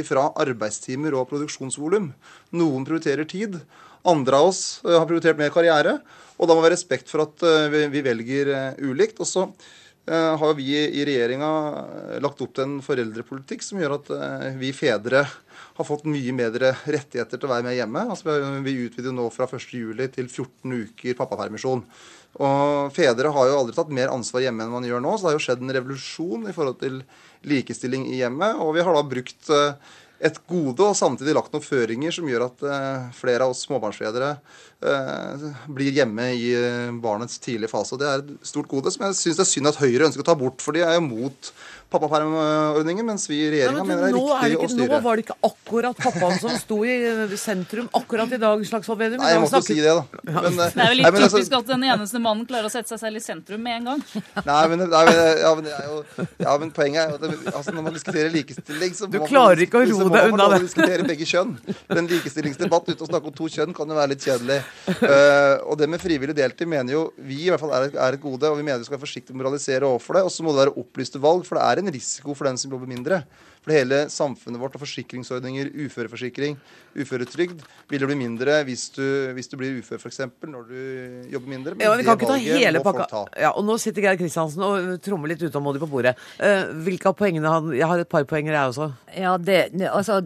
ifra 0.00 0.28
arbeidstimer 0.42 1.14
og 1.14 1.28
produksjonsvolum. 1.30 2.10
Noen 2.54 2.86
prioriterer 2.86 3.26
tid. 3.28 3.58
Andre 4.04 4.36
av 4.36 4.50
oss 4.52 4.82
eh, 4.84 4.98
har 4.98 5.08
prioritert 5.08 5.40
mer 5.40 5.52
karriere. 5.54 5.98
Og 6.36 6.48
da 6.48 6.56
må 6.56 6.62
vi 6.62 6.68
ha 6.68 6.74
respekt 6.74 7.10
for 7.12 7.24
at 7.24 7.44
eh, 7.46 7.88
vi 7.92 8.04
velger 8.04 8.52
eh, 8.52 8.84
ulikt. 8.84 9.22
Og 9.22 9.30
så 9.30 9.48
har 10.04 10.50
vi 10.52 10.66
i 10.76 11.00
regjeringa 11.08 11.46
lagt 12.20 12.42
opp 12.44 12.50
til 12.52 12.66
en 12.66 12.72
foreldrepolitikk 12.84 13.62
som 13.64 13.78
gjør 13.80 13.94
at 13.94 14.10
vi 14.60 14.68
fedre 14.76 15.22
har 15.24 15.86
fått 15.88 16.04
mye 16.04 16.34
bedre 16.36 16.74
rettigheter 16.84 17.40
til 17.40 17.48
å 17.48 17.52
være 17.54 17.64
med 17.64 17.78
hjemme. 17.78 18.02
Altså 18.12 18.34
vi 18.66 18.74
utvider 18.84 19.16
nå 19.16 19.30
fra 19.32 19.48
1.7 19.48 20.04
til 20.12 20.28
14 20.28 20.76
uker 20.90 21.16
pappapermisjon. 21.16 21.80
Og 22.44 22.92
Fedre 22.92 23.32
har 23.32 23.48
jo 23.48 23.58
aldri 23.62 23.78
tatt 23.78 23.96
mer 23.96 24.12
ansvar 24.12 24.44
hjemme 24.44 24.66
enn 24.66 24.76
man 24.76 24.84
gjør 24.84 25.00
nå, 25.00 25.14
så 25.16 25.24
det 25.24 25.30
har 25.30 25.38
jo 25.38 25.44
skjedd 25.46 25.64
en 25.64 25.76
revolusjon 25.78 26.48
i 26.50 26.54
forhold 26.56 26.80
til 26.82 27.00
likestilling 27.48 28.04
i 28.10 28.18
hjemmet. 28.20 28.60
Og 28.60 28.74
vi 28.76 28.84
har 28.84 28.92
da 28.92 29.06
brukt 29.08 29.48
et 30.22 30.36
gode, 30.48 30.78
og 30.78 30.96
samtidig 30.96 31.34
lagt 31.34 31.52
noen 31.52 31.64
føringer 31.64 32.14
som 32.14 32.28
gjør 32.30 32.46
at 32.46 32.64
uh, 32.64 33.06
flere 33.16 33.44
av 33.44 33.52
oss 33.52 33.64
småbarnsfedre 33.66 34.30
uh, 34.38 35.46
blir 35.74 35.96
hjemme 35.96 36.28
i 36.38 36.52
uh, 36.54 36.94
barnets 37.02 37.40
tidlige 37.42 37.72
fase. 37.72 37.96
Og 37.96 38.02
Det 38.02 38.08
er 38.08 38.22
et 38.22 38.46
stort 38.46 38.70
gode 38.70 38.92
som 38.94 39.08
jeg 39.08 39.18
syns 39.18 39.40
det 39.40 39.44
er 39.44 39.50
synd 39.50 39.72
at 39.72 39.80
Høyre 39.82 40.08
ønsker 40.08 40.24
å 40.24 40.28
ta 40.30 40.36
bort, 40.38 40.62
for 40.64 40.76
de 40.76 40.84
er 40.86 40.96
jo 40.96 41.06
mot 41.08 41.50
pappapermordningen, 41.94 43.06
mens 43.08 43.24
vi 43.30 43.40
i 43.44 43.48
regjeringa 43.54 43.84
mener 43.86 44.02
det 44.04 44.10
er 44.10 44.16
riktig 44.18 44.34
er 44.34 44.54
ikke, 44.56 44.68
å 44.68 44.72
styre. 44.74 44.88
Nå 44.90 45.00
var 45.04 45.16
det 45.16 45.24
ikke 45.24 45.36
akkurat 45.48 46.02
pappaen 46.04 46.40
som 46.42 46.58
sto 46.60 46.78
i 46.84 46.94
sentrum 47.40 47.88
akkurat 47.96 48.34
i 48.34 48.40
dag, 48.42 48.64
Slagsvold 48.68 49.00
Vedum. 49.00 49.22
Nei, 49.22 49.30
jeg 49.32 49.42
må 49.42 49.48
ikke 49.48 49.62
si 49.64 49.78
det, 49.78 49.94
da. 49.94 50.04
Men, 50.28 50.58
det 50.58 50.68
er 50.68 50.90
vel 50.90 51.00
litt 51.00 51.08
nei, 51.08 51.14
men, 51.14 51.24
typisk 51.24 51.56
altså, 51.56 51.60
at 51.62 51.70
den 51.72 51.86
eneste 51.94 52.22
mannen 52.24 52.48
klarer 52.50 52.68
å 52.68 52.72
sette 52.74 52.92
seg 52.92 53.02
selv 53.06 53.20
i 53.20 53.24
sentrum 53.24 53.64
med 53.64 53.80
en 53.80 53.90
gang. 53.92 54.04
Nei, 54.50 54.60
men, 54.72 54.84
nei, 54.84 55.04
men, 55.08 55.20
ja, 55.40 55.54
men, 55.56 55.70
jo, 55.88 56.26
ja, 56.44 56.56
men 56.60 56.74
poenget 56.74 57.00
er 57.04 57.14
jo 57.14 57.18
at 57.20 57.54
altså, 57.54 57.74
når 57.76 57.88
man 57.88 57.96
diskuterer 57.96 58.34
likestilling, 58.34 58.96
så 58.98 59.08
må 59.08 59.24
man, 59.24 59.64
ikke 59.64 59.80
å 59.80 59.88
ro 59.88 60.10
man 60.10 60.34
unna 60.34 60.50
det. 60.54 60.60
diskutere 60.66 61.08
begge 61.08 61.28
kjønn. 61.30 61.56
En 61.94 62.10
likestillingsdebatt 62.10 62.92
uten 62.92 63.06
å 63.06 63.10
snakke 63.10 63.32
om 63.32 63.38
to 63.38 63.48
kjønn 63.54 63.76
kan 63.76 63.88
jo 63.88 63.98
være 63.98 64.14
litt 64.14 64.26
kjedelig. 64.26 64.60
Uh, 65.00 65.62
og 65.70 65.78
det 65.80 65.88
med 65.90 66.02
frivillig 66.02 66.36
deltid 66.36 66.68
mener 66.70 66.96
jo 66.96 67.06
vi 67.22 67.44
i 67.46 67.52
hvert 67.52 67.62
fall 67.62 67.74
er 67.78 67.84
er 67.92 68.16
et 68.16 68.22
gode, 68.22 68.48
og 68.48 68.58
vi 68.58 68.64
mener 68.64 68.80
vi 68.80 68.88
skal 68.88 68.96
være 68.96 69.04
forsiktige 69.04 69.34
med 69.34 69.42
å 69.42 69.44
moralisere 69.44 69.88
overfor 69.88 70.18
det. 70.18 70.24
Og 70.26 70.32
så 70.32 70.44
må 70.44 70.54
det 70.54 70.62
være 70.64 70.76
opplyste 70.80 71.20
valg, 71.22 71.44
for 71.46 71.58
det 71.58 71.66
er 71.66 71.80
en 71.80 71.83
risiko 71.92 72.34
for 72.36 72.48
den 72.48 72.58
som 72.60 72.72
jobber 72.72 72.88
mindre. 72.90 73.22
For 73.64 73.72
hele 73.72 74.02
samfunnet 74.12 74.60
vårt 74.60 74.74
av 74.76 74.82
forsikringsordninger, 74.84 75.70
uføreforsikring, 75.86 76.58
uføretrygd, 77.00 77.62
vil 77.90 78.04
jo 78.04 78.08
bli 78.10 78.18
mindre 78.20 78.58
hvis 78.68 78.90
du, 78.96 79.04
hvis 79.36 79.48
du 79.48 79.56
blir 79.60 79.78
ufør 79.80 80.02
f.eks. 80.02 80.20
når 80.44 80.66
du 80.68 80.80
jobber 81.32 81.48
mindre. 81.48 81.76
Men 81.78 81.86
ja, 81.86 81.94
vi 81.96 82.06
kan 82.06 82.20
ikke 82.20 82.32
ta 82.34 82.40
hele 82.40 82.84
pakka. 82.84 83.24
Ja, 83.40 83.54
og 83.54 83.64
nå 83.64 83.78
sitter 83.80 84.04
Geir 84.04 84.20
Kristiansen 84.20 84.64
og 84.66 84.98
trommer 85.04 85.32
litt 85.32 85.44
utålmodig 85.44 85.80
på 85.84 85.90
bordet. 85.96 86.12
Uh, 86.36 86.74
hvilke 86.84 87.08
av 87.10 87.16
poengene 87.18 87.50
han 87.50 87.72
Jeg 87.74 87.88
har 87.88 88.04
et 88.04 88.10
par 88.10 88.28
poenger, 88.28 88.52
jeg 88.52 88.74
også. 88.74 88.90
Ja, 89.16 89.38
det, 89.40 89.60
det 89.72 89.88
altså 89.88 90.20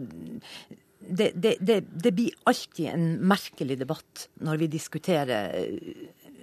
det, 1.09 1.31
det, 1.35 1.55
det, 1.59 1.79
det, 1.89 2.11
blir 2.13 2.35
alltid 2.49 2.91
en 2.91 3.05
merkelig 3.27 3.79
debatt 3.79 4.27
når 4.45 4.59
vi 4.61 4.67
diskuterer 4.75 5.55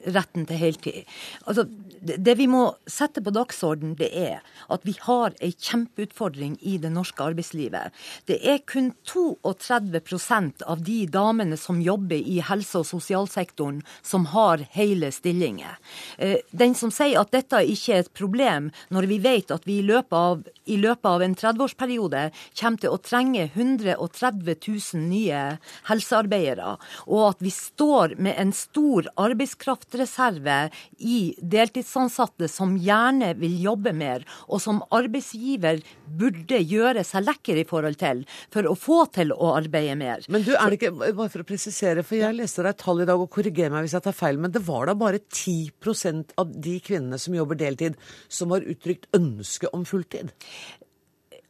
retten 0.06 0.46
til 0.46 0.60
heltid. 0.60 1.02
Altså, 1.46 1.66
det 2.00 2.36
vi 2.38 2.46
må 2.50 2.68
sette 2.90 3.22
på 3.24 3.32
dagsorden, 3.34 3.94
det 3.98 4.10
er 4.16 4.42
at 4.72 4.84
vi 4.86 4.94
har 5.02 5.34
ei 5.42 5.52
kjempeutfordring 5.52 6.56
i 6.60 6.76
det 6.82 6.92
norske 6.94 7.22
arbeidslivet. 7.22 7.94
Det 8.28 8.38
er 8.46 8.62
kun 8.68 8.92
32% 9.08 10.64
av 10.66 10.82
de 10.86 10.98
damene 11.10 11.58
som 11.60 11.80
jobber 11.82 12.18
i 12.18 12.40
helse- 12.44 12.82
og 12.82 12.86
sosialsektoren, 12.88 13.82
som 14.02 14.28
har 14.34 14.64
hele 14.76 15.10
stillinger. 15.12 15.78
Eh, 16.18 16.38
den 16.50 16.74
som 16.74 16.92
sier 16.94 17.20
at 17.20 17.32
dette 17.34 17.62
ikke 17.64 17.94
er 17.94 18.04
et 18.04 18.12
problem, 18.14 18.70
når 18.90 19.08
vi 19.10 19.18
vet 19.22 19.50
at 19.54 19.66
vi 19.66 19.80
i 19.80 19.86
løpet 19.86 20.16
av, 20.16 20.44
i 20.64 20.78
løpet 20.80 21.10
av 21.10 21.22
en 21.22 21.36
30-årsperiode 21.36 22.22
kommer 22.58 22.82
til 22.82 22.94
å 22.94 23.00
trenge 23.02 23.48
130 23.54 24.56
000 24.68 25.02
nye 25.06 25.42
helsearbeidere, 25.90 26.76
og 27.06 27.22
at 27.30 27.44
vi 27.44 27.52
står 27.54 28.16
med 28.22 28.36
en 28.40 28.52
stor 28.56 29.08
arbeidskraft 29.20 29.95
arbeidsreserve 29.96 30.70
i 30.98 31.34
deltidsansatte 31.40 32.48
som 32.48 32.76
gjerne 32.76 33.32
vil 33.40 33.56
jobbe 33.62 33.92
mer, 33.96 34.24
og 34.48 34.60
som 34.60 34.82
arbeidsgiver 34.94 35.80
burde 36.06 36.60
gjøre 36.60 37.04
seg 37.04 37.26
lekker 37.26 37.60
i 37.60 37.66
forhold 37.68 37.98
til 38.00 38.24
for 38.52 38.66
å 38.68 38.76
få 38.76 39.06
til 39.14 39.32
å 39.32 39.54
arbeide 39.56 39.96
mer. 39.96 40.24
Men 40.28 40.44
du, 40.46 40.54
er 40.54 40.70
det 40.70 40.80
ikke, 40.80 40.94
bare 40.96 41.30
for 41.32 41.44
å 41.44 41.48
presisere, 41.48 42.04
for 42.06 42.18
jeg 42.20 42.36
leste 42.36 42.62
deg 42.62 42.74
et 42.74 42.82
tall 42.84 43.02
i 43.02 43.08
dag, 43.08 43.20
og 43.20 43.30
korriger 43.32 43.72
meg 43.72 43.86
hvis 43.86 43.96
jeg 43.96 44.06
tar 44.06 44.16
feil, 44.16 44.40
men 44.40 44.54
det 44.54 44.64
var 44.66 44.86
da 44.90 44.96
bare 44.98 45.22
10% 45.22 46.36
av 46.40 46.52
de 46.52 46.78
kvinnene 46.84 47.20
som 47.20 47.36
jobber 47.36 47.58
deltid, 47.60 48.00
som 48.28 48.52
har 48.54 48.66
uttrykt 48.66 49.08
ønske 49.16 49.70
om 49.76 49.86
fulltid? 49.88 50.32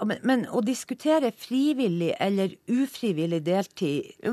Men, 0.05 0.19
men, 0.29 0.43
å 0.53 0.61
diskutere 0.61 1.31
frivillig 1.33 2.11
eller 2.21 2.53
ufrivillig 2.69 3.39
deltid 3.47 4.11
ja, 4.21 4.33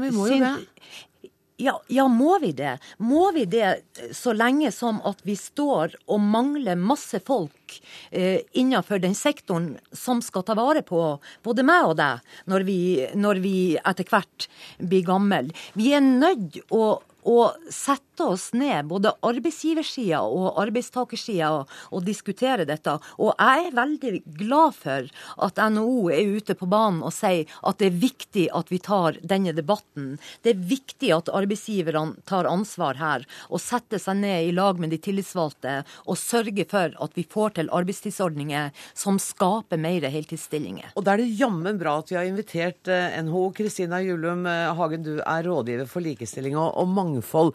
Ja, 1.63 1.77
ja, 1.87 2.07
må 2.11 2.39
vi 2.43 2.51
det? 2.51 2.73
Må 2.97 3.29
vi 3.31 3.45
det 3.47 3.69
så 4.11 4.33
lenge 4.35 4.71
som 4.75 4.97
at 5.07 5.21
vi 5.23 5.35
står 5.39 5.93
og 6.11 6.19
mangler 6.19 6.75
masse 6.75 7.21
folk 7.23 7.77
eh, 8.11 8.41
innenfor 8.51 8.99
den 8.99 9.15
sektoren 9.15 9.77
som 9.95 10.19
skal 10.25 10.43
ta 10.43 10.57
vare 10.59 10.83
på 10.83 10.99
både 11.45 11.63
meg 11.63 11.93
og 11.93 11.95
deg 12.01 12.35
når 12.51 12.67
vi, 12.67 12.77
når 13.15 13.39
vi 13.45 13.55
etter 13.79 14.11
hvert 14.11 14.49
blir 14.83 15.07
gamle? 15.07 15.45
Vi 15.79 15.93
er 15.95 16.03
nødt 16.03 16.59
å 16.73 16.99
å 17.23 17.53
sette 17.71 18.12
oss 18.21 18.51
ned, 18.53 18.85
både 18.91 19.13
arbeidsgiversida 19.25 20.21
og 20.21 20.59
arbeidstakersida, 20.61 21.51
og 21.93 22.05
diskutere 22.05 22.67
dette. 22.67 22.97
Og 23.17 23.33
jeg 23.33 23.67
er 23.67 23.77
veldig 23.77 24.11
glad 24.37 24.75
for 24.77 25.07
at 25.47 25.61
NHO 25.73 26.09
er 26.13 26.35
ute 26.37 26.55
på 26.57 26.67
banen 26.69 27.01
og 27.03 27.13
sier 27.15 27.49
at 27.63 27.79
det 27.79 27.89
er 27.89 28.01
viktig 28.03 28.45
at 28.53 28.71
vi 28.73 28.79
tar 28.83 29.17
denne 29.23 29.53
debatten. 29.55 30.17
Det 30.43 30.53
er 30.53 30.65
viktig 30.73 31.13
at 31.15 31.31
arbeidsgiverne 31.33 32.21
tar 32.29 32.49
ansvar 32.49 32.99
her 32.99 33.25
og 33.49 33.61
setter 33.63 34.01
seg 34.01 34.19
ned 34.21 34.49
i 34.49 34.53
lag 34.55 34.79
med 34.81 34.93
de 34.93 34.99
tillitsvalgte 35.01 35.79
og 36.05 36.19
sørger 36.19 36.67
for 36.69 36.93
at 37.05 37.17
vi 37.17 37.25
får 37.29 37.57
til 37.57 37.71
arbeidstidsordninger 37.73 38.71
som 38.97 39.19
skaper 39.21 39.81
mer 39.81 40.05
heltidsstillinger. 40.13 40.93
Og 40.97 41.05
da 41.05 41.15
er 41.15 41.23
det 41.23 41.39
jammen 41.39 41.79
bra 41.79 41.97
at 42.01 42.11
vi 42.11 42.19
har 42.19 42.27
invitert 42.27 42.91
eh, 42.91 43.17
NHO. 43.23 43.45
Kristina 43.57 44.01
Julum 44.03 44.45
eh, 44.49 44.71
Hagen, 44.77 45.05
du 45.05 45.15
er 45.19 45.47
rådgiver 45.47 45.89
for 45.89 46.03
likestilling 46.03 46.57
og 46.59 46.73
og 46.83 46.89
mangfold. 46.91 47.53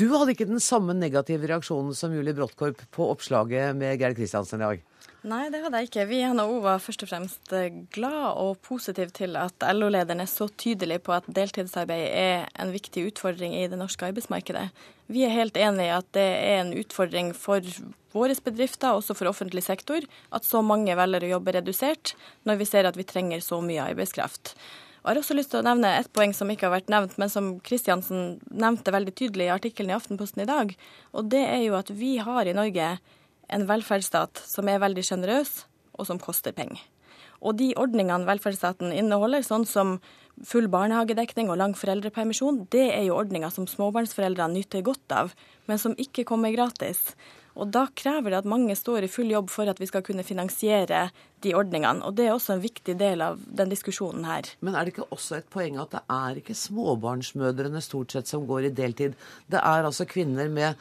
Du 0.00 0.06
hadde 0.14 0.32
ikke 0.32 0.46
den 0.48 0.62
samme 0.64 0.94
negative 0.96 1.44
reaksjonen 1.50 1.92
som 1.96 2.14
Julie 2.14 2.32
Bråttkorp 2.32 2.78
på 2.94 3.10
oppslaget 3.12 3.76
med 3.76 4.00
Geir 4.00 4.14
Kristiansen 4.16 4.62
i 4.62 4.64
dag? 4.64 4.86
Nei, 5.28 5.42
det 5.52 5.60
hadde 5.60 5.76
jeg 5.76 5.90
ikke. 5.90 6.06
Vi 6.08 6.22
i 6.22 6.30
NHO 6.32 6.62
var 6.64 6.80
først 6.80 7.04
og 7.04 7.10
fremst 7.10 7.52
eh, 7.52 7.82
glad 7.92 8.38
og 8.40 8.54
positiv 8.64 9.12
til 9.12 9.36
at 9.36 9.66
LO-lederen 9.76 10.24
er 10.24 10.30
så 10.30 10.48
tydelig 10.48 11.02
på 11.04 11.12
at 11.18 11.28
deltidsarbeid 11.28 12.06
er 12.08 12.48
en 12.56 12.72
viktig 12.72 13.10
utfordring 13.10 13.58
i 13.58 13.66
det 13.68 13.76
norske 13.76 14.08
arbeidsmarkedet. 14.08 14.70
Vi 15.12 15.26
er 15.26 15.36
helt 15.36 15.60
enig 15.60 15.90
i 15.90 15.94
at 15.98 16.08
det 16.16 16.28
er 16.38 16.62
en 16.62 16.72
utfordring 16.80 17.34
for 17.36 17.60
våre 18.16 18.40
bedrifter, 18.40 18.96
også 18.96 19.18
for 19.18 19.28
offentlig 19.28 19.66
sektor, 19.68 20.06
at 20.32 20.48
så 20.48 20.64
mange 20.64 20.96
velger 20.96 21.28
å 21.28 21.34
jobbe 21.36 21.58
redusert, 21.60 22.14
når 22.48 22.62
vi 22.62 22.72
ser 22.72 22.88
at 22.88 22.96
vi 22.96 23.04
trenger 23.04 23.44
så 23.44 23.60
mye 23.60 23.90
arbeidskraft. 23.92 24.54
Og 25.00 25.08
jeg 25.08 25.16
har 25.16 25.22
også 25.22 25.36
lyst 25.38 25.52
til 25.54 25.62
å 25.62 25.64
nevne 25.64 25.94
et 25.96 26.10
poeng 26.12 26.34
som 26.36 26.50
ikke 26.52 26.68
har 26.68 26.74
vært 26.74 26.92
nevnt, 26.92 27.16
men 27.20 27.32
som 27.32 27.54
Kristiansen 27.64 28.36
nevnte 28.52 28.92
veldig 28.92 29.14
tydelig 29.16 29.48
i 29.48 29.54
artikkelen 29.54 29.94
i 29.94 29.96
Aftenposten 29.96 30.44
i 30.44 30.48
dag. 30.50 30.74
Og 31.16 31.30
det 31.32 31.40
er 31.48 31.62
jo 31.64 31.78
at 31.78 31.92
vi 31.96 32.18
har 32.20 32.48
i 32.48 32.56
Norge 32.56 32.92
en 33.50 33.66
velferdsstat 33.68 34.42
som 34.46 34.68
er 34.68 34.82
veldig 34.82 35.04
sjenerøs, 35.06 35.64
og 35.96 36.08
som 36.08 36.20
koster 36.20 36.52
penger. 36.56 36.82
Og 37.40 37.56
de 37.56 37.70
ordningene 37.80 38.28
velferdsstaten 38.28 38.92
inneholder, 38.92 39.44
sånn 39.44 39.64
som 39.68 39.96
full 40.46 40.68
barnehagedekning 40.72 41.48
og 41.52 41.58
lang 41.60 41.74
foreldrepermisjon, 41.76 42.66
det 42.72 42.86
er 42.92 43.06
jo 43.08 43.16
ordninger 43.16 43.52
som 43.52 43.68
småbarnsforeldrene 43.68 44.58
nyter 44.58 44.84
godt 44.84 45.16
av, 45.16 45.32
men 45.68 45.80
som 45.80 45.96
ikke 46.00 46.26
kommer 46.28 46.52
gratis. 46.52 47.14
Og 47.56 47.70
Da 47.74 47.86
krever 47.94 48.30
det 48.30 48.42
at 48.42 48.48
mange 48.48 48.76
står 48.78 49.04
i 49.06 49.10
full 49.10 49.30
jobb 49.32 49.50
for 49.50 49.70
at 49.70 49.80
vi 49.80 49.88
skal 49.90 50.04
kunne 50.06 50.26
finansiere 50.26 51.10
de 51.42 51.54
ordningene. 51.54 52.04
Og 52.06 52.14
Det 52.14 52.26
er 52.28 52.32
også 52.34 52.54
en 52.56 52.64
viktig 52.64 52.96
del 52.98 53.22
av 53.24 53.38
den 53.46 53.72
diskusjonen 53.72 54.24
her. 54.24 54.48
Men 54.60 54.74
er 54.74 54.84
det 54.84 54.94
ikke 54.94 55.10
også 55.10 55.40
et 55.40 55.50
poeng 55.50 55.78
at 55.80 55.90
det 55.90 56.02
er 56.08 56.40
ikke 56.40 56.54
småbarnsmødrene 56.54 57.82
stort 57.82 58.12
sett 58.12 58.30
som 58.30 58.46
går 58.46 58.70
i 58.70 58.74
deltid? 58.74 59.14
Det 59.50 59.60
er 59.60 59.86
altså 59.88 60.06
kvinner 60.06 60.48
med 60.48 60.74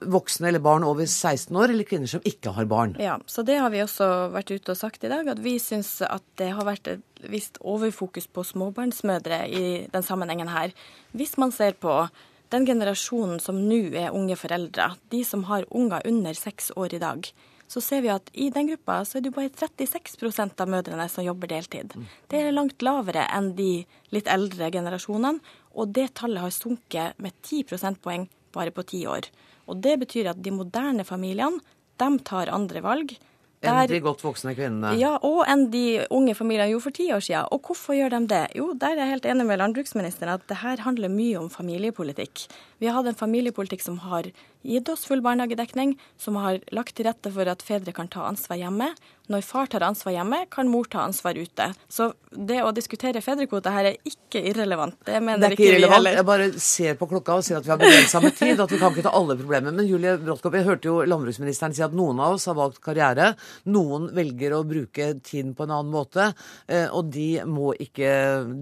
voksne 0.00 0.48
eller 0.48 0.62
barn 0.64 0.84
over 0.86 1.04
16 1.04 1.56
år, 1.56 1.72
eller 1.72 1.84
kvinner 1.84 2.08
som 2.08 2.24
ikke 2.24 2.54
har 2.56 2.68
barn. 2.70 2.94
Ja, 3.00 3.18
så 3.28 3.44
det 3.44 3.58
har 3.60 3.70
vi 3.72 3.82
også 3.84 4.30
vært 4.32 4.52
ute 4.54 4.72
og 4.72 4.80
sagt 4.80 5.04
i 5.04 5.10
dag, 5.12 5.28
at 5.28 5.42
vi 5.44 5.58
syns 5.60 5.98
at 6.06 6.24
det 6.40 6.50
har 6.56 6.64
vært 6.64 6.88
et 6.88 7.24
visst 7.30 7.60
overfokus 7.60 8.28
på 8.32 8.44
småbarnsmødre 8.48 9.42
i 9.48 9.64
den 9.92 10.06
sammenhengen 10.06 10.48
her. 10.48 10.72
Hvis 11.12 11.36
man 11.40 11.52
ser 11.52 11.76
på 11.76 12.02
den 12.50 12.66
generasjonen 12.66 13.38
som 13.42 13.58
nå 13.68 13.80
er 13.94 14.14
unge 14.16 14.36
foreldre, 14.38 14.92
de 15.10 15.22
som 15.26 15.46
har 15.50 15.68
unger 15.70 16.02
under 16.08 16.34
seks 16.34 16.72
år 16.76 16.96
i 16.96 17.02
dag, 17.02 17.30
så 17.70 17.80
ser 17.84 18.02
vi 18.02 18.10
at 18.10 18.30
i 18.34 18.48
den 18.50 18.66
gruppa 18.72 18.96
så 19.06 19.18
er 19.18 19.24
det 19.24 19.34
bare 19.36 19.52
36% 19.54 20.62
av 20.62 20.70
mødrene 20.72 21.06
som 21.08 21.22
jobber 21.22 21.52
deltid. 21.52 21.94
Det 22.26 22.40
er 22.40 22.54
langt 22.54 22.82
lavere 22.82 23.28
enn 23.30 23.52
de 23.58 23.84
litt 24.10 24.30
eldre 24.30 24.72
generasjonene, 24.74 25.38
og 25.78 25.92
det 25.94 26.08
tallet 26.18 26.42
har 26.42 26.54
sunket 26.54 27.20
med 27.22 27.36
10 27.46 27.68
prosentpoeng 27.70 28.26
bare 28.50 28.74
på 28.74 28.82
ti 28.90 29.04
år. 29.06 29.30
Og 29.70 29.78
det 29.84 30.00
betyr 30.02 30.32
at 30.32 30.42
de 30.42 30.50
moderne 30.50 31.06
familiene, 31.06 31.62
de 32.00 32.08
tar 32.26 32.50
andre 32.50 32.82
valg. 32.82 33.14
Enn 33.60 33.90
de 33.90 34.00
godt 34.00 34.22
voksne 34.24 34.54
kvinnene? 34.56 34.94
Ja, 34.96 35.16
og 35.26 35.42
enn 35.50 35.66
de 35.72 36.06
unge 36.16 36.32
familiene 36.38 36.70
gjorde 36.70 36.86
for 36.86 36.96
ti 36.96 37.10
år 37.12 37.24
siden. 37.24 37.48
Og 37.52 37.60
hvorfor 37.66 37.96
gjør 37.98 38.14
de 38.14 38.20
det? 38.30 38.44
Jo, 38.56 38.70
der 38.72 38.94
er 38.94 39.04
jeg 39.04 39.12
helt 39.14 39.28
enig 39.28 39.46
med 39.50 39.60
landbruksministeren 39.60 40.32
at 40.38 40.46
det 40.48 40.62
her 40.62 40.80
handler 40.86 41.12
mye 41.12 41.36
om 41.42 41.50
familiepolitikk. 41.52 42.46
Vi 42.80 42.88
har 42.88 42.96
hatt 42.96 43.10
en 43.12 43.20
familiepolitikk 43.20 43.84
som 43.84 44.00
har 44.06 44.30
gitt 44.66 44.88
oss 44.92 45.06
full 45.08 45.22
barnehagedekning, 45.24 45.96
som 46.20 46.36
har 46.40 46.60
lagt 46.74 46.96
til 46.98 47.08
rette 47.08 47.32
for 47.32 47.48
at 47.50 47.64
fedre 47.64 47.94
kan 47.96 48.10
ta 48.10 48.26
ansvar 48.28 48.60
hjemme. 48.60 48.92
Når 49.30 49.44
far 49.46 49.68
tar 49.70 49.84
ansvar 49.86 50.10
hjemme, 50.16 50.40
kan 50.50 50.66
mor 50.66 50.88
ta 50.90 51.04
ansvar 51.06 51.38
ute. 51.38 51.68
Så 51.86 52.08
det 52.34 52.58
å 52.66 52.72
diskutere 52.74 53.22
fedrekvote 53.22 53.70
her 53.70 53.92
er 53.92 53.98
ikke 54.08 54.40
irrelevant. 54.50 54.96
Det 55.06 55.20
mener 55.22 55.44
det 55.44 55.46
er 55.48 55.54
ikke, 55.54 55.68
ikke 55.68 55.76
irrelevant. 55.76 56.10
Jeg 56.18 56.26
bare 56.26 56.48
ser 56.64 56.96
på 56.98 57.06
klokka 57.12 57.36
og 57.38 57.46
ser 57.46 57.60
at 57.60 57.68
vi 57.68 57.70
har 57.70 57.78
begrensa 57.78 58.22
med 58.24 58.34
tid, 58.34 58.58
at 58.64 58.74
vi 58.74 58.80
kan 58.80 58.90
ikke 58.90 59.04
ta 59.06 59.12
alle 59.14 59.36
problemer. 59.38 59.76
Men 59.76 59.86
Julie 59.86 60.16
Bråttkopp, 60.18 60.56
jeg 60.58 60.66
hørte 60.66 60.90
jo 60.90 60.96
landbruksministeren 61.06 61.76
si 61.76 61.84
at 61.86 61.94
noen 61.94 62.18
av 62.18 62.34
oss 62.40 62.48
har 62.50 62.58
valgt 62.58 62.82
karriere. 62.82 63.30
Noen 63.70 64.08
velger 64.16 64.56
å 64.58 64.64
bruke 64.66 65.12
tiden 65.22 65.54
på 65.54 65.68
en 65.68 65.76
annen 65.76 65.94
måte, 65.94 66.32
eh, 66.66 66.88
og 66.90 67.12
de 67.14 67.28
må 67.46 67.70
ikke, 67.78 68.10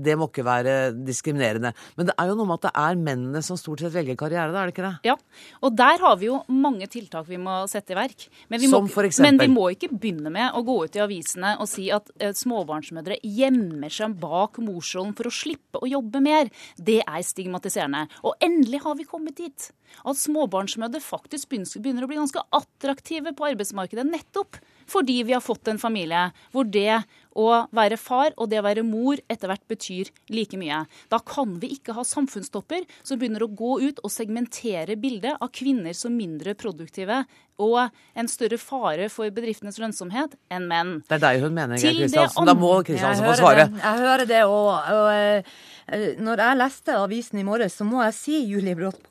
det 0.04 0.18
må 0.20 0.28
ikke 0.28 0.44
være 0.44 0.76
diskriminerende. 1.00 1.72
Men 1.96 2.12
det 2.12 2.18
er 2.20 2.28
jo 2.28 2.36
noe 2.36 2.50
med 2.52 2.60
at 2.60 2.68
det 2.68 2.74
er 2.84 3.02
mennene 3.08 3.44
som 3.46 3.56
stort 3.56 3.80
sett 3.80 3.96
velger 3.96 4.20
karriere, 4.20 4.52
da 4.52 4.60
er 4.60 4.68
det 4.68 4.76
ikke 4.76 4.84
det? 4.90 4.94
Ja, 5.08 5.16
og 5.64 5.80
der 5.80 5.87
har 6.02 6.16
vi 6.20 6.28
jo 6.28 6.42
mange 6.52 6.86
tiltak 6.92 7.28
vi 7.28 7.38
må 7.40 7.62
sette 7.70 7.94
i 7.94 7.96
verk. 7.96 8.26
Men 8.52 8.60
vi, 8.60 8.68
må, 8.68 8.82
men 9.24 9.40
vi 9.40 9.48
må 9.48 9.68
ikke 9.72 9.88
begynne 9.94 10.32
med 10.34 10.52
å 10.52 10.62
gå 10.66 10.76
ut 10.84 10.98
i 10.98 11.02
avisene 11.02 11.54
og 11.56 11.70
si 11.70 11.88
at 11.94 12.10
eh, 12.20 12.34
småbarnsmødre 12.36 13.16
gjemmer 13.24 13.92
seg 13.92 14.18
bak 14.20 14.60
morsrollen 14.60 15.16
for 15.16 15.30
å 15.30 15.34
slippe 15.34 15.80
å 15.80 15.88
jobbe 15.88 16.20
mer. 16.24 16.52
Det 16.76 17.00
er 17.04 17.24
stigmatiserende. 17.24 18.04
Og 18.28 18.36
endelig 18.44 18.82
har 18.84 18.98
vi 19.00 19.08
kommet 19.08 19.40
dit 19.40 19.70
at 20.04 20.20
småbarnsmødre 20.20 21.00
faktisk 21.00 21.54
begynner 21.56 22.04
å 22.04 22.10
bli 22.10 22.20
ganske 22.20 22.44
attraktive 22.52 23.32
på 23.32 23.48
arbeidsmarkedet 23.54 24.04
nettopp 24.08 24.60
fordi 24.88 25.22
vi 25.28 25.34
har 25.36 25.44
fått 25.44 25.68
en 25.68 25.80
familie 25.80 26.28
hvor 26.52 26.68
det 26.68 27.02
å 27.38 27.48
være 27.74 27.98
far 28.00 28.34
og 28.36 28.50
det 28.50 28.60
å 28.60 28.66
være 28.66 28.84
mor 28.86 29.20
etter 29.30 29.50
hvert 29.50 29.64
betyr 29.70 30.10
like 30.34 30.58
mye. 30.60 30.84
Da 31.12 31.20
kan 31.22 31.58
vi 31.62 31.72
ikke 31.76 31.96
ha 31.96 32.04
samfunnstopper 32.06 32.86
som 33.02 33.20
begynner 33.20 33.44
å 33.46 33.52
gå 33.52 33.78
ut 33.86 34.02
og 34.02 34.12
segmentere 34.12 34.98
bildet 35.00 35.38
av 35.38 35.52
kvinner 35.54 35.96
som 35.96 36.16
mindre 36.16 36.56
produktive 36.58 37.24
og 37.58 37.78
en 38.14 38.28
større 38.30 38.58
fare 38.62 39.08
for 39.10 39.30
bedriftenes 39.34 39.80
lønnsomhet 39.82 40.36
enn 40.54 40.68
menn. 40.70 40.92
Det 41.08 41.18
er 41.18 41.24
deg 41.24 41.42
hun 41.42 41.56
mener, 41.56 41.80
Geir 41.82 42.04
Kristiansen. 42.04 42.46
Da 42.46 42.54
må 42.58 42.70
Kristiansen 42.86 43.26
få 43.26 43.34
svare. 43.40 43.66
Det. 43.66 43.82
Jeg 43.82 44.04
hører 44.04 44.30
det, 44.30 44.42
og, 44.46 44.70
og, 44.94 45.10
eh, 45.10 46.06
når 46.22 46.44
jeg 46.44 46.60
leste 46.62 46.98
avisen 47.00 47.42
i 47.42 47.46
morges, 47.46 47.78
så 47.80 47.86
må 47.88 48.04
jeg 48.06 48.16
si, 48.18 48.38
Julie 48.46 48.78
Brått, 48.78 49.02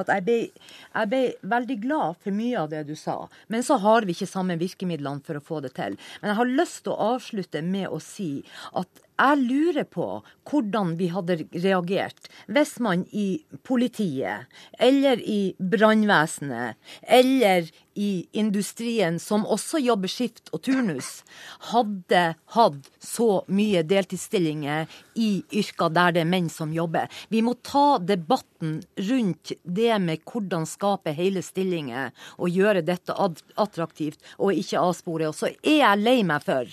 at 0.00 0.10
jeg 0.12 0.26
ble, 0.26 0.38
jeg 0.92 1.10
ble, 1.12 1.22
veldig 1.56 1.78
glad 1.82 2.20
for 2.22 2.36
mye 2.36 2.60
av 2.60 2.70
det 2.72 2.84
du 2.88 2.94
sa. 2.98 3.16
Men 3.52 3.64
så 3.66 3.78
har 3.82 4.06
vi 4.06 4.16
ikke 4.16 4.28
samme 4.30 4.58
virkemidlene 4.60 5.24
for 5.26 5.38
å 5.38 5.44
få 5.44 5.62
det 5.64 5.74
til. 5.78 5.96
Men 6.20 6.32
jeg 6.32 6.40
har 6.40 6.54
lyst 6.60 6.82
til 6.84 6.94
å 6.94 7.10
avslutte 7.16 7.64
med 7.64 7.88
å 7.88 8.00
si 8.02 8.30
at 8.76 9.02
jeg 9.16 9.40
lurer 9.40 9.86
på 9.88 10.06
hvordan 10.50 10.92
vi 10.98 11.08
hadde 11.08 11.38
reagert 11.54 12.28
hvis 12.52 12.74
man 12.84 13.06
i 13.16 13.40
politiet, 13.64 14.44
eller 14.78 15.22
i 15.24 15.54
brannvesenet, 15.56 16.76
eller 17.00 17.70
i 17.96 18.26
industrien, 18.36 19.18
som 19.18 19.46
også 19.48 19.80
jobber 19.80 20.10
skift 20.12 20.50
og 20.52 20.62
turnus, 20.68 21.22
hadde 21.72 22.22
hatt 22.56 22.90
så 23.00 23.40
mye 23.48 23.80
deltidsstillinger 23.88 24.90
i 25.16 25.30
yrker 25.56 25.92
der 25.96 26.12
det 26.12 26.22
er 26.26 26.28
menn 26.28 26.50
som 26.52 26.74
jobber. 26.76 27.08
Vi 27.32 27.40
må 27.44 27.56
ta 27.64 27.96
debatten 27.98 28.82
rundt 29.08 29.52
det 29.64 29.96
med 30.04 30.24
hvordan 30.28 30.66
skape 30.68 31.14
hele 31.16 31.42
stillinger 31.44 32.12
og 32.36 32.52
gjøre 32.52 32.84
dette 32.84 33.16
attraktivt, 33.16 34.20
og 34.36 34.52
ikke 34.52 34.80
avspore. 34.80 35.30
Og 35.30 35.36
så 35.36 35.50
er 35.54 35.80
jeg 35.80 36.02
lei 36.02 36.18
meg 36.26 36.44
for 36.44 36.68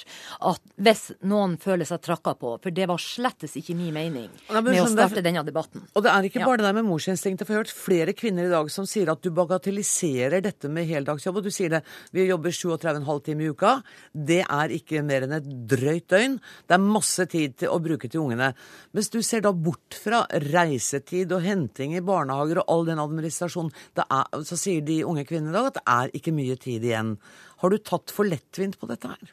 at 0.51 0.73
hvis 0.75 1.05
noen 1.23 1.55
føler 1.61 1.87
seg 1.87 2.03
trakka 2.03 2.35
på, 2.39 2.57
for 2.63 2.75
det 2.75 2.89
var 2.91 2.99
slettes 3.01 3.55
ikke 3.59 3.77
min 3.79 3.95
mening 3.95 4.29
med 4.51 4.81
å 4.81 4.87
starte 4.91 5.23
denne 5.23 5.43
debatten. 5.47 5.87
Og 5.93 6.03
det 6.03 6.11
er 6.11 6.27
ikke 6.27 6.43
bare 6.43 6.59
det 6.59 6.67
der 6.67 6.77
med 6.81 6.87
morsinstinktet, 6.89 7.47
for 7.47 7.55
jeg 7.55 7.61
har 7.61 7.67
hørt 7.67 7.77
flere 7.87 8.17
kvinner 8.17 8.49
i 8.49 8.53
dag 8.53 8.71
som 8.73 8.87
sier 8.89 9.11
at 9.13 9.23
du 9.23 9.31
bagatelliserer 9.35 10.43
dette 10.43 10.71
med 10.71 10.89
heldags 10.89 11.12
heldagsjobb, 11.13 11.39
og 11.39 11.45
du 11.45 11.51
sier 11.53 11.71
det. 11.73 11.81
Vi 12.13 12.25
jobber 12.27 12.53
37,5 12.53 13.21
timer 13.27 13.45
i 13.45 13.51
uka. 13.53 13.73
Det 14.13 14.41
er 14.43 14.73
ikke 14.75 15.03
mer 15.05 15.25
enn 15.25 15.37
et 15.37 15.47
drøyt 15.69 16.09
døgn. 16.11 16.39
Det 16.67 16.77
er 16.77 16.83
masse 16.83 17.25
tid 17.31 17.57
til 17.61 17.73
å 17.73 17.79
bruke 17.83 18.09
til 18.09 18.23
ungene. 18.23 18.53
Mens 18.93 19.11
du 19.13 19.21
ser 19.21 19.45
da 19.45 19.53
bort 19.53 19.97
fra 19.97 20.23
reisetid 20.49 21.31
og 21.35 21.45
henting 21.45 21.95
i 21.95 22.03
barnehager 22.03 22.63
og 22.63 22.73
all 22.73 22.85
den 22.89 23.01
administrasjonen, 23.03 23.73
er, 24.03 24.43
så 24.43 24.59
sier 24.59 24.83
de 24.85 25.03
unge 25.07 25.25
kvinnene 25.29 25.53
i 25.53 25.57
dag 25.57 25.71
at 25.71 25.79
det 25.79 25.87
er 25.95 26.13
ikke 26.19 26.35
mye 26.35 26.59
tid 26.59 26.85
igjen. 26.85 27.17
Har 27.63 27.71
du 27.71 27.79
tatt 27.79 28.11
for 28.11 28.27
lettvint 28.27 28.75
på 28.79 28.89
dette 28.89 29.07
her? 29.07 29.29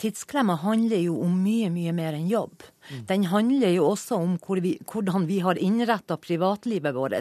Tidsklemma 0.00 0.56
handler 0.62 1.02
jo 1.04 1.18
om 1.22 1.34
mye, 1.44 1.70
mye 1.70 1.92
mer 1.94 2.16
enn 2.16 2.30
jobb. 2.30 2.64
Den 3.08 3.24
handler 3.30 3.70
jo 3.72 3.86
også 3.92 4.18
om 4.20 4.34
hvor 4.44 4.60
vi, 4.60 4.74
hvordan 4.90 5.24
vi 5.28 5.38
har 5.44 5.58
innretta 5.62 6.18
privatlivet 6.20 6.96
vårt. 6.96 7.16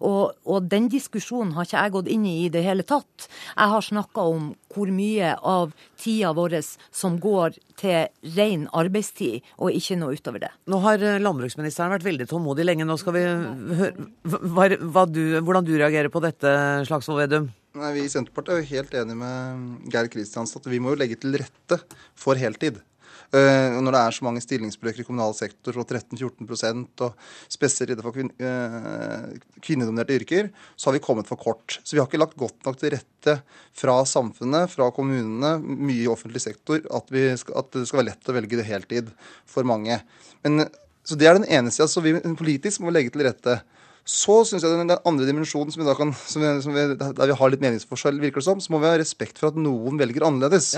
Og, 0.00 0.34
og, 0.42 0.68
den 0.70 0.88
diskusjonen 0.90 1.52
har 1.54 1.68
ikke 1.68 1.82
jeg 1.82 1.94
gått 1.94 2.10
inn 2.10 2.26
i 2.26 2.34
i 2.44 2.50
det 2.52 2.64
hele 2.66 2.86
tatt. 2.86 3.28
Jeg 3.54 3.72
har 3.74 3.84
snakka 3.84 4.26
om 4.34 4.52
hvor 4.74 4.90
mye 4.90 5.34
av 5.38 5.74
tida 6.00 6.32
vår 6.34 6.56
som 6.64 7.18
går 7.22 7.58
til 7.78 8.08
ren 8.36 8.66
arbeidstid, 8.74 9.44
og 9.58 9.74
ikke 9.74 9.98
noe 10.00 10.18
utover 10.18 10.46
det. 10.46 10.52
Nå 10.70 10.80
har 10.82 11.02
eh, 11.02 11.20
landbruksministeren 11.22 11.94
vært 11.94 12.06
veldig 12.06 12.28
tålmodig 12.30 12.66
lenge. 12.66 12.86
Nå 12.88 12.98
skal 12.98 13.16
vi 13.16 13.24
høre 13.80 13.92
hva, 14.24 14.70
hva 14.80 15.04
du, 15.10 15.22
hvordan 15.40 15.66
du 15.66 15.76
reagerer 15.76 16.10
på 16.10 16.22
dette, 16.24 16.56
Slagsvold 16.88 17.24
Vedum. 17.24 17.52
Nei, 17.74 17.90
Vi 17.96 18.04
i 18.06 18.10
Senterpartiet 18.10 18.54
er 18.54 18.60
jo 18.62 18.70
helt 18.70 18.92
enig 19.00 19.14
med 19.18 19.86
Geir 19.90 20.06
Kristiansen 20.12 20.60
at 20.60 20.66
vi 20.70 20.78
må 20.82 20.92
jo 20.92 20.98
legge 21.00 21.16
til 21.18 21.34
rette 21.40 21.80
for 22.14 22.38
heltid. 22.38 22.78
Uh, 23.34 23.80
når 23.82 23.96
det 23.96 24.00
er 24.00 24.14
så 24.14 24.24
mange 24.26 24.42
stillingsbrøker 24.44 25.02
i 25.02 25.06
kommunal 25.08 25.34
sektor, 25.34 25.74
og 25.80 25.88
13-14% 25.88 27.02
og 27.02 27.16
spesielt 27.50 27.90
innenfor 27.90 28.14
kvin 28.14 28.30
uh, 28.38 29.26
kvinnedominerte 29.64 30.14
yrker, 30.20 30.52
så 30.78 30.90
har 30.90 30.98
vi 30.98 31.02
kommet 31.02 31.26
for 31.26 31.40
kort. 31.40 31.80
Så 31.82 31.96
vi 31.96 32.02
har 32.02 32.06
ikke 32.06 32.20
lagt 32.22 32.38
godt 32.38 32.62
nok 32.68 32.78
til 32.78 32.94
rette 32.94 33.36
fra 33.74 33.96
samfunnet, 34.06 34.70
fra 34.70 34.92
kommunene, 34.94 35.56
mye 35.58 36.04
i 36.04 36.10
offentlig 36.10 36.44
sektor, 36.46 36.78
at, 36.78 37.10
skal, 37.42 37.58
at 37.58 37.74
det 37.74 37.86
skal 37.90 38.04
være 38.04 38.10
lett 38.12 38.30
å 38.30 38.38
velge 38.38 38.60
det 38.60 38.70
heltid 38.70 39.10
for 39.50 39.66
mange. 39.66 39.98
Men, 40.46 40.68
så 41.02 41.18
det 41.18 41.26
er 41.26 41.40
den 41.40 41.50
ene 41.50 41.74
sida. 41.74 41.90
Så 41.90 42.04
vi 42.06 42.14
politisk 42.38 42.86
må 42.86 42.94
legge 42.94 43.16
til 43.16 43.26
rette. 43.26 43.64
Så 44.04 44.42
syns 44.44 44.60
jeg 44.60 44.68
den, 44.68 44.90
den 44.90 45.06
andre 45.08 45.24
dimensjonen 45.24 45.72
som 45.72 45.80
vi 45.80 45.86
da 45.88 45.94
kan, 45.96 46.10
som 46.28 46.42
vi, 46.42 46.48
som 46.60 46.74
vi, 46.76 46.82
der 47.00 47.30
vi 47.30 47.36
har 47.40 47.52
litt 47.52 47.62
meningsforskjell, 47.64 48.18
virker 48.20 48.42
det 48.42 48.46
som, 48.46 48.60
så 48.60 48.74
må 48.74 48.82
vi 48.82 48.90
ha 48.90 48.98
respekt 49.00 49.40
for 49.40 49.48
at 49.48 49.56
noen 49.56 49.96
velger 50.00 50.26
annerledes. 50.28 50.74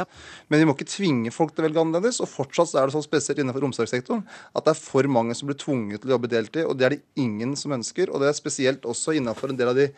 Men 0.46 0.62
vi 0.62 0.68
må 0.68 0.76
ikke 0.76 0.86
tvinge 0.92 1.32
folk 1.34 1.50
til 1.50 1.64
å 1.64 1.66
velge 1.66 1.82
annerledes. 1.82 2.20
Og 2.22 2.30
fortsatt 2.30 2.70
så 2.70 2.78
er 2.78 2.86
det 2.86 2.94
sånn 2.94 3.06
spesielt 3.06 3.42
innenfor 3.42 3.66
omsorgssektoren 3.66 4.22
at 4.26 4.68
det 4.68 4.76
er 4.76 4.78
for 4.78 5.10
mange 5.10 5.34
som 5.34 5.50
blir 5.50 5.58
tvunget 5.58 6.04
til 6.04 6.12
å 6.12 6.14
jobbe 6.14 6.30
deltid, 6.30 6.68
og 6.70 6.78
det 6.78 6.86
er 6.86 6.94
det 6.94 7.24
ingen 7.24 7.56
som 7.58 7.74
ønsker. 7.74 8.14
Og 8.14 8.22
det 8.22 8.30
er 8.30 8.38
spesielt 8.38 8.86
også 8.86 9.16
innenfor 9.18 9.50
en 9.50 9.58
del 9.58 9.74
av 9.74 9.80
de 9.80 9.90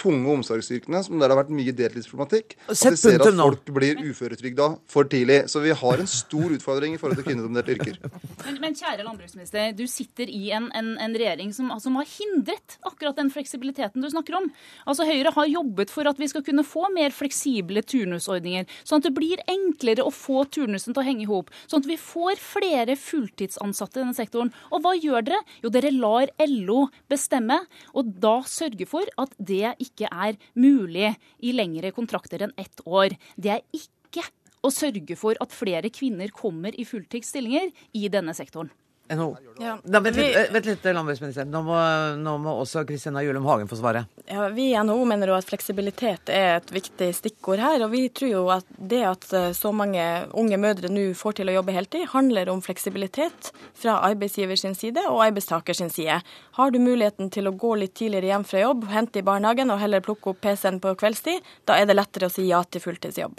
tunge 0.00 0.32
omsorgsyrkene, 0.32 1.02
som 1.04 1.18
der 1.20 1.28
det 1.28 1.36
har 1.36 1.42
vært 1.42 1.52
mye 1.54 1.74
deltidsproblematikk. 1.76 2.56
At 2.66 2.80
vi 2.80 2.96
ser 2.98 3.20
at 3.20 3.36
folk 3.36 3.72
blir 3.76 4.00
uføretrygda 4.00 4.68
for 4.90 5.08
tidlig. 5.10 5.42
Så 5.52 5.62
vi 5.64 5.74
har 5.76 6.02
en 6.02 6.10
stor 6.10 6.54
utfordring 6.56 6.96
i 6.96 7.00
forhold 7.00 7.20
til 7.20 7.28
kvinnedominerte 7.28 7.76
yrker. 7.76 7.98
Men, 8.40 8.56
men 8.62 8.74
kjære 8.74 9.04
landbruksminister, 9.04 9.74
du 9.76 9.84
sitter 9.90 10.30
i 10.32 10.48
en, 10.56 10.70
en, 10.76 10.94
en 11.02 11.14
regjering 11.16 11.50
som, 11.54 11.68
som 11.82 11.98
har 11.98 12.06
hindret 12.08 12.78
akkurat 12.88 13.18
den 13.18 13.28
fleksibiliteten 13.32 14.00
du 14.00 14.08
snakker 14.10 14.38
om. 14.38 14.46
Altså 14.88 15.04
Høyre 15.06 15.32
har 15.36 15.50
jobbet 15.50 15.92
for 15.92 16.08
at 16.08 16.18
vi 16.20 16.28
skal 16.30 16.44
kunne 16.46 16.64
få 16.66 16.88
mer 16.94 17.12
fleksible 17.14 17.82
turnusordninger, 17.84 18.64
sånn 18.88 19.02
at 19.02 19.08
det 19.10 19.12
blir 19.16 19.42
enklere 19.50 20.06
å 20.06 20.12
få 20.14 20.46
turnusen 20.48 20.96
til 20.96 21.02
å 21.02 21.06
henge 21.06 21.26
i 21.26 21.28
hop. 21.30 21.52
Sånn 21.68 21.84
at 21.84 21.90
vi 21.90 21.98
får 22.00 22.40
flere 22.40 22.96
fulltidsansatte 22.98 24.00
i 24.00 24.04
denne 24.06 24.16
sektoren. 24.16 24.54
Og 24.72 24.84
hva 24.86 24.96
gjør 24.96 25.28
dere? 25.28 25.42
Jo, 25.60 25.72
dere 25.74 25.92
lar 25.94 26.32
LO 26.48 26.86
bestemme, 27.12 27.60
og 27.92 28.14
da 28.24 28.38
sørge 28.48 28.88
for 28.88 29.04
at 29.20 29.36
det 29.36 29.74
ikke 29.84 29.89
er 30.10 30.38
mulig 30.54 31.14
i 31.42 31.54
lengre 31.56 31.92
kontrakter 31.96 32.46
enn 32.46 32.54
ett 32.60 32.82
år. 32.86 33.16
Det 33.36 33.56
er 33.56 33.64
ikke 33.76 34.24
å 34.62 34.70
sørge 34.74 35.16
for 35.16 35.38
at 35.40 35.54
flere 35.54 35.90
kvinner 35.92 36.32
kommer 36.34 36.76
i 36.76 36.86
fulltidsstillinger 36.88 37.72
i 37.96 38.08
denne 38.12 38.34
sektoren. 38.36 38.70
NHO. 39.10 39.36
Ja. 39.60 39.74
Da, 39.84 40.00
vent, 40.00 40.16
litt, 40.16 40.26
Vi- 40.26 40.34
eh, 40.40 40.52
vent 40.54 40.66
litt, 40.66 40.84
landbruksminister. 40.84 41.44
Nå 41.50 41.60
må, 41.66 41.76
nå 42.16 42.34
må 42.40 42.54
også 42.62 42.84
Kristina 42.88 43.20
Julum 43.22 43.44
Hagen 43.44 43.68
få 43.68 43.76
svare. 43.76 44.06
Ja, 44.30 44.48
vi 44.48 44.70
i 44.72 44.76
NHO 44.82 45.04
mener 45.04 45.26
jo 45.28 45.34
at 45.36 45.44
fleksibilitet 45.50 46.30
er 46.32 46.56
et 46.60 46.70
viktig 46.72 47.10
stikkord 47.18 47.58
her. 47.58 47.82
Og 47.84 47.90
vi 47.92 48.08
tror 48.08 48.30
jo 48.30 48.44
at 48.54 48.64
det 48.78 49.02
at 49.04 49.26
eh, 49.36 49.50
så 49.56 49.72
mange 49.74 50.00
unge 50.32 50.56
mødre 50.62 50.88
nå 50.92 51.08
får 51.18 51.34
til 51.40 51.50
å 51.52 51.56
jobbe 51.58 51.74
heltid, 51.76 52.06
handler 52.14 52.48
om 52.48 52.62
fleksibilitet 52.62 53.50
fra 53.74 53.98
arbeidsgiver 54.08 54.56
sin 54.58 54.74
side 54.74 55.02
og 55.08 55.20
arbeidstaker 55.26 55.74
sin 55.76 55.90
side. 55.90 56.22
Har 56.56 56.70
du 56.70 56.78
muligheten 56.78 57.30
til 57.30 57.48
å 57.50 57.56
gå 57.56 57.74
litt 57.78 57.94
tidligere 57.94 58.30
hjem 58.32 58.44
fra 58.46 58.60
jobb, 58.64 58.88
hente 58.88 59.20
i 59.20 59.22
barnehagen 59.26 59.70
og 59.74 59.80
heller 59.82 60.00
plukke 60.00 60.32
opp 60.34 60.40
PC-en 60.40 60.80
på 60.80 60.94
kveldstid, 60.96 61.40
da 61.66 61.74
er 61.80 61.86
det 61.90 61.96
lettere 61.96 62.28
å 62.28 62.32
si 62.32 62.46
ja 62.48 62.62
til 62.64 62.80
fulltidsjobb. 62.80 63.38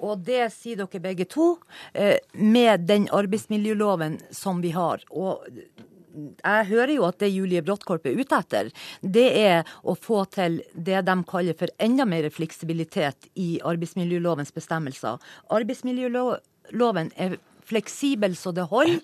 Og 0.00 0.24
det 0.24 0.48
sier 0.54 0.80
dere 0.80 1.02
begge 1.04 1.26
to, 1.28 1.58
eh, 1.94 2.18
med 2.32 2.86
den 2.88 3.08
arbeidsmiljøloven 3.12 4.20
som 4.32 4.60
vi 4.64 4.72
har. 4.74 5.04
Og 5.10 5.44
jeg 6.44 6.66
hører 6.70 6.94
jo 6.94 7.04
at 7.06 7.18
det 7.22 7.30
Julie 7.30 7.62
Bråttkorp 7.62 8.06
er 8.06 8.18
ute 8.18 8.38
etter, 8.42 8.70
det 9.02 9.28
er 9.38 9.68
å 9.84 9.94
få 9.94 10.24
til 10.32 10.60
det 10.74 11.04
de 11.06 11.16
kaller 11.28 11.54
for 11.58 11.70
enda 11.78 12.06
mer 12.08 12.28
fleksibilitet 12.34 13.30
i 13.36 13.60
arbeidsmiljølovens 13.62 14.52
bestemmelser. 14.56 15.20
Arbeidsmiljøloven 15.50 17.12
er 17.16 17.38
fleksibel 17.70 18.36
så 18.38 18.52
det 18.56 18.66
holder, 18.70 19.00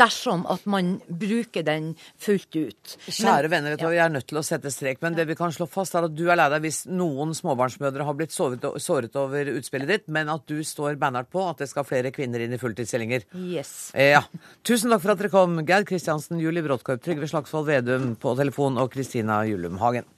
dersom 0.00 0.44
at 0.52 0.64
man 0.70 0.96
bruker 1.06 1.64
den 1.66 1.92
fullt 2.22 2.56
ut. 2.56 2.96
Kjære 3.06 3.50
venner, 3.52 3.74
vet 3.74 3.82
du, 3.82 3.86
hva, 3.88 3.94
jeg 3.96 4.04
er 4.06 4.14
nødt 4.16 4.28
til 4.30 4.40
å 4.40 4.44
sette 4.46 4.72
strek, 4.72 5.00
men 5.04 5.16
det 5.16 5.28
vi 5.28 5.38
kan 5.38 5.54
slå 5.54 5.68
fast 5.70 5.96
er 5.96 6.08
at 6.08 6.16
du 6.16 6.24
er 6.28 6.38
lei 6.40 6.48
deg 6.52 6.66
hvis 6.66 6.84
noen 6.90 7.34
småbarnsmødre 7.36 8.06
har 8.08 8.18
blitt 8.18 8.34
såret, 8.34 8.64
såret 8.82 9.16
over 9.20 9.52
utspillet 9.56 9.92
ditt, 9.92 10.06
men 10.12 10.30
at 10.32 10.46
du 10.50 10.60
står 10.66 10.98
bannert 11.00 11.30
på 11.32 11.44
at 11.46 11.62
det 11.62 11.70
skal 11.70 11.86
flere 11.88 12.12
kvinner 12.14 12.44
inn 12.44 12.54
i 12.56 12.60
fulltidsstillinger. 12.60 13.28
Yes. 13.36 13.74
Ja. 13.94 14.24
Tusen 14.66 14.92
takk 14.92 15.04
for 15.04 15.14
at 15.14 15.22
dere 15.22 15.32
kom, 15.34 15.60
Geir 15.66 15.86
Kristiansen, 15.88 16.40
Julie 16.42 16.64
Bråttkorp, 16.66 17.04
Trygve 17.04 17.28
Slagsvold 17.30 17.68
Vedum 17.70 18.14
på 18.20 18.36
telefon 18.38 18.80
og 18.82 18.92
Kristina 18.94 19.42
Julum 19.48 19.80
Hagen. 19.82 20.08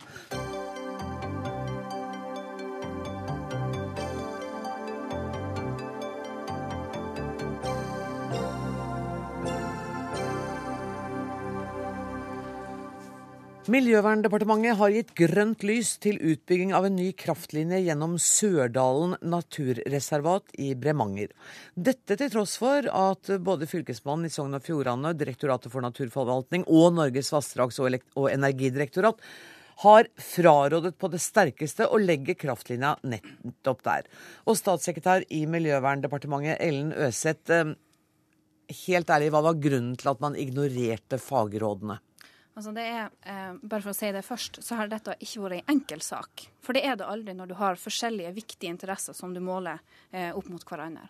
Miljøverndepartementet 13.68 14.78
har 14.80 14.92
gitt 14.94 15.10
grønt 15.12 15.64
lys 15.68 15.90
til 16.00 16.16
utbygging 16.24 16.70
av 16.72 16.86
en 16.88 16.94
ny 16.96 17.10
kraftlinje 17.12 17.82
gjennom 17.84 18.14
Sørdalen 18.16 19.12
naturreservat 19.20 20.54
i 20.56 20.70
Bremanger. 20.72 21.34
Dette 21.76 22.16
til 22.16 22.30
tross 22.32 22.54
for 22.56 22.88
at 22.88 23.28
både 23.44 23.68
Fylkesmannen 23.68 24.30
i 24.30 24.32
Sogn 24.32 24.56
og 24.56 24.64
Fjordane, 24.64 25.12
Direktoratet 25.20 25.68
for 25.74 25.84
naturforvaltning 25.84 26.64
og 26.64 26.96
Norges 26.96 27.28
vassdrags- 27.36 27.82
og, 27.84 28.30
energidirektorat 28.32 29.20
har 29.84 30.08
frarådet 30.16 30.96
på 30.96 31.12
det 31.12 31.20
sterkeste 31.20 31.92
å 31.92 32.00
legge 32.00 32.40
kraftlinja 32.40 32.96
nettopp 33.04 33.84
der. 33.84 34.08
Og 34.48 34.56
statssekretær 34.56 35.28
i 35.28 35.44
Miljøverndepartementet 35.44 36.56
Ellen 36.56 36.96
Øseth, 36.96 37.52
eh, 37.52 37.76
helt 38.86 39.12
ærlig, 39.12 39.28
hva 39.28 39.44
var 39.44 39.60
grunnen 39.60 39.96
til 40.00 40.14
at 40.16 40.24
man 40.24 40.40
ignorerte 40.40 41.20
fagrådene? 41.20 42.00
Altså 42.58 42.72
det 42.74 42.84
er, 42.90 43.10
eh, 43.22 43.52
bare 43.62 43.84
for 43.84 43.92
å 43.92 43.94
si 43.94 44.08
det 44.10 44.24
først, 44.26 44.58
så 44.66 44.74
har 44.74 44.88
dette 44.90 45.14
ikke 45.22 45.44
vært 45.44 45.60
en 45.60 45.76
enkel 45.76 46.00
sak. 46.02 46.48
For 46.58 46.74
det 46.74 46.82
er 46.82 46.96
det 46.98 47.06
aldri 47.06 47.30
når 47.38 47.52
du 47.52 47.54
har 47.54 47.78
forskjellige 47.78 48.32
viktige 48.34 48.72
interesser 48.72 49.14
som 49.14 49.30
du 49.30 49.38
måler 49.38 49.78
eh, 50.10 50.32
opp 50.34 50.48
mot 50.50 50.64
hverandre. 50.66 51.06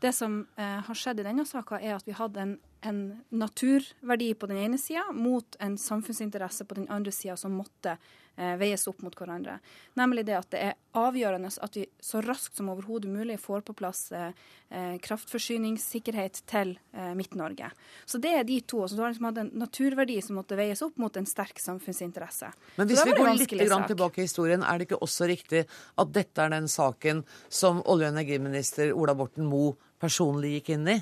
Det 0.00 0.14
som 0.16 0.38
eh, 0.56 0.78
har 0.86 0.96
skjedd 0.96 1.20
i 1.20 1.26
denne 1.26 1.44
saka, 1.44 1.82
er 1.84 1.98
at 1.98 2.08
vi 2.08 2.16
hadde 2.16 2.40
en, 2.40 2.54
en 2.80 3.02
naturverdi 3.28 4.30
på 4.40 4.48
den 4.48 4.62
ene 4.62 4.80
sida 4.80 5.04
mot 5.12 5.60
en 5.60 5.76
samfunnsinteresse 5.76 6.64
på 6.64 6.80
den 6.80 6.88
andre 6.88 7.12
sida 7.12 7.36
som 7.36 7.60
måtte 7.60 7.98
veies 8.36 8.86
opp 8.90 9.02
mot 9.02 9.14
hverandre. 9.16 9.58
Nemlig 9.96 10.26
det 10.28 10.36
at 10.36 10.50
det 10.52 10.60
er 10.60 10.74
avgjørende 10.96 11.50
at 11.62 11.76
vi 11.76 11.84
så 12.02 12.20
raskt 12.24 12.56
som 12.58 12.68
overhodet 12.72 13.10
mulig 13.12 13.38
får 13.40 13.64
på 13.66 13.74
plass 13.76 14.10
eh, 14.16 14.32
eh, 14.70 14.96
kraftforsyningssikkerhet 15.04 16.42
til 16.48 16.74
eh, 16.92 17.12
Midt-Norge. 17.16 17.70
Så 18.04 18.20
det 18.22 18.32
er 18.38 18.46
de 18.48 18.60
to. 18.60 18.84
Så 18.86 18.96
du 18.96 19.02
har 19.04 19.12
liksom 19.12 19.28
hatt 19.30 19.40
en 19.42 19.50
naturverdi 19.60 20.18
som 20.24 20.38
måtte 20.40 20.58
veies 20.58 20.82
opp 20.84 20.98
mot 21.02 21.16
en 21.16 21.28
sterk 21.28 21.60
samfunnsinteresse. 21.62 22.52
Men 22.76 22.90
hvis 22.90 23.04
vi 23.06 23.16
går 23.16 23.34
litt 23.40 23.56
grann 23.56 23.88
tilbake 23.88 24.22
i 24.22 24.28
historien, 24.28 24.64
er 24.64 24.78
det 24.78 24.88
ikke 24.88 25.02
også 25.04 25.28
riktig 25.30 25.66
at 25.66 26.14
dette 26.14 26.44
er 26.46 26.54
den 26.56 26.70
saken 26.70 27.24
som 27.48 27.82
olje- 27.84 28.10
og 28.10 28.16
energiminister 28.16 28.92
Ola 28.96 29.16
Borten 29.18 29.48
Moe 29.48 29.76
personlig 30.00 30.58
gikk 30.58 30.74
inn 30.76 30.88
i? 30.96 30.98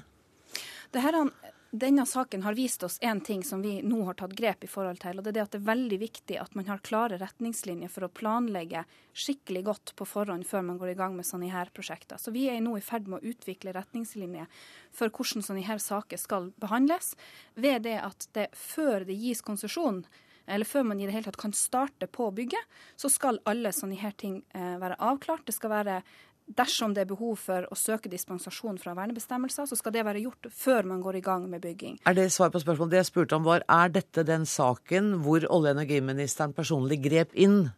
Det 0.94 1.02
her, 1.02 1.12
han- 1.12 1.32
denne 1.74 2.04
saken 2.06 2.44
har 2.46 2.54
vist 2.54 2.82
oss 2.86 3.00
én 3.02 3.20
ting 3.20 3.40
som 3.44 3.62
vi 3.62 3.80
nå 3.82 4.04
har 4.06 4.14
tatt 4.14 4.34
grep 4.38 4.62
i 4.62 4.68
forhold 4.70 5.00
til. 5.02 5.18
og 5.18 5.24
Det 5.24 5.32
er 5.32 5.34
det 5.34 5.42
at 5.42 5.54
det 5.54 5.58
er 5.58 5.70
veldig 5.72 5.96
viktig 5.98 6.36
at 6.38 6.54
man 6.54 6.68
har 6.70 6.82
klare 6.86 7.18
retningslinjer 7.18 7.90
for 7.90 8.06
å 8.06 8.12
planlegge 8.14 8.84
skikkelig 9.10 9.64
godt 9.66 9.94
på 9.98 10.06
forhånd 10.06 10.46
før 10.46 10.62
man 10.68 10.78
går 10.78 10.92
i 10.92 10.98
gang 11.00 11.16
med 11.18 11.26
sånne 11.26 11.50
her 11.50 11.72
prosjekter. 11.74 12.20
Så 12.22 12.30
Vi 12.30 12.46
er 12.48 12.60
nå 12.62 12.76
i 12.78 12.84
ferd 12.84 13.08
med 13.10 13.18
å 13.18 13.32
utvikle 13.32 13.74
retningslinjer 13.74 14.46
for 14.94 15.10
hvordan 15.10 15.42
sånne 15.42 15.66
her 15.66 15.82
saker 15.82 16.16
skal 16.16 16.52
behandles. 16.62 17.16
Ved 17.54 17.82
det 17.82 17.98
at 17.98 18.28
det 18.38 18.52
før 18.54 19.02
det 19.08 19.18
gis 19.18 19.42
konsesjon, 19.42 20.04
eller 20.46 20.68
før 20.68 20.84
man 20.84 21.00
i 21.00 21.06
det 21.08 21.14
hele 21.16 21.26
tatt 21.26 21.40
kan 21.40 21.56
starte 21.56 22.06
på 22.06 22.28
bygget, 22.30 22.70
så 22.96 23.10
skal 23.10 23.42
alle 23.48 23.72
sånne 23.72 23.98
her 23.98 24.14
ting 24.14 24.42
eh, 24.54 24.76
være 24.78 25.00
avklart. 25.00 25.46
Det 25.48 25.56
skal 25.56 25.72
være 25.72 26.02
Dersom 26.46 26.92
det 26.92 27.00
er 27.06 27.08
behov 27.08 27.38
for 27.40 27.64
å 27.72 27.76
søke 27.78 28.10
dispensasjon 28.12 28.76
fra 28.78 28.92
vernebestemmelser, 28.94 29.64
så 29.64 29.76
skal 29.80 29.92
det 29.96 30.02
være 30.04 30.20
gjort 30.26 30.50
før 30.52 30.84
man 30.84 31.00
går 31.00 31.16
i 31.16 31.22
gang 31.24 31.46
med 31.48 31.62
bygging. 31.64 31.96
Er 32.04 32.14
det 32.18 32.26
svar 32.34 32.50
på 32.52 32.60
spørsmålet? 32.60 32.90
Det 32.90 33.00
jeg 33.00 33.08
spurte 33.08 33.38
om 33.38 33.46
var, 33.46 33.64
er 33.68 33.88
dette 33.88 34.24
den 34.28 34.44
saken 34.44 35.22
hvor 35.24 35.40
olje- 35.48 35.72
og 35.72 35.78
energiministeren 35.78 36.52
personlig 36.52 37.00
grep 37.06 37.32
inn? 37.34 37.70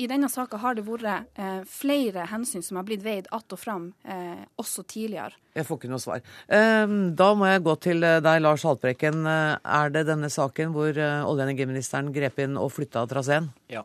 I 0.00 0.06
denne 0.08 0.28
saka 0.32 0.56
har 0.56 0.74
det 0.76 0.84
vært 0.86 1.04
eh, 1.36 1.64
flere 1.68 2.26
hensyn 2.30 2.62
som 2.64 2.76
har 2.76 2.84
blitt 2.88 3.02
veid 3.04 3.26
att 3.30 3.52
og 3.52 3.58
fram, 3.60 3.92
eh, 4.04 4.44
også 4.58 4.84
tidligere. 4.88 5.32
Jeg 5.54 5.66
får 5.68 5.78
ikke 5.78 5.90
noe 5.92 6.00
svar. 6.00 6.22
Eh, 6.48 6.86
Da 7.16 7.34
må 7.34 7.46
jeg 7.48 7.62
gå 7.64 7.74
til 7.80 8.02
eh, 8.04 8.20
deg, 8.20 8.40
Lars 8.42 8.62
Haltbrekken. 8.64 9.26
Eh, 9.26 9.56
Er 9.64 9.90
det 9.90 10.06
denne 10.06 10.28
saken 10.32 10.72
hvor 10.72 10.88
eh, 10.96 11.24
olje- 11.24 11.44
og 11.44 11.48
energiministeren 11.48 12.12
grep 12.12 12.38
inn 12.38 12.56
og 12.56 12.72
flytta 12.72 13.06
traseen? 13.08 13.50
Ja. 13.68 13.84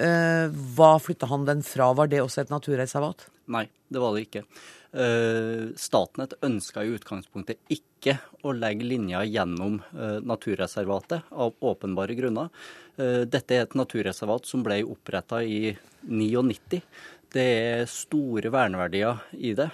Eh, 0.00 0.48
Hva 0.76 0.94
flytta 1.02 1.28
han 1.30 1.44
den 1.48 1.62
fra? 1.66 1.92
Var 1.96 2.08
det 2.08 2.22
også 2.24 2.44
et 2.44 2.52
naturreservat? 2.52 3.26
Nei, 3.50 3.66
det 3.90 4.00
var 4.00 4.14
det 4.14 4.26
ikke. 4.28 4.44
Eh, 4.90 5.70
Statnett 5.78 6.34
ønska 6.42 6.82
i 6.82 6.94
utgangspunktet 6.96 7.60
ikke 7.70 8.16
å 8.42 8.54
legge 8.56 8.88
linja 8.88 9.20
gjennom 9.28 9.78
eh, 9.94 10.18
naturreservatet, 10.26 11.28
av 11.30 11.54
åpenbare 11.62 12.16
grunner. 12.18 12.50
Eh, 12.96 13.22
Dette 13.30 13.54
er 13.54 13.66
et 13.66 13.78
naturreservat 13.78 14.50
som 14.50 14.64
ble 14.66 14.80
oppretta 14.82 15.44
i 15.46 15.76
99. 16.08 16.82
Det 17.30 17.46
er 17.46 17.84
store 17.86 18.50
verneverdier 18.50 19.20
i 19.38 19.52
det. 19.54 19.68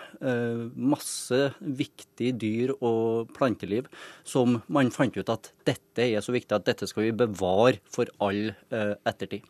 Masse 0.77 1.55
viktig 1.65 2.35
dyr- 2.37 2.75
og 2.85 3.31
planteliv 3.33 3.89
som 4.29 4.59
man 4.69 4.93
fant 4.93 5.17
ut 5.17 5.33
at 5.33 5.49
dette 5.65 6.05
er 6.05 6.21
så 6.21 6.35
viktig 6.37 6.53
at 6.53 6.67
dette 6.69 6.85
skal 6.91 7.07
vi 7.07 7.15
bevare 7.25 7.81
for 7.89 8.13
all 8.21 8.51
ettertid. 8.69 9.49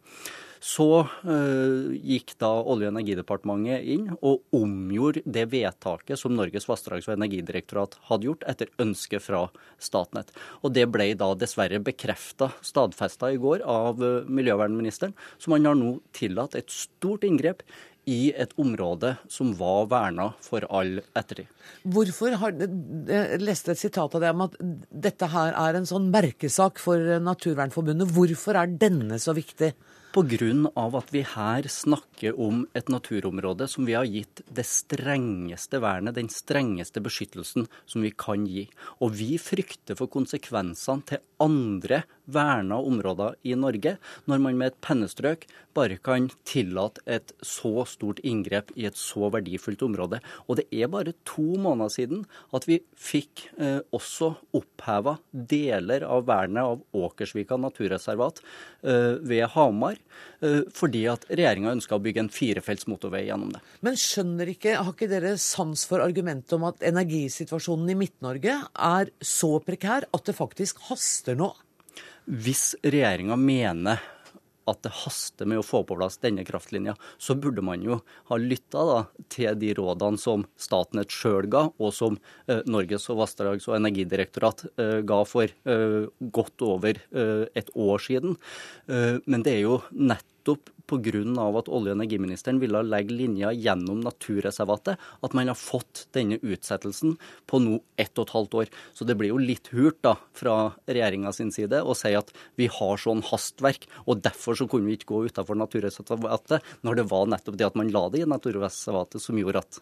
Så 0.61 0.89
uh, 1.05 1.95
gikk 1.97 2.37
da 2.41 2.51
Olje- 2.63 2.91
og 2.91 2.95
energidepartementet 2.95 3.89
inn 3.97 4.09
og 4.17 4.45
omgjorde 4.57 5.25
det 5.25 5.47
vedtaket 5.53 6.21
som 6.21 6.37
Norges 6.37 6.69
vassdrags- 6.71 7.09
og 7.11 7.17
energidirektorat 7.17 7.99
hadde 8.11 8.31
gjort 8.31 8.47
etter 8.49 8.71
ønske 8.83 9.21
fra 9.23 9.47
Statnett. 9.83 10.33
Og 10.63 10.75
det 10.77 10.87
ble 10.93 11.11
da 11.19 11.33
dessverre 11.39 11.83
bekrefta, 11.85 12.53
stadfesta 12.65 13.33
i 13.35 13.41
går, 13.43 13.67
av 13.67 14.01
uh, 14.03 14.25
miljøvernministeren, 14.29 15.17
som 15.39 15.57
han 15.57 15.69
har 15.69 15.79
nå 15.79 15.99
tillatt 16.17 16.57
et 16.59 16.73
stort 16.73 17.27
inngrep 17.27 17.65
i 18.07 18.31
et 18.39 18.53
område 18.63 19.17
som 19.29 19.51
var 19.59 19.89
verna 19.91 20.29
for 20.43 20.65
all 20.71 21.01
ettertid. 21.19 21.49
Hvorfor 21.83 22.37
har, 22.39 22.55
Jeg 22.55 23.41
leste 23.43 23.75
et 23.75 23.81
sitat 23.81 24.15
av 24.15 24.23
det 24.23 24.31
om 24.31 24.45
at 24.47 24.55
dette 24.91 25.27
her 25.33 25.53
er 25.59 25.75
en 25.75 25.89
sånn 25.89 26.07
merkesak 26.15 26.79
for 26.79 27.19
Naturvernforbundet. 27.23 28.13
Hvorfor 28.15 28.63
er 28.63 28.71
denne 28.71 29.19
så 29.19 29.35
viktig? 29.35 29.73
Pga. 30.17 30.71
at 30.97 31.11
vi 31.13 31.21
her 31.29 31.67
snakker 31.69 32.39
om 32.41 32.63
et 32.73 32.89
naturområde 32.89 33.67
som 33.69 33.85
vi 33.85 33.93
har 33.93 34.07
gitt 34.09 34.41
det 34.49 34.65
strengeste 34.65 35.77
vernet, 35.85 36.17
den 36.17 36.31
strengeste 36.33 37.03
beskyttelsen 37.05 37.67
som 37.85 38.01
vi 38.01 38.15
kan 38.17 38.47
gi. 38.49 38.65
Og 39.05 39.13
vi 39.13 39.37
frykter 39.37 39.99
for 39.99 40.09
konsekvensene 40.09 41.05
til 41.05 41.21
andre 41.37 42.07
verna 42.25 42.79
områder 42.81 43.37
i 43.45 43.53
Norge, 43.61 43.97
når 44.25 44.41
man 44.41 44.57
med 44.57 44.73
et 44.73 44.81
pennestrøk 44.81 45.45
bare 45.77 45.99
kan 46.01 46.31
tillate 46.49 47.05
et 47.05 47.35
så 47.45 47.85
stort 47.85 48.23
inngrep 48.25 48.73
i 48.75 48.87
et 48.89 48.97
så 48.97 49.29
verdifullt 49.35 49.85
område. 49.85 50.23
Og 50.49 50.57
det 50.59 50.67
er 50.73 50.89
bare 50.89 51.13
to 51.29 51.45
måneder 51.61 51.93
siden 51.93 52.25
at 52.57 52.67
vi 52.67 52.81
fikk 52.97 53.47
eh, 53.61 53.83
også 53.95 54.33
oppheva 54.57 55.19
deler 55.31 56.07
av 56.09 56.25
vernet 56.27 56.65
av 56.65 57.05
Åkersvika 57.05 57.61
naturreservat 57.61 58.41
eh, 58.41 59.21
ved 59.21 59.47
Hamar, 59.53 60.01
fordi 60.77 61.05
at 61.11 61.25
regjeringa 61.31 61.73
ønska 61.77 61.97
å 61.97 62.03
bygge 62.03 62.25
en 62.25 62.33
firefelts 62.33 62.89
motorvei 62.91 63.25
gjennom 63.27 63.55
det. 63.55 63.63
Men 63.87 63.97
skjønner 64.01 64.51
ikke, 64.53 64.77
har 64.79 64.93
ikke 64.93 65.09
dere 65.11 65.37
sans 65.41 65.87
for 65.89 66.05
argumentet 66.05 66.57
om 66.59 66.67
at 66.69 66.83
energisituasjonen 66.87 67.95
i 67.95 67.99
Midt-Norge 67.99 68.59
er 68.75 69.13
så 69.25 69.57
prekær 69.65 70.09
at 70.13 70.29
det 70.29 70.37
faktisk 70.37 70.83
haster 70.91 71.39
nå? 71.39 71.53
Hvis 72.27 72.75
regjeringa 72.85 73.39
mener 73.39 74.03
at 74.71 74.83
det 74.85 74.93
haster 75.05 75.49
med 75.49 75.61
å 75.61 75.67
få 75.67 75.83
på 75.87 75.97
plass 75.99 76.19
denne 76.23 76.45
kraftlinja, 76.47 76.97
så 77.19 77.37
burde 77.39 77.65
man 77.65 77.85
jo 77.85 78.01
ha 78.31 78.39
lytta 78.41 78.85
til 79.33 79.57
de 79.61 79.73
rådene 79.79 80.21
som 80.21 80.47
Statnett 80.61 81.15
sjøl 81.15 81.49
ga, 81.53 81.67
og 81.79 81.95
som 81.95 82.19
eh, 82.51 82.63
Norges 82.69 83.09
vassdrags- 83.09 83.69
og 83.71 83.79
energidirektorat 83.79 84.67
eh, 84.77 85.01
ga 85.07 85.21
for 85.29 85.51
eh, 85.51 86.07
godt 86.21 86.67
over 86.67 86.99
eh, 86.99 87.45
et 87.57 87.71
år 87.75 88.03
siden. 88.03 88.39
Eh, 88.91 89.23
men 89.27 89.47
det 89.47 89.59
er 89.59 89.67
jo 89.67 89.83
nettopp 89.93 90.36
pga. 90.87 91.59
at 91.59 91.69
olje- 91.69 91.91
og 91.91 91.97
energiministeren 91.99 92.61
ville 92.61 92.83
legge 92.87 93.15
linja 93.15 93.51
gjennom 93.53 94.01
naturreservatet, 94.05 94.97
at 95.23 95.35
man 95.35 95.49
har 95.49 95.59
fått 95.59 96.07
denne 96.13 96.39
utsettelsen 96.39 97.17
på 97.47 97.59
nå 97.59 97.81
ett 97.99 98.17
og 98.19 98.29
et 98.29 98.35
halvt 98.37 98.55
år. 98.55 98.67
Så 98.95 99.05
det 99.05 99.17
blir 99.19 99.35
jo 99.35 99.39
litt 99.39 99.69
hult 99.75 100.01
da, 100.03 100.17
fra 100.33 100.73
regjeringa 100.87 101.33
sin 101.33 101.51
side 101.51 101.83
å 101.83 101.95
si 101.95 102.15
at 102.15 102.31
vi 102.57 102.69
har 102.71 102.97
sånn 102.97 103.25
hastverk, 103.27 103.87
og 104.07 104.23
derfor 104.23 104.55
så 104.55 104.69
kunne 104.71 104.87
vi 104.87 104.97
ikke 105.01 105.11
gå 105.15 105.27
utafor 105.27 105.59
naturreservatet, 105.59 106.63
når 106.83 106.95
det 107.03 107.11
var 107.11 107.27
nettopp 107.27 107.59
det 107.59 107.67
at 107.67 107.77
man 107.79 107.91
la 107.91 108.09
det 108.09 108.23
i 108.23 108.31
naturreservatet 108.31 109.23
som 109.23 109.39
gjorde 109.39 109.65
at 109.65 109.81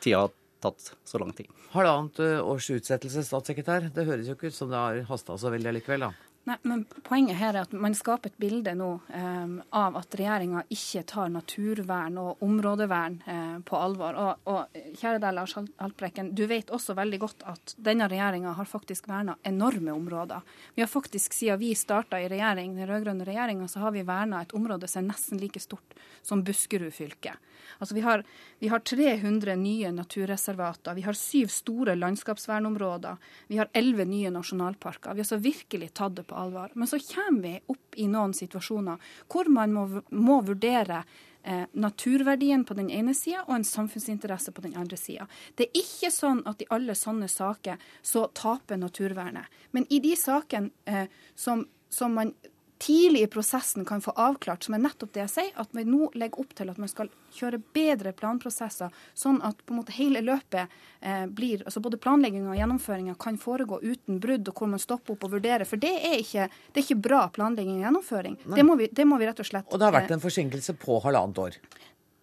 tida 0.00 0.28
tatt 0.60 0.92
så 1.04 1.18
lang 1.18 1.32
tid. 1.32 1.48
Halvannet 1.72 2.20
års 2.44 2.70
utsettelse, 2.70 3.24
statssekretær. 3.24 3.90
Det 3.94 4.04
høres 4.04 4.28
jo 4.28 4.36
ikke 4.36 4.50
ut 4.50 4.56
som 4.56 4.70
det 4.72 4.80
har 4.80 5.00
hasta 5.08 5.38
så 5.40 5.52
veldig 5.52 5.78
likevel, 5.78 6.10
da. 6.10 6.29
Nei, 6.48 6.56
men 6.62 6.86
Poenget 7.04 7.36
her 7.36 7.52
er 7.52 7.66
at 7.66 7.72
man 7.76 7.94
skaper 7.96 8.30
et 8.30 8.38
bilde 8.40 8.72
nå 8.78 8.88
eh, 9.12 9.50
av 9.76 9.96
at 9.98 10.14
regjeringa 10.16 10.62
ikke 10.72 11.02
tar 11.10 11.28
naturvern 11.32 12.16
og 12.22 12.44
områdevern 12.46 13.18
eh, 13.28 13.58
på 13.66 13.76
alvor. 13.76 14.16
Og, 14.16 14.48
og 14.48 14.78
kjære 14.96 15.20
deg, 15.20 15.34
Lars 15.36 15.56
Haltbrekken, 15.58 16.32
du 16.38 16.46
vet 16.50 16.72
også 16.72 16.96
veldig 16.96 17.20
godt 17.20 17.44
at 17.50 17.74
denne 17.76 18.08
regjeringa 18.08 18.54
har 18.56 18.70
faktisk 18.70 19.10
verna 19.10 19.36
enorme 19.44 19.92
områder. 19.92 20.40
Vi 20.78 20.84
har 20.84 20.90
faktisk, 20.90 21.36
siden 21.36 21.60
vi 21.60 21.74
starta 21.76 22.20
i 22.20 22.30
regjering, 22.32 22.72
den 22.78 22.88
rød-grønne 22.88 23.28
regjeringa, 23.28 23.68
så 23.68 23.84
har 23.84 23.94
vi 23.96 24.06
verna 24.08 24.40
et 24.40 24.56
område 24.56 24.88
som 24.88 25.04
er 25.04 25.10
nesten 25.12 25.42
like 25.42 25.60
stort 25.60 25.98
som 26.22 26.44
Buskerud 26.46 26.94
fylke. 26.94 27.36
Altså 27.78 27.94
vi 27.94 28.00
har, 28.00 28.24
vi 28.58 28.68
har 28.68 28.78
300 28.78 29.56
nye 29.56 29.92
naturreservater, 29.92 30.94
vi 30.94 31.04
har 31.04 31.16
syv 31.16 31.52
store 31.52 31.94
landskapsvernområder, 31.96 33.16
vi 33.48 33.60
har 33.60 33.70
elleve 33.72 34.04
nye 34.08 34.32
nasjonalparker. 34.34 35.14
Vi 35.14 35.24
har 35.24 35.28
så 35.28 35.40
virkelig 35.40 35.92
tatt 35.94 36.16
det 36.18 36.26
på 36.28 36.36
alvor. 36.40 36.72
Men 36.74 36.88
så 36.90 37.00
kommer 37.12 37.42
vi 37.42 37.56
opp 37.72 37.98
i 38.00 38.06
noen 38.10 38.34
situasjoner 38.36 39.12
hvor 39.30 39.50
man 39.52 39.74
må, 39.74 39.86
må 40.10 40.40
vurdere 40.46 41.02
eh, 41.42 41.66
naturverdien 41.72 42.64
på 42.64 42.76
den 42.78 42.90
ene 42.90 43.14
sida 43.14 43.44
og 43.46 43.56
en 43.58 43.66
samfunnsinteresse 43.66 44.52
på 44.56 44.64
den 44.66 44.76
andre 44.80 44.98
sida. 45.00 45.26
Det 45.54 45.68
er 45.68 45.82
ikke 45.82 46.12
sånn 46.14 46.44
at 46.48 46.62
i 46.62 46.70
alle 46.74 46.96
sånne 46.98 47.28
saker 47.30 47.80
så 48.02 48.26
taper 48.34 48.80
naturvernet. 48.80 49.48
Men 49.76 49.86
i 49.90 50.00
de 50.02 50.16
sakene 50.18 50.72
eh, 50.84 51.06
som, 51.34 51.66
som 51.88 52.16
man 52.16 52.34
tidlig 52.80 53.22
i 53.22 53.26
prosessen 53.26 53.84
kan 53.84 54.00
få 54.00 54.12
avklart, 54.16 54.64
som 54.64 54.74
er 54.74 54.82
nettopp 54.82 55.12
det 55.12 55.20
jeg 55.26 55.32
sier, 55.34 55.50
at 55.60 55.72
vi 55.76 55.84
nå 55.84 56.08
legger 56.16 56.40
opp 56.40 56.54
til 56.56 56.70
at 56.72 56.78
man 56.80 56.88
skal 56.88 57.10
kjøre 57.36 57.60
bedre 57.76 58.12
planprosesser, 58.16 58.94
sånn 59.14 59.40
at 59.46 59.60
på 59.66 59.74
en 59.74 59.80
måte 59.82 59.94
hele 59.98 60.22
løpet 60.24 60.72
eh, 61.00 61.26
blir 61.28 61.64
altså 61.66 61.82
Både 61.84 61.96
planlegginga 62.00 62.52
og 62.52 62.58
gjennomføringa 62.58 63.16
kan 63.20 63.38
foregå 63.40 63.80
uten 63.80 64.20
brudd, 64.22 64.48
og 64.48 64.56
hvor 64.60 64.68
man 64.72 64.82
stopper 64.82 65.14
opp 65.14 65.24
og 65.28 65.34
vurderer. 65.36 65.64
For 65.68 65.80
det 65.80 65.92
er 65.96 66.18
ikke, 66.20 66.48
det 66.70 66.82
er 66.82 66.86
ikke 66.86 67.02
bra 67.08 67.22
planlegging 67.32 67.78
og 67.78 67.86
gjennomføring. 67.86 68.36
Det 68.56 68.64
må, 68.66 68.76
vi, 68.80 68.88
det 68.92 69.06
må, 69.08 69.20
vi, 69.20 69.28
rett 69.28 69.40
og 69.40 69.48
slett 69.48 69.72
Og 69.72 69.80
det 69.80 69.88
har 69.88 69.96
vært 69.96 70.12
en 70.16 70.22
forsinkelse 70.22 70.76
på 70.80 71.00
halvannet 71.04 71.40
år? 71.40 71.60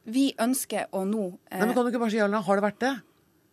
Vi 0.08 0.30
ønsker 0.40 0.88
å 0.96 1.04
nå 1.04 1.26
eh, 1.52 1.60
Men 1.60 1.74
Kan 1.76 1.84
du 1.84 1.92
ikke 1.92 2.02
bare 2.06 2.14
si 2.14 2.22
Jarle, 2.22 2.42
har 2.46 2.60
det 2.60 2.66
vært 2.70 2.82
det? 2.86 2.94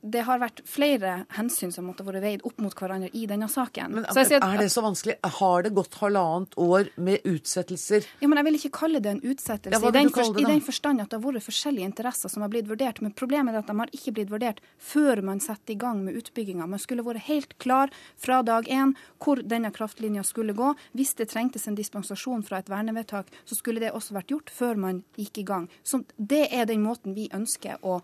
Det 0.04 0.24
har 0.26 0.40
vært 0.42 0.60
flere 0.68 1.14
hensyn 1.32 1.72
som 1.72 1.86
måtte 1.88 2.04
vært 2.04 2.22
veid 2.24 2.42
opp 2.44 2.58
mot 2.60 2.74
hverandre 2.76 3.08
i 3.16 3.24
denne 3.28 3.48
saken. 3.48 3.94
Men 3.96 4.06
at, 4.08 4.18
Er 4.18 4.58
det 4.60 4.68
så 4.72 4.82
vanskelig? 4.84 5.16
Har 5.38 5.64
det 5.64 5.72
gått 5.76 5.96
halvannet 6.02 6.56
år 6.60 6.90
med 6.96 7.24
utsettelser? 7.24 8.04
Ja, 8.20 8.28
men 8.28 8.38
Jeg 8.38 8.44
vil 8.44 8.58
ikke 8.58 8.72
kalle 8.78 9.00
det 9.00 9.10
en 9.14 9.22
utsettelse, 9.22 9.80
ja, 9.80 9.88
i, 9.88 9.92
den 9.96 10.10
for, 10.12 10.40
i 10.40 10.44
den 10.44 10.60
forstand 10.64 11.00
at 11.00 11.10
det 11.10 11.18
har 11.18 11.24
vært 11.24 11.46
forskjellige 11.46 11.88
interesser 11.88 12.28
som 12.28 12.44
har 12.44 12.52
blitt 12.52 12.68
vurdert. 12.68 13.00
Men 13.00 13.14
problemet 13.16 13.54
er 13.54 13.62
at 13.62 13.70
de 13.70 13.78
har 13.78 13.94
ikke 13.96 14.14
blitt 14.18 14.32
vurdert 14.32 14.60
før 14.78 15.22
man 15.24 15.40
setter 15.40 15.74
i 15.74 15.78
gang 15.80 16.04
med 16.04 16.18
utbygginga. 16.20 16.68
Man 16.68 16.82
skulle 16.82 17.06
vært 17.06 17.24
helt 17.30 17.56
klar 17.62 17.92
fra 18.20 18.42
dag 18.44 18.68
én 18.68 18.92
hvor 19.24 19.40
denne 19.40 19.72
kraftlinja 19.72 20.24
skulle 20.26 20.56
gå. 20.56 20.74
Hvis 20.92 21.14
det 21.16 21.30
trengtes 21.32 21.64
en 21.70 21.78
dispensasjon 21.78 22.44
fra 22.44 22.60
et 22.60 22.68
vernevedtak, 22.68 23.32
så 23.48 23.56
skulle 23.56 23.80
det 23.80 23.94
også 23.96 24.18
vært 24.18 24.34
gjort 24.34 24.52
før 24.52 24.76
man 24.76 25.02
gikk 25.16 25.40
i 25.40 25.48
gang. 25.48 25.70
Så 25.82 26.04
Det 26.16 26.48
er 26.52 26.66
den 26.68 26.84
måten 26.84 27.14
vi 27.14 27.30
ønsker 27.32 27.80
å 27.82 28.02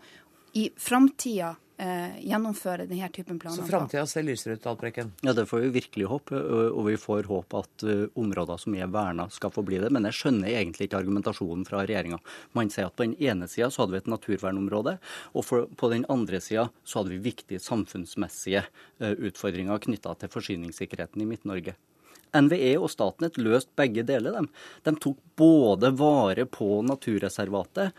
i 0.57 0.69
framtida 0.77 1.55
eh, 1.77 2.17
gjennomføre 2.27 2.85
denne 2.89 3.09
typen 3.13 3.39
planer. 3.39 3.57
Så 3.57 3.67
framtida 3.69 4.05
ser 4.09 4.25
lysere 4.27 4.55
ut, 4.57 4.65
Altbrekken? 4.67 5.11
Ja, 5.25 5.33
det 5.37 5.45
får 5.49 5.63
vi 5.65 5.69
virkelig 5.77 6.09
håpe. 6.11 6.39
Og 6.71 6.85
vi 6.89 6.97
får 6.99 7.29
håpe 7.31 7.61
at 7.63 7.85
områder 8.19 8.61
som 8.61 8.75
er 8.75 8.91
verna, 8.91 9.27
skal 9.31 9.53
få 9.55 9.63
bli 9.67 9.79
det. 9.83 9.91
Men 9.95 10.09
jeg 10.09 10.19
skjønner 10.19 10.51
egentlig 10.51 10.89
ikke 10.89 10.99
argumentasjonen 11.01 11.67
fra 11.67 11.83
regjeringa. 11.85 12.19
Man 12.57 12.73
sier 12.73 12.89
at 12.89 12.97
på 12.97 13.07
den 13.07 13.15
ene 13.19 13.47
sida 13.51 13.71
så 13.71 13.83
hadde 13.83 13.95
vi 13.95 14.03
et 14.03 14.11
naturvernområde, 14.11 14.97
og 15.35 15.47
for, 15.47 15.69
på 15.79 15.91
den 15.93 16.07
andre 16.11 16.41
sida 16.43 16.67
så 16.83 17.01
hadde 17.01 17.15
vi 17.15 17.23
viktige 17.31 17.63
samfunnsmessige 17.63 18.65
utfordringer 18.99 19.81
knytta 19.87 20.17
til 20.19 20.35
forsyningssikkerheten 20.35 21.23
i 21.23 21.31
Midt-Norge. 21.31 21.77
NVE 22.31 22.75
og 22.79 22.89
Statnett 22.91 23.39
løste 23.41 23.71
begge 23.79 24.03
deler. 24.07 24.31
dem. 24.31 24.47
De 24.83 24.95
tok 24.95 25.17
både 25.35 25.91
vare 25.91 26.45
på 26.45 26.81
naturreservatet 26.87 27.91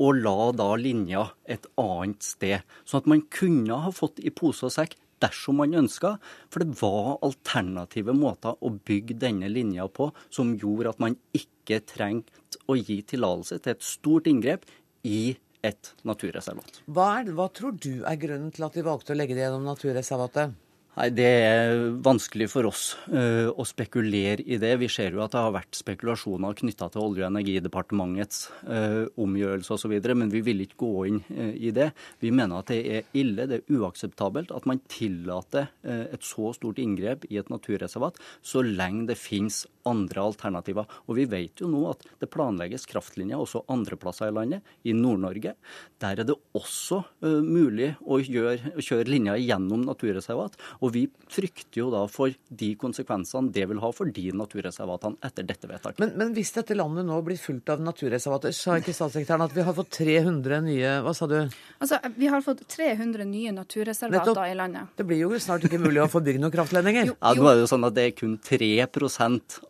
og 0.00 0.16
la 0.24 0.50
da 0.56 0.72
linja 0.80 1.26
et 1.44 1.66
annet 1.80 2.24
sted. 2.24 2.64
Sånn 2.88 3.02
at 3.02 3.10
man 3.10 3.26
kunne 3.32 3.82
ha 3.84 3.92
fått 3.94 4.22
i 4.24 4.32
pose 4.32 4.66
og 4.68 4.74
sekk 4.74 4.96
dersom 5.20 5.60
man 5.60 5.76
ønska. 5.76 6.14
For 6.48 6.64
det 6.64 6.78
var 6.80 7.18
alternative 7.26 8.14
måter 8.16 8.56
å 8.56 8.72
bygge 8.72 9.18
denne 9.20 9.50
linja 9.52 9.86
på 9.92 10.10
som 10.32 10.54
gjorde 10.56 10.94
at 10.94 11.04
man 11.04 11.18
ikke 11.36 11.82
trengte 11.86 12.64
å 12.70 12.78
gi 12.78 13.00
tillatelse 13.12 13.60
til 13.60 13.76
et 13.76 13.86
stort 13.86 14.30
inngrep 14.30 14.64
i 15.06 15.36
et 15.66 15.92
naturreservat. 16.08 16.80
Hva, 16.88 17.10
er, 17.20 17.34
hva 17.36 17.50
tror 17.52 17.76
du 17.76 18.00
er 18.08 18.16
grunnen 18.20 18.52
til 18.54 18.64
at 18.64 18.76
de 18.76 18.84
valgte 18.86 19.12
å 19.12 19.18
legge 19.18 19.36
det 19.36 19.44
gjennom 19.44 19.68
naturreservatet? 19.68 20.56
Nei, 20.90 21.06
Det 21.14 21.22
er 21.22 21.80
vanskelig 22.02 22.48
for 22.50 22.66
oss 22.66 22.82
uh, 23.12 23.46
å 23.54 23.62
spekulere 23.68 24.42
i 24.42 24.56
det. 24.58 24.72
Vi 24.82 24.88
ser 24.90 25.14
jo 25.14 25.22
at 25.22 25.36
det 25.36 25.42
har 25.44 25.52
vært 25.54 25.78
spekulasjoner 25.78 26.56
knytta 26.58 26.88
til 26.90 27.04
Olje- 27.04 27.22
og 27.22 27.30
energidepartementets 27.30 28.48
uh, 28.66 29.06
omgjørelse 29.22 29.76
osv., 29.76 29.94
men 30.18 30.32
vi 30.34 30.42
vil 30.42 30.64
ikke 30.64 30.80
gå 30.82 31.04
inn 31.12 31.20
uh, 31.30 31.52
i 31.54 31.70
det. 31.76 31.92
Vi 32.18 32.32
mener 32.34 32.58
at 32.58 32.72
det 32.74 32.80
er 32.90 33.06
ille, 33.14 33.46
det 33.46 33.60
er 33.60 33.78
uakseptabelt 33.78 34.50
at 34.50 34.66
man 34.66 34.82
tillater 34.90 35.70
et 35.80 36.24
så 36.26 36.50
stort 36.54 36.78
inngrep 36.82 37.24
i 37.30 37.38
et 37.40 37.48
naturreservat 37.50 38.18
så 38.44 38.62
lenge 38.64 39.06
det 39.08 39.16
finnes 39.18 39.62
andre 39.88 40.22
alternativer. 40.26 40.88
Og 41.08 41.16
vi 41.18 41.26
vet 41.30 41.62
jo 41.62 41.70
nå 41.70 41.84
at 41.90 42.02
det 42.20 42.28
planlegges 42.32 42.86
kraftlinjer 42.90 43.40
også 43.40 43.62
andre 43.72 43.96
plasser 44.00 44.30
i 44.30 44.34
landet, 44.34 44.66
i 44.84 44.94
Nord-Norge. 44.96 45.54
Der 46.02 46.20
er 46.20 46.28
det 46.28 46.36
også 46.56 47.00
mulig 47.22 47.92
å, 48.02 48.20
gjøre, 48.20 48.74
å 48.76 48.84
kjøre 48.84 49.08
linjer 49.08 49.40
gjennom 49.40 49.86
naturreservat. 49.88 50.58
Og 50.80 50.94
vi 50.94 51.04
frykter 51.30 51.82
jo 51.82 51.88
da 51.92 52.04
for 52.10 52.32
de 52.48 52.70
konsekvensene 52.80 53.52
det 53.52 53.66
vil 53.70 53.80
ha 53.82 53.90
for 53.94 54.10
de 54.10 54.30
naturreservatene 54.36 55.20
etter 55.26 55.46
dette 55.48 55.68
vedtaket. 55.68 56.00
Men, 56.02 56.14
men 56.18 56.32
hvis 56.36 56.52
dette 56.56 56.76
landet 56.78 57.06
nå 57.08 57.18
blir 57.26 57.40
fullt 57.40 57.68
av 57.74 57.82
naturreservater, 57.84 58.54
sa 58.56 58.78
ikke 58.80 58.94
statssekretæren 58.96 59.44
at 59.46 59.56
vi 59.56 59.64
har 59.66 59.76
fått 59.76 59.92
300 60.00 60.62
nye 60.66 60.94
Hva 61.04 61.14
sa 61.16 61.28
du? 61.30 61.38
Altså, 61.80 62.00
Vi 62.16 62.30
har 62.32 62.44
fått 62.44 62.64
300 62.68 63.28
nye 63.28 63.52
naturreservater 63.56 64.32
Nettopp. 64.32 64.48
i 64.48 64.56
landet. 64.56 64.96
Det 64.96 65.06
blir 65.08 65.22
jo 65.24 65.42
snart 65.42 65.64
ikke 65.68 65.80
mulig 65.82 66.02
å 66.04 66.08
få 66.10 66.22
bygd 66.24 66.42
noen 66.42 66.54
kraftledninger. 66.54 67.12
Ja, 67.12 67.34
nå 67.36 67.48
er 67.50 67.58
det 67.60 67.66
jo 67.66 67.70
sånn 67.74 67.86
at 67.88 67.96
det 67.96 68.08
er 68.08 68.16
kun 68.16 68.38
3 68.40 68.70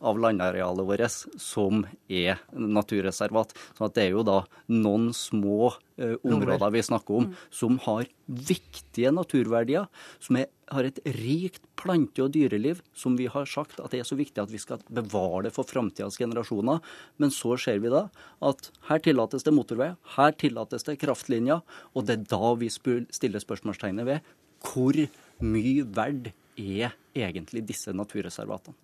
av 0.01 0.19
landarealet 0.19 0.87
vårt 0.87 0.99
som 1.41 1.85
er 2.09 2.41
naturreservat. 2.55 3.55
Så 3.79 3.91
det 3.95 4.07
er 4.09 4.15
jo 4.15 4.25
da 4.27 4.43
noen 4.71 5.11
små 5.17 5.73
områder 6.01 6.73
vi 6.75 6.83
snakker 6.83 7.21
om, 7.21 7.29
mm. 7.29 7.37
som 7.51 7.79
har 7.87 8.09
viktige 8.27 9.13
naturverdier. 9.15 9.87
Som 10.23 10.41
er, 10.41 10.49
har 10.71 10.87
et 10.87 11.01
rikt 11.19 11.63
plante- 11.81 12.25
og 12.25 12.33
dyreliv, 12.35 12.83
som 12.95 13.17
vi 13.19 13.29
har 13.31 13.49
sagt 13.51 13.81
at 13.83 13.95
det 13.95 14.03
er 14.03 14.09
så 14.09 14.19
viktig 14.19 14.43
at 14.43 14.53
vi 14.53 14.61
skal 14.63 14.83
bevare 14.89 15.47
det 15.49 15.55
for 15.57 15.69
framtidas 15.69 16.19
generasjoner. 16.21 16.83
Men 17.23 17.35
så 17.35 17.57
ser 17.61 17.81
vi 17.83 17.93
da 17.93 18.07
at 18.47 18.71
her 18.91 19.03
tillates 19.05 19.47
det 19.47 19.55
motorvei, 19.57 19.93
her 20.17 20.37
tillates 20.41 20.87
det 20.89 21.01
kraftlinjer. 21.03 21.65
Og 21.95 22.07
det 22.07 22.19
er 22.19 22.29
da 22.35 22.55
vi 22.61 22.71
stiller 22.71 23.43
spørsmålstegnet 23.43 24.09
ved 24.09 24.37
hvor 24.61 24.97
mye 25.41 25.89
verd 25.97 26.33
er 26.61 26.95
egentlig 27.17 27.65
disse 27.69 27.93
naturreservatene. 27.97 28.77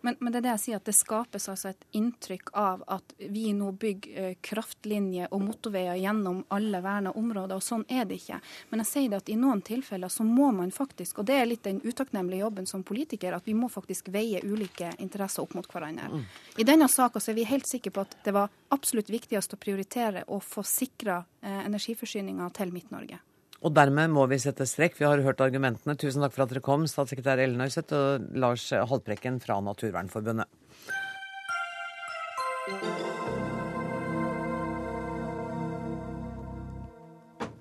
Men, 0.00 0.16
men, 0.20 0.32
det 0.32 0.40
er 0.40 0.46
det 0.46 0.52
jeg 0.54 0.62
sier, 0.64 0.80
at 0.80 0.88
det 0.88 0.94
skapes 0.96 1.48
altså 1.52 1.70
et 1.70 1.84
inntrykk 1.96 2.52
av 2.56 2.84
at 2.88 3.14
vi 3.18 3.50
nå 3.56 3.72
bygger 3.80 4.20
eh, 4.30 4.36
kraftlinjer 4.44 5.30
og 5.34 5.42
motorveier 5.44 5.98
gjennom 6.00 6.42
alle 6.48 6.80
verna 6.84 7.12
områder, 7.12 7.60
og 7.60 7.64
sånn 7.64 7.84
er 7.88 8.06
det 8.08 8.20
ikke. 8.20 8.40
Men 8.70 8.84
jeg 8.84 8.90
sier 8.90 9.12
det 9.12 9.20
at 9.22 9.32
i 9.32 9.38
noen 9.40 9.62
tilfeller 9.66 10.12
så 10.12 10.26
må 10.26 10.50
man 10.56 10.72
faktisk, 10.74 11.20
og 11.20 11.28
det 11.28 11.38
er 11.40 11.48
litt 11.50 11.66
den 11.68 11.82
utakknemlige 11.84 12.44
jobben 12.44 12.68
som 12.70 12.84
politiker, 12.86 13.36
at 13.36 13.48
vi 13.48 13.56
må 13.56 13.68
faktisk 13.72 14.08
veie 14.14 14.42
ulike 14.44 14.94
interesser 14.98 15.44
opp 15.44 15.56
mot 15.58 15.68
hverandre. 15.70 16.10
Mm. 16.10 16.28
I 16.60 16.68
denne 16.68 16.88
saka 16.88 17.20
er 17.20 17.36
vi 17.36 17.48
helt 17.48 17.68
sikre 17.68 17.94
på 17.94 18.04
at 18.06 18.16
det 18.24 18.36
var 18.36 18.52
absolutt 18.72 19.10
viktigst 19.12 19.56
å 19.56 19.60
prioritere 19.60 20.24
å 20.28 20.40
få 20.44 20.64
sikra 20.66 21.22
eh, 21.42 21.66
energiforsyninga 21.66 22.48
til 22.56 22.72
Midt-Norge. 22.74 23.20
Og 23.60 23.74
dermed 23.76 24.08
må 24.14 24.24
vi 24.30 24.38
sette 24.40 24.64
strekk. 24.64 24.96
Vi 24.96 25.04
har 25.04 25.20
hørt 25.20 25.42
argumentene. 25.44 25.96
Tusen 26.00 26.24
takk 26.24 26.32
for 26.32 26.46
at 26.46 26.54
dere 26.54 26.64
kom, 26.64 26.86
statssekretær 26.88 27.42
Ellen 27.44 27.60
Øyseth 27.60 27.92
og 27.92 28.30
Lars 28.40 28.70
Haltbrekken 28.72 29.36
fra 29.42 29.58
Naturvernforbundet. 29.64 30.48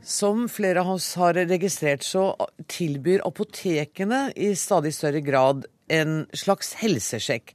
Som 0.09 0.47
flere 0.49 0.81
av 0.81 0.95
oss 0.95 1.11
har 1.19 1.37
registrert, 1.51 2.07
så 2.07 2.31
tilbyr 2.71 3.21
apotekene 3.27 4.29
i 4.39 4.53
stadig 4.57 4.95
større 4.95 5.21
grad 5.21 5.67
en 5.91 6.23
slags 6.31 6.73
helsesjekk. 6.79 7.51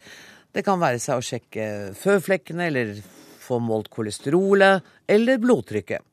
Det 0.55 0.63
kan 0.67 0.79
være 0.79 1.01
seg 1.03 1.19
å 1.19 1.25
sjekke 1.25 1.67
føflekkene, 1.99 2.69
eller 2.69 2.93
få 3.43 3.59
målt 3.59 3.89
kolesterolet, 3.91 4.85
eller 5.11 5.41
blodtrykket. 5.43 6.05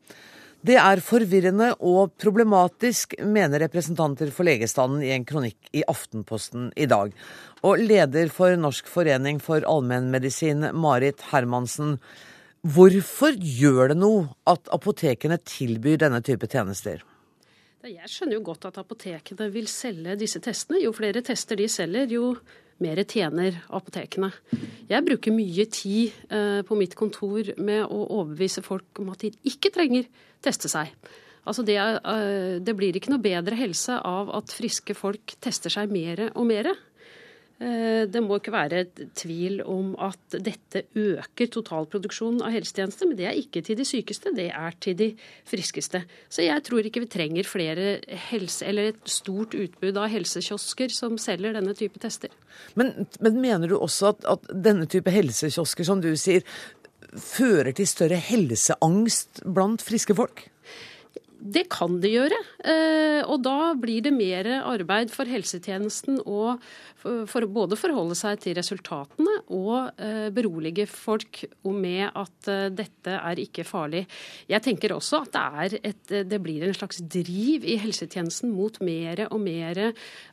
Det 0.62 0.76
er 0.78 1.00
forvirrende 1.02 1.72
og 1.82 2.12
problematisk, 2.22 3.16
mener 3.26 3.64
representanter 3.64 4.30
for 4.30 4.46
legestanden 4.46 5.02
i 5.02 5.10
en 5.16 5.24
kronikk 5.26 5.72
i 5.74 5.82
Aftenposten 5.90 6.68
i 6.78 6.86
dag. 6.86 7.16
Og 7.66 7.82
leder 7.82 8.30
for 8.30 8.54
Norsk 8.54 8.86
forening 8.86 9.40
for 9.42 9.66
allmennmedisin, 9.66 10.68
Marit 10.78 11.24
Hermansen. 11.32 11.96
Hvorfor 12.62 13.34
gjør 13.42 13.96
det 13.96 13.98
noe 14.04 14.28
at 14.46 14.70
apotekene 14.70 15.40
tilbyr 15.42 15.98
denne 16.04 16.22
type 16.22 16.46
tjenester? 16.46 17.02
Jeg 17.82 18.14
skjønner 18.14 18.38
jo 18.38 18.46
godt 18.52 18.70
at 18.70 18.78
apotekene 18.78 19.50
vil 19.50 19.66
selge 19.66 20.14
disse 20.22 20.44
testene. 20.46 20.84
Jo 20.84 20.94
flere 20.94 21.26
tester 21.26 21.58
de 21.58 21.66
selger, 21.74 22.06
jo 22.14 22.36
mer 22.84 23.02
tjener 23.06 23.58
apotekene. 23.70 24.32
Jeg 24.90 25.06
bruker 25.08 25.36
mye 25.36 25.66
tid 25.72 26.16
eh, 26.30 26.62
på 26.68 26.78
mitt 26.80 26.96
kontor 27.00 27.54
med 27.58 27.84
å 27.86 28.00
overbevise 28.22 28.64
folk 28.66 29.02
om 29.04 29.12
at 29.14 29.26
de 29.26 29.34
ikke 29.48 29.74
trenger 29.74 30.10
teste 30.44 30.72
seg. 30.72 30.94
Altså 31.48 31.66
det, 31.66 31.78
eh, 31.78 32.60
det, 32.62 32.76
blir 32.78 32.98
ikke 32.98 33.14
noe 33.14 33.24
bedre 33.24 33.58
helse 33.58 33.98
av 33.98 34.30
at 34.38 34.54
friske 34.54 34.96
folk 34.98 35.36
tester 35.42 35.74
seg 35.74 35.94
mer 35.94 36.28
og 36.36 36.46
mer. 36.50 36.70
Eh, 37.62 38.08
det 38.10 38.22
må 38.26 38.40
ikke 38.40 38.54
være 38.56 38.86
tvil 39.18 39.60
om 39.70 39.92
at 40.02 40.38
dette 40.42 40.82
øker 40.98 41.50
totalproduksjonen 41.54 42.42
av 42.42 42.56
helsetjenester, 42.56 43.10
men 43.10 43.20
det 43.20 43.28
er 43.30 43.38
ikke 43.38 43.62
til 43.68 43.78
de 43.78 43.86
sykeste, 43.86 44.34
det 44.34 44.48
er 44.50 44.78
til 44.82 44.98
de 44.98 45.10
friskeste. 45.50 46.02
Så 46.26 46.42
jeg 46.48 46.66
tror 46.66 46.88
ikke 46.88 47.04
vi 47.06 47.12
trenger 47.14 47.46
flere 47.46 47.92
helse, 48.32 48.66
eller 48.66 48.90
et 48.90 49.14
stort 49.14 49.54
utbud 49.54 50.00
av 50.02 50.10
helsekiosker 50.10 50.90
som 50.96 51.20
selger 51.22 51.54
denne 51.60 51.76
type 51.78 52.02
tester. 52.02 52.34
Men, 52.74 53.06
men 53.22 53.38
mener 53.44 53.70
du 53.70 53.78
også 53.78 54.16
at, 54.16 54.26
at 54.26 54.50
denne 54.66 54.90
type 54.90 55.14
helsekiosker, 55.14 55.86
som 55.86 56.02
du 56.02 56.16
sier, 56.18 56.42
fører 57.12 57.76
til 57.78 57.90
større 57.90 58.18
helseangst 58.26 59.44
blant 59.46 59.86
friske 59.86 60.18
folk? 60.18 60.48
Det 61.42 61.64
kan 61.74 61.98
det 62.04 62.12
gjøre. 62.14 62.38
Eh, 62.70 63.22
og 63.26 63.42
da 63.42 63.74
blir 63.74 64.04
det 64.06 64.14
mer 64.14 64.46
arbeid 64.62 65.10
for 65.14 65.30
helsetjenesten 65.30 66.22
å 66.30 66.56
for 67.02 67.46
både 67.50 67.78
forholde 67.80 68.14
seg 68.14 68.44
til 68.44 68.54
resultatene 68.60 69.40
og 69.58 69.98
eh, 69.98 70.28
berolige 70.34 70.86
folk 70.86 71.42
med 71.66 72.12
at 72.14 72.50
eh, 72.52 72.68
dette 72.78 73.16
er 73.18 73.42
ikke 73.42 73.66
farlig. 73.66 74.04
Jeg 74.52 74.62
tenker 74.68 74.94
også 74.94 75.24
at 75.26 75.34
det, 75.74 75.82
et, 75.82 76.16
det 76.30 76.42
blir 76.44 76.68
en 76.68 76.78
slags 76.78 77.02
driv 77.02 77.66
i 77.66 77.80
helsetjenesten 77.82 78.54
mot 78.54 78.78
mer 78.86 79.26
og 79.32 79.42
mer 79.42 79.82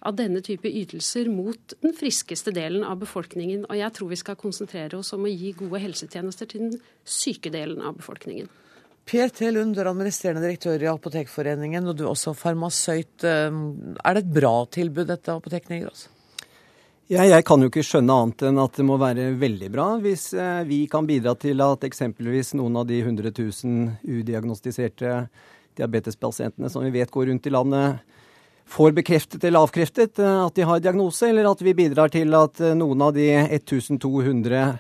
av 0.05 0.21
denne 0.21 0.45
type 0.45 0.69
ytelser 0.69 1.33
mot 1.33 1.77
den 1.81 1.97
friskeste 1.97 2.53
delen 2.53 2.85
av 2.85 3.01
befolkningen. 3.01 3.65
Og 3.71 3.81
jeg 3.81 3.97
tror 3.97 4.13
vi 4.13 4.21
skal 4.21 4.41
konsentrere 4.41 5.01
oss 5.01 5.15
om 5.17 5.25
å 5.25 5.33
gi 5.33 5.57
gode 5.57 5.81
helsetjenester 5.89 6.53
til 6.53 6.69
den 6.69 6.81
syke 7.09 7.53
delen 7.55 7.81
av 7.81 7.97
befolkningen. 7.97 8.53
Per 9.09 9.31
T. 9.33 9.49
Lund, 9.51 9.73
du 9.73 9.81
er 9.81 9.89
administrerende 9.89 10.45
direktør 10.45 10.83
i 10.85 10.89
Apotekforeningen, 10.91 11.87
og 11.89 11.97
du 11.97 12.05
er 12.05 12.11
også 12.11 12.35
farmasøyt. 12.37 13.25
Eh, 13.25 13.47
er 14.05 14.17
det 14.17 14.23
et 14.27 14.35
bra 14.35 14.53
tilbud, 14.69 15.07
dette 15.09 15.33
apotekene 15.33 15.79
gir 15.79 15.89
oss? 15.89 16.03
Ja, 17.09 17.23
jeg 17.25 17.47
kan 17.49 17.65
jo 17.65 17.71
ikke 17.71 17.87
skjønne 17.89 18.13
annet 18.13 18.45
enn 18.45 18.61
at 18.61 18.75
det 18.77 18.85
må 18.85 18.99
være 19.01 19.31
veldig 19.41 19.71
bra 19.73 19.87
hvis 20.03 20.27
eh, 20.37 20.61
vi 20.69 20.83
kan 20.93 21.09
bidra 21.09 21.33
til 21.41 21.63
at 21.65 21.87
eksempelvis 21.89 22.53
noen 22.59 22.77
av 22.83 22.85
de 22.91 22.99
100 23.01 23.33
000 23.33 24.19
udiagnostiserte 24.19 25.15
diabetespasientene 25.79 26.69
som 26.69 26.85
vi 26.85 26.93
vet 26.99 27.15
går 27.15 27.31
rundt 27.31 27.49
i 27.49 27.55
landet, 27.55 28.03
får 28.69 28.93
bekreftet 28.99 29.41
eller 29.49 29.65
avkreftet 29.65 30.21
eh, 30.21 30.43
at 30.43 30.61
de 30.61 30.69
har 30.69 30.85
diagnose, 30.85 31.31
eller 31.31 31.49
at 31.49 31.65
vi 31.65 31.73
bidrar 31.81 32.13
til 32.13 32.37
at 32.37 32.61
noen 32.77 33.09
av 33.09 33.17
de 33.17 33.31
1200 33.57 34.77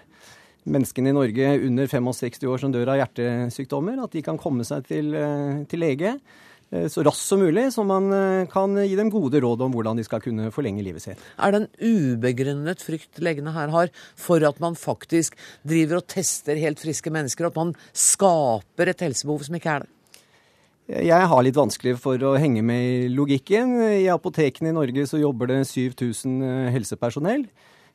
menneskene 0.72 1.12
i 1.12 1.16
Norge 1.16 1.54
under 1.66 1.88
65 1.90 2.44
år 2.48 2.60
som 2.62 2.74
dør 2.74 2.92
av 2.92 3.00
hjertesykdommer, 3.02 3.98
at 4.04 4.14
de 4.14 4.22
kan 4.24 4.38
komme 4.40 4.66
seg 4.66 4.86
til, 4.88 5.10
eh, 5.16 5.64
til 5.70 5.82
lege 5.82 6.14
eh, 6.70 6.86
så 6.92 7.04
raskt 7.06 7.24
som 7.24 7.42
mulig, 7.42 7.68
så 7.74 7.84
man 7.86 8.10
eh, 8.14 8.46
kan 8.52 8.76
gi 8.76 8.96
dem 8.98 9.12
gode 9.12 9.40
råd 9.44 9.64
om 9.64 9.74
hvordan 9.74 9.98
de 9.98 10.06
skal 10.06 10.22
kunne 10.24 10.50
forlenge 10.54 10.84
livet 10.84 11.04
sitt. 11.04 11.22
Er 11.38 11.54
det 11.54 11.62
en 11.62 11.70
ubegrunnet 11.80 12.84
frykt 12.84 13.20
legene 13.24 13.54
her 13.56 13.72
har 13.74 13.92
for 14.16 14.44
at 14.46 14.60
man 14.60 14.78
faktisk 14.78 15.38
driver 15.66 16.02
og 16.02 16.10
tester 16.10 16.60
helt 16.60 16.80
friske 16.82 17.12
mennesker, 17.12 17.48
at 17.48 17.58
man 17.58 17.72
skaper 17.92 18.92
et 18.92 19.06
helsebehov 19.08 19.46
som 19.48 19.58
ikke 19.58 19.78
er 19.78 19.86
det? 19.86 19.94
Jeg 20.88 21.24
har 21.28 21.42
litt 21.44 21.56
vanskelig 21.56 21.98
for 22.00 22.22
å 22.24 22.30
henge 22.40 22.62
med 22.64 22.80
i 22.80 23.08
logikken. 23.12 23.74
I 24.00 24.06
apotekene 24.08 24.70
i 24.70 24.76
Norge 24.76 25.02
så 25.04 25.20
jobber 25.20 25.50
det 25.50 25.58
7000 25.68 26.40
helsepersonell. 26.72 27.44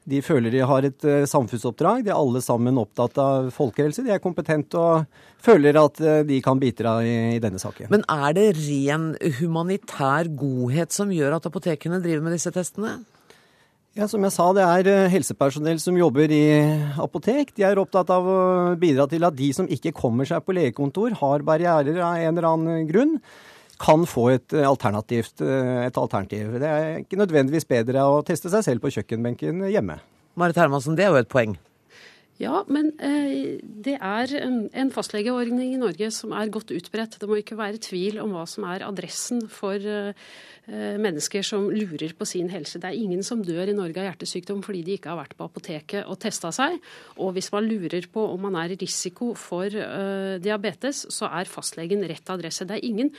De 0.10 0.20
føler 0.20 0.52
de 0.52 0.64
har 0.68 0.84
et 0.84 1.06
uh, 1.08 1.24
samfunnsoppdrag. 1.30 2.04
De 2.04 2.12
er 2.12 2.18
alle 2.18 2.42
sammen 2.44 2.80
opptatt 2.82 3.16
av 3.24 3.48
folkehelse. 3.56 4.04
De 4.04 4.12
er 4.12 4.24
kompetente 4.24 4.80
og 4.80 5.06
føler 5.44 5.80
at 5.80 6.02
uh, 6.04 6.20
de 6.28 6.42
kan 6.44 6.60
bidra 6.60 6.98
i, 7.08 7.14
i, 7.38 7.42
denne 7.44 7.62
saken. 7.62 7.88
Men 7.94 8.04
er 8.12 8.36
det 8.36 8.50
ren 8.60 9.14
humanitær 9.40 10.28
godhet 10.36 10.96
som 10.96 11.14
gjør 11.14 11.38
at 11.38 11.48
apotekene 11.48 12.02
driver 12.04 12.26
med 12.28 12.36
disse 12.36 12.52
testene? 12.52 12.98
Ja, 13.94 14.08
Som 14.10 14.26
jeg 14.26 14.34
sa, 14.36 14.50
det 14.58 14.66
er 14.66 14.92
uh, 14.92 15.14
helsepersonell 15.14 15.80
som 15.80 15.96
jobber 15.96 16.36
i 16.36 16.44
apotek. 17.00 17.56
De 17.56 17.64
er 17.64 17.80
opptatt 17.80 18.12
av 18.12 18.28
å 18.28 18.44
bidra 18.80 19.08
til 19.08 19.24
at 19.24 19.40
de 19.40 19.54
som 19.56 19.72
ikke 19.72 19.96
kommer 19.96 20.28
seg 20.28 20.44
på 20.44 20.58
legekontor, 20.60 21.16
har 21.22 21.48
barrierer 21.48 22.04
av 22.04 22.20
en 22.20 22.32
eller 22.34 22.52
annen 22.52 22.88
grunn 22.92 23.18
kan 23.84 24.08
få 24.08 24.30
et, 24.34 24.54
eh, 24.54 24.70
alternativt, 24.70 25.42
eh, 25.42 25.86
et 25.88 25.98
alternativ. 25.98 26.60
Det 26.60 26.70
er 26.70 27.04
ikke 27.04 27.20
nødvendigvis 27.20 27.68
bedre 27.68 28.08
å 28.08 28.24
teste 28.26 28.50
seg 28.50 28.64
selv 28.64 28.82
på 28.82 28.92
kjøkkenbenken 28.96 29.68
hjemme. 29.72 30.00
Marit 30.36 30.56
Hermansen, 30.56 30.96
det 30.96 31.06
er 31.06 31.12
jo 31.12 31.22
et 31.22 31.30
poeng. 31.30 31.58
Ja, 32.42 32.64
men 32.66 32.90
eh, 32.98 33.60
det 33.62 34.00
er 34.02 34.32
en, 34.40 34.64
en, 34.74 34.90
fastlegeordning 34.92 35.76
i 35.76 35.80
Norge 35.82 36.10
som 36.12 36.32
er 36.34 36.50
godt 36.54 36.74
utbredt. 36.74 37.20
Det 37.22 37.30
må 37.30 37.38
ikke 37.38 37.60
være 37.60 37.82
tvil 37.84 38.18
om 38.24 38.34
hva 38.34 38.48
som 38.50 38.66
er 38.66 38.86
adressen 38.88 39.44
for 39.54 39.78
eh, 39.78 40.18
mennesker 40.66 41.46
som 41.46 41.68
lurer 41.70 42.16
på 42.18 42.26
sin 42.26 42.50
helse. 42.50 42.82
Det 42.82 42.90
er 42.90 42.98
ingen 42.98 43.22
som 43.26 43.44
dør 43.46 43.70
i 43.70 43.78
Norge 43.78 44.02
av 44.02 44.10
hjertesykdom 44.10 44.64
fordi 44.66 44.82
de 44.88 44.98
ikke 44.98 45.14
har 45.14 45.22
vært 45.22 45.38
på 45.38 45.46
apoteket 45.46 46.10
og 46.10 46.18
testa 46.26 46.50
seg. 46.56 46.80
Og 47.22 47.36
hvis 47.38 47.52
man 47.54 47.70
lurer 47.70 48.10
på 48.10 48.26
om 48.34 48.44
man 48.48 48.58
er 48.64 48.74
i 48.74 48.82
risiko 48.82 49.36
for 49.38 49.70
eh, 49.70 50.42
diabetes, 50.42 51.06
så 51.14 51.30
er 51.30 51.52
fastlegen 51.52 52.02
rett 52.10 52.34
adresse. 52.34 52.66
Det 52.66 52.80
er 52.80 52.90
ingen 52.90 53.14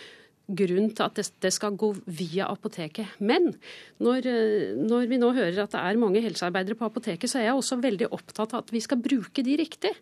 grunn 0.45 0.90
til 0.92 1.07
at 1.07 1.18
det 1.40 1.51
skal 1.55 1.76
gå 1.78 1.90
via 2.05 2.49
apoteket. 2.53 3.16
Men 3.24 3.55
når, 4.03 4.26
eh, 4.28 4.74
når, 4.76 5.07
vi 5.09 5.18
nå 5.20 5.30
hører 5.32 5.62
at 5.62 5.72
det 5.72 5.80
er 5.80 6.01
mange 6.01 6.20
helsearbeidere 6.24 6.76
på 6.76 6.88
apoteket, 6.88 7.30
så 7.30 7.40
er 7.40 7.49
jeg 7.49 7.59
også 7.61 7.80
veldig 7.80 8.11
opptatt 8.12 8.53
av 8.53 8.64
at 8.64 8.72
vi 8.74 8.82
skal 8.84 9.01
bruke 9.01 9.45
de 9.45 9.57
riktig. 9.57 9.92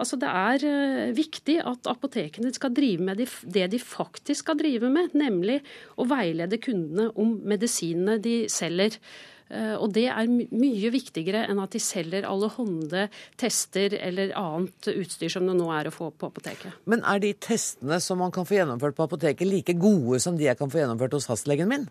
Altså 0.00 0.16
Det 0.16 0.28
er 0.28 0.64
eh, 0.64 1.12
viktig 1.16 1.60
at 1.60 1.90
apotekene 1.90 2.52
skal 2.54 2.72
drive 2.72 3.04
med 3.04 3.20
det 3.20 3.66
de 3.70 3.78
faktisk 3.78 4.46
skal 4.46 4.56
drive 4.56 4.88
med, 4.88 5.12
nemlig 5.12 5.60
å 6.00 6.08
veilede 6.08 6.60
kundene 6.62 7.10
om 7.14 7.36
medisinene 7.44 8.16
de 8.22 8.48
selger. 8.48 8.96
Eh, 9.50 9.74
og 9.74 9.90
det 9.96 10.06
er 10.12 10.30
mye 10.30 10.92
viktigere 10.94 11.42
enn 11.50 11.60
at 11.62 11.74
de 11.74 11.82
selger 11.82 12.26
allehånde 12.28 13.08
tester 13.40 13.96
eller 13.98 14.34
annet 14.38 14.90
utstyr 14.92 15.32
som 15.32 15.48
det 15.48 15.56
nå 15.58 15.66
er 15.74 15.90
å 15.90 15.94
få 15.94 16.12
på 16.14 16.30
apoteket. 16.30 16.76
Men 16.90 17.02
er 17.02 17.22
de 17.22 17.32
testene 17.34 17.98
som 18.02 18.22
man 18.22 18.34
kan 18.34 18.46
få 18.46 18.60
gjennomført 18.60 18.98
på 18.98 19.08
apoteket, 19.08 19.48
like 19.48 19.74
gode 19.80 20.22
som 20.22 20.38
de 20.38 20.46
jeg 20.46 20.58
kan 20.60 20.70
få 20.70 20.82
gjennomført 20.82 21.18
hos 21.18 21.26
fastlegen 21.30 21.70
min? 21.70 21.88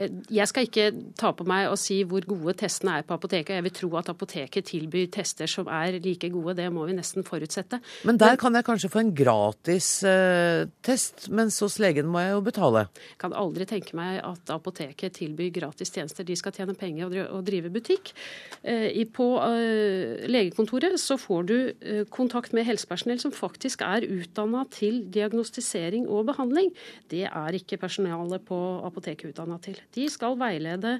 Jeg 0.00 0.48
skal 0.48 0.66
ikke 0.66 0.86
ta 1.18 1.32
på 1.36 1.44
meg 1.48 1.68
å 1.68 1.76
si 1.78 2.00
hvor 2.08 2.24
gode 2.28 2.54
testene 2.62 2.98
er 3.00 3.06
på 3.06 3.16
apoteket. 3.16 3.56
Jeg 3.58 3.66
vil 3.66 3.74
tro 3.76 3.90
at 4.00 4.08
apoteket 4.12 4.68
tilbyr 4.70 5.10
tester 5.12 5.50
som 5.50 5.68
er 5.68 5.98
like 6.00 6.30
gode. 6.32 6.56
Det 6.58 6.68
må 6.72 6.86
vi 6.88 6.96
nesten 6.96 7.26
forutsette. 7.26 7.80
Men 8.08 8.20
der 8.20 8.38
kan 8.40 8.56
jeg 8.56 8.66
kanskje 8.66 8.90
få 8.92 9.02
en 9.02 9.12
gratis 9.16 9.90
eh, 10.08 10.64
test, 10.86 11.28
mens 11.34 11.58
hos 11.64 11.78
legen 11.82 12.08
må 12.10 12.22
jeg 12.24 12.34
jo 12.36 12.44
betale? 12.46 12.86
Jeg 13.12 13.20
kan 13.22 13.36
aldri 13.36 13.66
tenke 13.68 13.96
meg 13.98 14.20
at 14.24 14.52
apoteket 14.54 15.18
tilbyr 15.18 15.52
gratis 15.60 15.92
tjenester. 15.94 16.26
De 16.26 16.36
skal 16.38 16.54
tjene 16.56 16.76
penger 16.78 17.12
og 17.28 17.44
drive 17.46 17.72
butikk. 17.72 18.14
Eh, 18.62 18.96
på 19.10 19.28
eh, 19.44 20.26
legekontoret 20.30 20.96
så 21.00 21.18
får 21.20 21.46
du 21.50 21.56
eh, 21.60 22.02
kontakt 22.12 22.54
med 22.56 22.66
helsepersonell 22.68 23.20
som 23.22 23.34
faktisk 23.34 23.84
er 23.86 24.06
utdanna 24.08 24.64
til 24.72 25.02
diagnostisering 25.12 26.08
og 26.08 26.28
behandling. 26.30 26.72
Det 27.10 27.26
er 27.28 27.58
ikke 27.58 27.80
personalet 27.80 28.44
på 28.48 28.58
apoteket 28.86 29.34
utdanna 29.34 29.58
til. 29.62 29.78
De 29.96 30.06
skal 30.12 30.36
veilede 30.40 30.96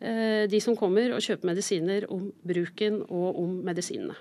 eh, 0.00 0.44
de 0.50 0.60
som 0.62 0.76
kommer 0.78 1.14
og 1.16 1.24
kjøper 1.24 1.50
medisiner 1.52 2.06
om 2.12 2.28
bruken 2.46 3.00
og 3.08 3.40
om 3.42 3.56
medisinene. 3.66 4.16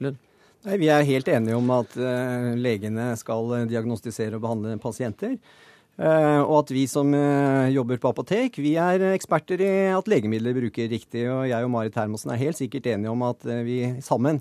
Lund. 0.00 0.20
Nei, 0.66 0.76
Vi 0.82 0.92
er 0.92 1.08
helt 1.08 1.28
enige 1.32 1.56
om 1.56 1.70
at 1.72 1.94
uh, 1.96 2.52
legene 2.60 3.14
skal 3.16 3.66
diagnostisere 3.68 4.36
og 4.36 4.44
behandle 4.44 4.76
pasienter. 4.80 5.36
Og 6.00 6.54
at 6.62 6.70
vi 6.72 6.86
som 6.88 7.10
jobber 7.74 7.98
på 8.00 8.08
apotek, 8.08 8.54
vi 8.56 8.70
er 8.80 9.02
eksperter 9.10 9.60
i 9.60 9.72
at 9.92 10.06
legemidler 10.08 10.54
bruker 10.56 10.88
riktig. 10.88 11.26
Og 11.28 11.42
jeg 11.50 11.66
og 11.66 11.72
Marit 11.74 11.98
Hermansen 11.98 12.32
er 12.32 12.40
helt 12.40 12.56
sikkert 12.56 12.88
enige 12.88 13.12
om 13.12 13.20
at 13.26 13.44
vi 13.66 13.82
sammen 14.00 14.38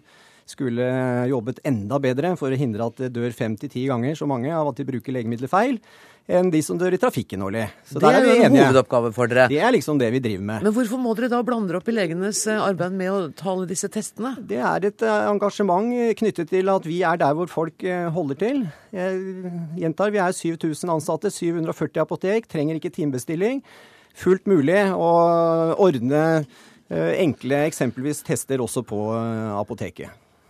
skulle 0.49 0.85
jobbet 1.29 1.61
enda 1.67 1.99
bedre 2.01 2.33
for 2.39 2.51
å 2.51 2.59
hindre 2.59 2.89
at 2.89 3.01
det 3.03 3.13
dør 3.15 3.33
fem 3.35 3.57
til 3.59 3.71
ti 3.71 3.85
ganger 3.89 4.17
så 4.17 4.27
mange 4.29 4.49
av 4.55 4.71
at 4.71 4.79
de 4.79 4.87
bruker 4.87 5.13
legemidler 5.13 5.51
feil, 5.51 5.77
enn 6.29 6.51
de 6.53 6.61
som 6.63 6.77
dør 6.77 6.93
i 6.93 6.99
trafikken 7.01 7.41
årlig. 7.45 7.65
Så 7.89 8.01
det 8.01 8.09
er, 8.13 8.27
jo 8.27 8.45
en 8.45 8.55
hovedoppgave 8.55 9.11
for 9.15 9.31
dere. 9.31 9.47
Det 9.49 9.59
er 9.65 9.73
liksom 9.73 9.97
det 10.01 10.11
vi 10.13 10.21
driver 10.23 10.45
med. 10.51 10.65
Men 10.67 10.75
hvorfor 10.75 11.01
må 11.01 11.15
dere 11.17 11.31
da 11.31 11.41
blande 11.45 11.73
opp 11.77 11.89
i 11.89 11.95
legenes 11.95 12.43
eh, 12.49 12.61
arbeid 12.61 12.95
med 12.99 13.11
å 13.11 13.19
ta 13.33 13.49
alle 13.53 13.65
disse 13.69 13.89
testene? 13.93 14.35
Det 14.51 14.61
er 14.61 14.89
et 14.91 15.05
eh, 15.05 15.25
engasjement 15.31 15.89
knyttet 16.21 16.53
til 16.53 16.69
at 16.73 16.85
vi 16.85 17.01
er 17.07 17.19
der 17.21 17.35
hvor 17.37 17.49
folk 17.49 17.85
eh, 17.85 18.07
holder 18.13 18.41
til. 18.45 18.63
Jeg 18.93 19.53
gjentar, 19.81 20.13
vi 20.13 20.21
er 20.21 20.37
7000 20.37 20.93
ansatte, 20.99 21.33
740 21.33 22.05
apotek, 22.05 22.49
trenger 22.51 22.77
ikke 22.77 22.93
timebestilling. 22.93 23.63
Fullt 24.19 24.49
mulig 24.49 24.81
å 24.93 25.11
ordne 25.79 26.23
enkle 26.89 27.67
eksempelvis 27.67 28.23
tester 28.25 28.61
også 28.65 28.81
på 28.81 28.97
apoteket. 29.53 30.09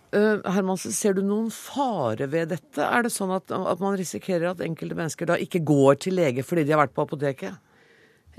Uh, 0.10 0.42
Hermansen, 0.50 0.94
ser 0.96 1.14
du 1.14 1.22
noen 1.22 1.52
fare 1.54 2.26
ved 2.32 2.50
dette? 2.50 2.82
Er 2.82 3.06
det 3.06 3.12
sånn 3.14 3.30
at, 3.36 3.52
at 3.54 3.82
man 3.84 3.98
risikerer 4.00 4.48
at 4.50 4.64
enkelte 4.66 4.98
mennesker 4.98 5.30
da 5.30 5.38
ikke 5.38 5.62
går 5.62 6.00
til 6.06 6.18
lege 6.18 6.46
fordi 6.46 6.64
de 6.66 6.74
har 6.74 6.82
vært 6.82 6.96
på 6.98 7.06
apoteket? 7.06 7.60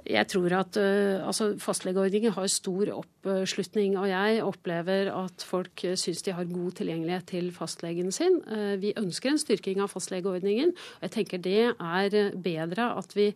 Jeg 0.09 0.27
tror 0.33 0.53
at 0.57 0.77
uh, 0.81 1.27
altså 1.29 1.51
Fastlegeordningen 1.61 2.33
har 2.33 2.49
stor 2.51 2.89
oppslutning, 2.95 3.99
og 4.01 4.09
jeg 4.09 4.41
opplever 4.45 5.11
at 5.13 5.45
folk 5.45 5.85
uh, 5.85 5.95
syns 5.99 6.23
de 6.25 6.33
har 6.33 6.49
god 6.49 6.73
tilgjengelighet 6.79 7.27
til 7.29 7.51
fastlegen 7.53 8.13
sin. 8.15 8.41
Uh, 8.49 8.81
vi 8.81 8.95
ønsker 8.97 9.33
en 9.33 9.41
styrking 9.41 9.83
av 9.85 9.91
fastlegeordningen. 9.93 10.73
og 10.73 11.07
Jeg 11.07 11.15
tenker 11.17 11.43
det 11.43 11.75
er 11.75 12.17
bedre 12.41 12.91
at 13.01 13.13
vi 13.17 13.31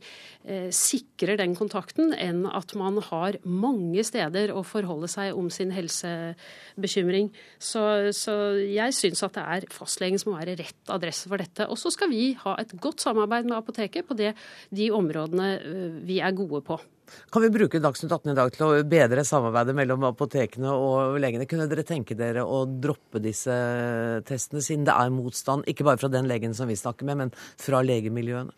sikrer 0.74 1.38
den 1.40 1.54
kontakten, 1.56 2.12
enn 2.16 2.44
at 2.46 2.74
man 2.78 2.98
har 3.02 3.38
mange 3.44 4.02
steder 4.04 4.52
å 4.54 4.62
forholde 4.66 5.08
seg 5.10 5.36
om 5.36 5.48
sin 5.52 5.72
helsebekymring. 5.74 7.30
Så, 7.58 8.12
så 8.16 8.34
jeg 8.60 8.96
syns 8.96 9.24
at 9.24 9.36
det 9.38 9.44
er 9.56 9.68
fastlegen 9.72 10.20
som 10.20 10.32
må 10.32 10.40
være 10.40 10.56
rett 10.60 10.92
adresse 10.92 11.30
for 11.30 11.40
dette. 11.40 11.68
Og 11.68 11.80
så 11.80 11.92
skal 11.94 12.12
vi 12.12 12.34
ha 12.44 12.56
et 12.60 12.74
godt 12.80 13.04
samarbeid 13.04 13.48
med 13.48 13.56
apoteket 13.58 14.08
på 14.08 14.16
det, 14.18 14.34
de 14.74 14.90
områdene 14.94 15.48
vi 16.04 16.20
er 16.24 16.36
gode 16.36 16.53
gode 16.54 16.66
på. 16.68 16.80
Kan 17.30 17.44
vi 17.44 17.50
bruke 17.52 17.82
Dagsnytt 17.82 18.12
18 18.12 18.32
i 18.32 18.36
dag 18.38 18.52
til 18.54 18.64
å 18.64 18.84
bedre 18.88 19.26
samarbeidet 19.28 19.76
mellom 19.76 20.06
apotekene 20.08 20.72
og 20.72 21.18
legene? 21.20 21.46
Kunne 21.50 21.68
dere 21.70 21.84
tenke 21.86 22.16
dere 22.18 22.46
å 22.46 22.64
droppe 22.64 23.20
disse 23.22 23.54
testene, 24.28 24.64
siden 24.64 24.86
det 24.88 24.96
er 24.96 25.12
motstand, 25.12 25.68
ikke 25.68 25.86
bare 25.86 26.00
fra 26.00 26.12
den 26.12 26.30
legen 26.30 26.56
som 26.56 26.70
vi 26.70 26.78
snakker 26.80 27.06
med, 27.10 27.20
men 27.20 27.34
fra 27.60 27.84
legemiljøene? 27.84 28.54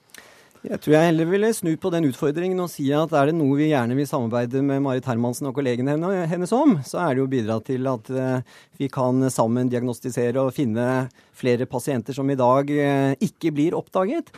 Jeg 0.67 0.81
tror 0.83 0.95
jeg 0.97 1.09
heller 1.13 1.29
ville 1.31 1.49
snu 1.55 1.69
på 1.79 1.91
den 1.95 2.09
utfordringen 2.09 2.59
og 2.65 2.71
si 2.73 2.89
at 2.97 3.13
er 3.15 3.29
det 3.29 3.37
noe 3.37 3.55
vi 3.59 3.69
gjerne 3.69 3.95
vil 3.95 4.09
samarbeide 4.09 4.65
med 4.67 4.81
Marit 4.83 5.07
Hermansen 5.07 5.47
og 5.47 5.55
kollegene 5.55 5.95
hennes 6.27 6.55
om, 6.57 6.79
så 6.83 7.05
er 7.05 7.13
det 7.13 7.21
jo 7.21 7.27
å 7.29 7.31
bidra 7.31 7.59
til 7.63 7.87
at 7.87 8.11
eh, 8.11 8.57
vi 8.81 8.89
kan 8.91 9.29
sammen 9.31 9.71
diagnostisere 9.71 10.43
og 10.43 10.57
finne 10.57 11.07
flere 11.37 11.69
pasienter 11.71 12.17
som 12.17 12.31
i 12.33 12.39
dag 12.41 12.73
eh, 12.73 13.13
ikke 13.29 13.53
blir 13.55 13.79
oppdaget. 13.79 14.33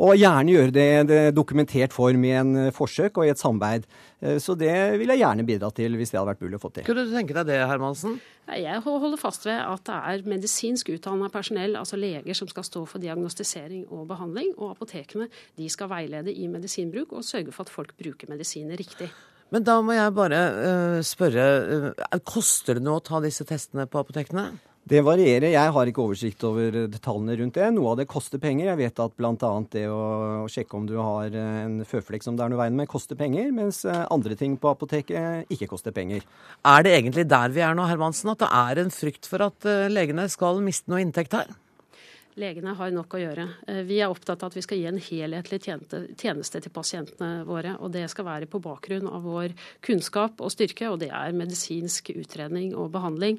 Og 0.00 0.16
gjerne 0.16 0.54
gjøre 0.54 0.72
det 0.72 0.86
i 1.04 1.16
dokumentert 1.36 1.92
form 1.92 2.22
i 2.24 2.32
en 2.38 2.54
eh, 2.56 2.70
forsøk 2.72 3.18
og 3.20 3.26
i 3.26 3.32
et 3.32 3.40
samarbeid. 3.40 3.84
Eh, 4.24 4.38
så 4.40 4.54
det 4.56 4.72
vil 4.96 5.12
jeg 5.12 5.20
gjerne 5.20 5.44
bidra 5.44 5.68
til, 5.76 5.98
hvis 6.00 6.14
det 6.14 6.18
hadde 6.18 6.30
vært 6.30 6.44
mulig 6.46 6.56
å 6.56 6.62
få 6.62 6.70
til. 6.72 6.86
Kunne 6.86 7.04
du 7.04 7.12
tenke 7.12 7.36
deg 7.36 7.50
det, 7.50 7.58
Hermansen? 7.68 8.16
Jeg 8.48 8.80
holder 8.86 9.20
fast 9.20 9.44
ved 9.46 9.60
at 9.60 9.84
det 9.86 9.98
er 9.98 10.24
medisinsk 10.32 10.94
utdanna 10.94 11.28
personell, 11.32 11.76
altså 11.76 12.00
leger, 12.00 12.32
som 12.36 12.48
skal 12.48 12.64
stå 12.66 12.86
for 12.88 13.04
diagnostisering 13.04 13.84
og 13.92 14.08
behandling. 14.08 14.54
Og 14.56 14.72
apotekene 14.72 15.28
de 15.60 15.68
skal 15.72 15.92
veilede 15.92 16.32
i 16.32 16.48
medisinbruk 16.50 17.12
og 17.12 17.28
sørge 17.28 17.52
for 17.52 17.68
at 17.68 17.76
folk 17.76 17.92
bruker 18.00 18.32
medisiner 18.32 18.80
riktig. 18.80 19.12
Men 19.52 19.68
da 19.68 19.76
må 19.84 19.92
jeg 19.92 20.16
bare 20.16 20.42
uh, 20.56 20.98
spørre, 21.04 21.46
uh, 21.92 22.20
koster 22.24 22.78
det 22.78 22.86
noe 22.86 23.02
å 23.02 23.04
ta 23.04 23.20
disse 23.20 23.44
testene 23.44 23.84
på 23.84 24.00
apotekene? 24.00 24.48
Det 24.82 24.98
varierer. 25.06 25.52
Jeg 25.54 25.72
har 25.76 25.88
ikke 25.88 26.02
oversikt 26.02 26.42
over 26.42 26.74
detaljene 26.90 27.36
rundt 27.38 27.54
det. 27.54 27.68
Noe 27.76 27.92
av 27.92 28.00
det 28.00 28.08
koster 28.10 28.40
penger. 28.42 28.66
Jeg 28.72 28.80
vet 28.80 29.02
at 29.04 29.14
bl.a. 29.14 29.50
det 29.70 29.84
å, 29.86 30.00
å, 30.42 30.48
sjekke 30.50 30.74
om 30.74 30.88
du 30.88 30.96
har 30.98 31.30
eh, 31.30 31.58
en 31.68 31.76
føflekk 31.86 32.26
som 32.26 32.34
det 32.34 32.42
er 32.42 32.50
noe 32.50 32.58
veien 32.58 32.74
med, 32.74 32.90
koster 32.90 33.18
penger, 33.18 33.52
mens 33.54 33.84
eh, 33.86 34.02
andre 34.10 34.34
ting 34.38 34.56
på 34.58 34.72
apoteket 34.74 35.54
ikke 35.54 35.70
koster 35.70 35.94
penger. 35.94 36.26
Er 36.66 36.82
det 36.82 36.96
egentlig 36.98 37.28
der 37.30 37.54
vi 37.54 37.62
er 37.62 37.78
nå, 37.78 37.86
Hermansen, 37.86 38.34
at 38.34 38.42
det 38.42 38.50
er 38.50 38.82
en 38.82 38.90
frykt 38.90 39.30
for 39.30 39.46
at 39.46 39.70
eh, 39.70 39.86
legene 39.92 40.26
skal 40.32 40.58
miste 40.66 40.90
noe 40.90 41.04
inntekt 41.04 41.38
her? 41.38 41.54
Legene 42.42 42.74
har 42.74 42.90
nok 42.90 43.14
å 43.14 43.20
gjøre. 43.20 43.44
Vi 43.86 43.98
er 44.00 44.10
opptatt 44.10 44.40
av 44.40 44.50
at 44.50 44.54
vi 44.56 44.62
skal 44.64 44.78
gi 44.80 44.86
en 44.88 45.00
helhetlig 45.04 45.58
tjeneste 45.62 46.62
til 46.64 46.72
pasientene 46.72 47.42
våre. 47.44 47.74
Og 47.84 47.92
det 47.92 48.06
skal 48.08 48.24
være 48.24 48.48
på 48.48 48.58
bakgrunn 48.64 49.04
av 49.04 49.26
vår 49.28 49.52
kunnskap 49.84 50.40
og 50.40 50.50
styrke, 50.54 50.88
og 50.88 51.02
det 51.04 51.10
er 51.12 51.36
medisinsk 51.36 52.08
utredning 52.16 52.72
og 52.72 52.88
behandling. 52.96 53.36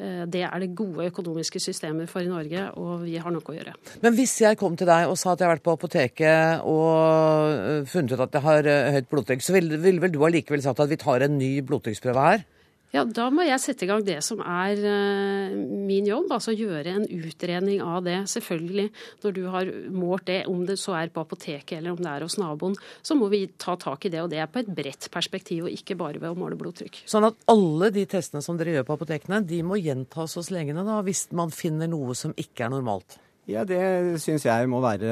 Eh, 0.00 0.24
det 0.30 0.44
er 0.46 0.62
det 0.62 0.72
gode 0.76 1.06
økonomiske 1.10 1.60
systemer 1.60 2.08
for 2.10 2.24
i 2.24 2.30
Norge, 2.30 2.64
og 2.80 3.04
vi 3.04 3.18
har 3.20 3.34
nok 3.34 3.50
å 3.52 3.56
gjøre. 3.56 3.74
Men 4.04 4.16
hvis 4.16 4.38
jeg 4.44 4.58
kom 4.60 4.76
til 4.78 4.88
deg 4.88 5.10
og 5.10 5.18
sa 5.20 5.34
at 5.34 5.42
jeg 5.42 5.48
har 5.48 5.56
vært 5.56 5.66
på 5.66 5.76
apoteket 5.76 6.64
og 6.68 7.52
eh, 7.52 7.84
funnet 7.90 8.16
ut 8.16 8.24
at 8.24 8.38
jeg 8.38 8.46
har 8.46 8.70
eh, 8.72 8.96
høyt 8.96 9.10
blodtrykk, 9.12 9.44
så 9.44 9.56
ville 9.56 9.80
vil 9.82 10.00
vel 10.02 10.14
du 10.14 10.22
allikevel 10.24 10.64
sagt 10.64 10.80
at 10.82 10.90
vi 10.90 11.00
tar 11.00 11.26
en 11.26 11.38
ny 11.38 11.54
blodtrykksprøve 11.68 12.26
her? 12.30 12.46
Ja, 12.92 13.06
Da 13.08 13.30
må 13.32 13.44
jeg 13.46 13.60
sette 13.62 13.86
i 13.86 13.88
gang 13.88 14.02
det 14.04 14.18
som 14.24 14.42
er 14.44 14.76
uh, 14.84 15.54
min 15.56 16.08
jobb, 16.08 16.28
altså 16.36 16.52
gjøre 16.52 16.92
en 16.92 17.06
utredning 17.08 17.80
av 17.80 18.02
det. 18.04 18.18
Selvfølgelig, 18.28 18.90
når 19.24 19.36
du 19.36 19.40
har 19.54 19.70
målt 19.88 20.26
det, 20.28 20.42
om 20.50 20.66
det 20.68 20.76
så 20.80 20.98
er 21.00 21.12
på 21.12 21.24
apoteket 21.24 21.78
eller 21.78 21.94
om 21.94 22.02
det 22.02 22.12
er 22.12 22.26
hos 22.26 22.36
naboen, 22.40 22.76
så 23.00 23.16
må 23.16 23.30
vi 23.32 23.46
ta 23.56 23.78
tak 23.80 24.04
i 24.04 24.12
det. 24.12 24.20
Og 24.20 24.28
det 24.32 24.42
er 24.44 24.52
på 24.52 24.60
et 24.60 24.70
bredt 24.76 25.08
perspektiv, 25.12 25.64
og 25.66 25.72
ikke 25.72 25.96
bare 25.96 26.20
ved 26.20 26.34
å 26.34 26.38
måle 26.38 26.58
blodtrykk. 26.60 27.02
Sånn 27.08 27.30
at 27.30 27.40
alle 27.52 27.88
de 27.96 28.04
testene 28.12 28.44
som 28.44 28.60
dere 28.60 28.76
gjør 28.76 28.88
på 28.90 29.00
apotekene, 29.00 29.40
de 29.40 29.64
må 29.64 29.80
gjentas 29.80 30.36
hos 30.36 30.52
legene 30.52 30.84
da, 30.84 31.00
hvis 31.06 31.30
man 31.32 31.52
finner 31.54 31.88
noe 31.88 32.16
som 32.18 32.36
ikke 32.36 32.68
er 32.68 32.76
normalt? 32.76 33.22
Ja, 33.52 33.64
Det 33.68 34.18
syns 34.22 34.46
jeg 34.46 34.68
må 34.70 34.80
være 34.80 35.10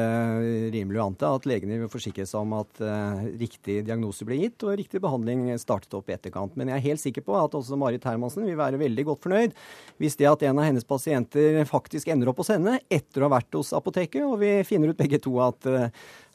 rimelig 0.72 1.00
å 1.00 1.08
anta. 1.10 1.32
At 1.36 1.46
legene 1.48 1.80
vil 1.82 1.90
forsikre 1.92 2.24
seg 2.28 2.40
om 2.40 2.54
at 2.56 2.80
uh, 2.80 3.20
riktig 3.40 3.80
diagnose 3.86 4.24
blir 4.28 4.46
gitt 4.46 4.64
og 4.64 4.78
riktig 4.80 5.02
behandling 5.04 5.50
startet 5.60 5.96
opp 5.98 6.08
i 6.08 6.16
etterkant. 6.16 6.56
Men 6.56 6.72
jeg 6.72 6.80
er 6.80 6.86
helt 6.88 7.04
sikker 7.04 7.26
på 7.26 7.36
at 7.36 7.56
også 7.58 7.78
Marit 7.80 8.06
Hermansen 8.08 8.46
vil 8.48 8.58
være 8.60 8.80
veldig 8.80 9.06
godt 9.10 9.26
fornøyd 9.26 9.56
hvis 10.00 10.16
det 10.16 10.30
at 10.30 10.46
en 10.48 10.62
av 10.62 10.70
hennes 10.70 10.88
pasienter 10.88 11.60
faktisk 11.68 12.08
ender 12.08 12.32
opp 12.32 12.40
hos 12.40 12.52
henne 12.54 12.78
etter 12.88 13.20
å 13.20 13.28
ha 13.28 13.36
vært 13.36 13.58
hos 13.58 13.74
apoteket, 13.76 14.24
og 14.24 14.40
vi 14.40 14.54
finner 14.64 14.94
ut 14.94 15.00
begge 15.00 15.20
to 15.20 15.36
at 15.44 15.68
uh, 15.68 15.90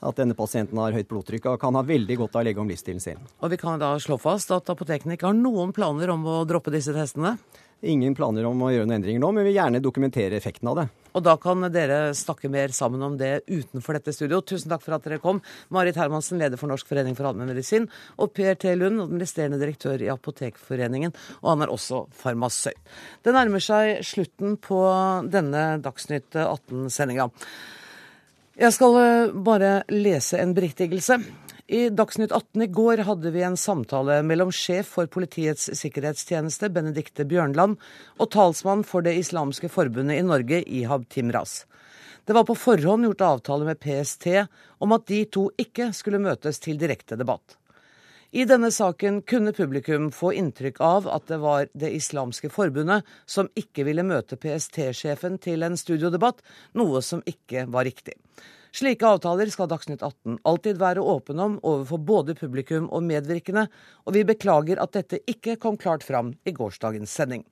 at 0.05 0.19
denne 0.19 0.35
pasienten 0.37 0.79
har 0.81 0.95
høyt 0.95 1.09
blodtrykk 1.09 1.49
og 1.49 1.61
kan 1.61 1.75
ha 1.77 1.83
veldig 1.85 2.17
godt 2.19 2.35
av 2.35 2.43
å 2.43 2.47
legge 2.47 2.61
om 2.61 2.69
livsstilen 2.69 3.01
sin. 3.01 3.21
Og 3.41 3.53
vi 3.53 3.59
kan 3.61 3.81
da 3.81 3.95
slå 4.01 4.19
fast 4.21 4.51
at 4.53 4.69
apotekene 4.71 5.15
ikke 5.15 5.29
har 5.29 5.37
noen 5.37 5.73
planer 5.75 6.11
om 6.13 6.25
å 6.29 6.41
droppe 6.47 6.73
disse 6.73 6.93
testene? 6.95 7.35
Ingen 7.81 8.15
planer 8.15 8.45
om 8.47 8.61
å 8.63 8.69
gjøre 8.71 8.87
noen 8.87 9.01
endringer 9.01 9.21
nå, 9.21 9.31
men 9.35 9.45
vil 9.45 9.57
gjerne 9.57 9.81
dokumentere 9.83 10.37
effekten 10.39 10.69
av 10.71 10.79
det. 10.79 10.85
Og 11.15 11.23
da 11.23 11.35
kan 11.39 11.63
dere 11.71 12.13
snakke 12.17 12.49
mer 12.51 12.73
sammen 12.75 13.03
om 13.05 13.13
det 13.19 13.45
utenfor 13.47 13.97
dette 13.97 14.13
studio. 14.15 14.41
Tusen 14.43 14.71
takk 14.71 14.83
for 14.83 14.97
at 14.97 15.05
dere 15.05 15.21
kom. 15.23 15.39
Marit 15.75 15.99
Hermansen, 15.99 16.39
leder 16.41 16.59
for 16.59 16.71
Norsk 16.71 16.87
forening 16.89 17.15
for 17.15 17.29
allmennmedisin, 17.29 17.87
og 18.19 18.33
Per 18.35 18.57
T. 18.59 18.73
Lund, 18.79 19.03
administrerende 19.05 19.59
direktør 19.61 20.03
i 20.03 20.11
Apotekforeningen. 20.11 21.15
Og 21.43 21.53
han 21.53 21.63
er 21.63 21.71
også 21.71 22.05
farmasøyt. 22.19 22.81
Det 23.23 23.35
nærmer 23.35 23.63
seg 23.63 24.03
slutten 24.07 24.59
på 24.59 24.81
denne 25.31 25.67
Dagsnytt 25.83 26.35
18-sendinga. 26.35 27.29
Jeg 28.55 28.71
skal 28.71 29.01
eh, 29.01 29.33
bare 29.45 29.81
lese 29.91 30.39
en 30.39 30.55
beriktigelse. 30.55 31.19
I 31.67 31.89
Dagsnytt 31.89 32.31
18 32.31 32.61
i 32.61 32.67
går 32.67 32.97
hadde 33.07 33.31
vi 33.33 33.41
en 33.41 33.55
samtale 33.57 34.19
mellom 34.21 34.51
sjef 34.53 34.91
for 34.99 35.09
Politiets 35.09 35.71
sikkerhetstjeneste, 35.73 36.69
Benedikte 36.69 37.25
Bjørnland, 37.25 37.79
og 38.21 38.29
talsmann 38.35 38.83
for 38.85 39.01
Det 39.01 39.15
islamske 39.17 39.71
forbundet 39.73 40.19
i 40.19 40.25
Norge, 40.27 40.59
Ihab 40.61 41.07
Timras. 41.09 41.63
Det 42.25 42.37
var 42.37 42.45
på 42.45 42.53
forhånd 42.53 43.07
gjort 43.07 43.25
avtale 43.25 43.65
med 43.65 43.81
PST 43.81 44.27
om 44.77 44.93
at 44.93 45.07
de 45.09 45.23
to 45.25 45.47
ikke 45.57 45.89
skulle 45.97 46.21
møtes 46.21 46.61
til 46.61 46.77
direkte 46.77 47.17
debatt. 47.17 47.57
I 48.29 48.45
denne 48.45 48.69
saken 48.69 49.23
kunne 49.25 49.53
publikum 49.57 50.11
få 50.13 50.35
inntrykk 50.37 50.77
av 50.85 51.07
at 51.09 51.25
det 51.31 51.39
var 51.41 51.69
Det 51.73 51.89
islamske 51.97 52.51
forbundet 52.53 53.01
som 53.25 53.49
ikke 53.57 53.87
ville 53.89 54.05
møte 54.05 54.37
PST-sjefen 54.37 55.41
til 55.41 55.65
en 55.65 55.77
studiodebatt, 55.77 56.45
noe 56.77 57.01
som 57.01 57.25
ikke 57.25 57.65
var 57.65 57.89
riktig. 57.89 58.19
Slike 58.75 59.07
avtaler 59.07 59.47
skal 59.53 59.69
Dagsnytt 59.71 60.01
18 60.03 60.41
alltid 60.43 60.79
være 60.81 61.03
åpen 61.03 61.39
om 61.39 61.53
overfor 61.63 62.01
både 62.03 62.35
publikum 62.35 62.89
og 62.91 63.05
medvirkende, 63.07 63.69
og 64.03 64.17
vi 64.17 64.25
beklager 64.27 64.81
at 64.83 64.97
dette 64.97 65.21
ikke 65.31 65.55
kom 65.63 65.77
klart 65.79 66.03
fram 66.03 66.33
i 66.43 66.51
gårsdagens 66.51 67.13
sending. 67.13 67.45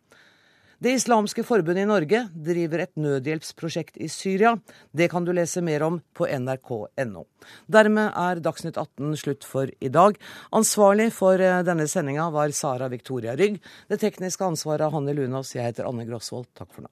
Det 0.84 0.98
islamske 0.98 1.46
forbundet 1.48 1.86
i 1.86 1.88
Norge 1.88 2.20
driver 2.48 2.82
et 2.84 2.92
nødhjelpsprosjekt 3.00 4.02
i 4.04 4.10
Syria. 4.12 4.52
Det 4.92 5.08
kan 5.14 5.24
du 5.24 5.32
lese 5.32 5.64
mer 5.64 5.86
om 5.86 6.02
på 6.12 6.28
nrk.no. 6.28 7.24
Dermed 7.72 8.10
er 8.10 8.42
Dagsnytt 8.44 8.82
18 8.82 9.16
slutt 9.22 9.48
for 9.48 9.72
i 9.80 9.92
dag. 9.94 10.20
Ansvarlig 10.52 11.08
for 11.16 11.40
eh, 11.40 11.62
denne 11.64 11.88
sendinga 11.88 12.28
var 12.36 12.52
Sara 12.52 12.92
Victoria 12.92 13.38
Rygg. 13.40 13.62
Det 13.88 14.02
tekniske 14.04 14.44
ansvaret 14.44 14.84
av 14.90 14.98
Hanne 14.98 15.16
Lunås. 15.16 15.56
Jeg 15.56 15.70
heter 15.72 15.88
Anne 15.88 16.04
Grosvold. 16.10 16.52
Takk 16.52 16.74
for 16.74 16.84
nå. 16.84 16.92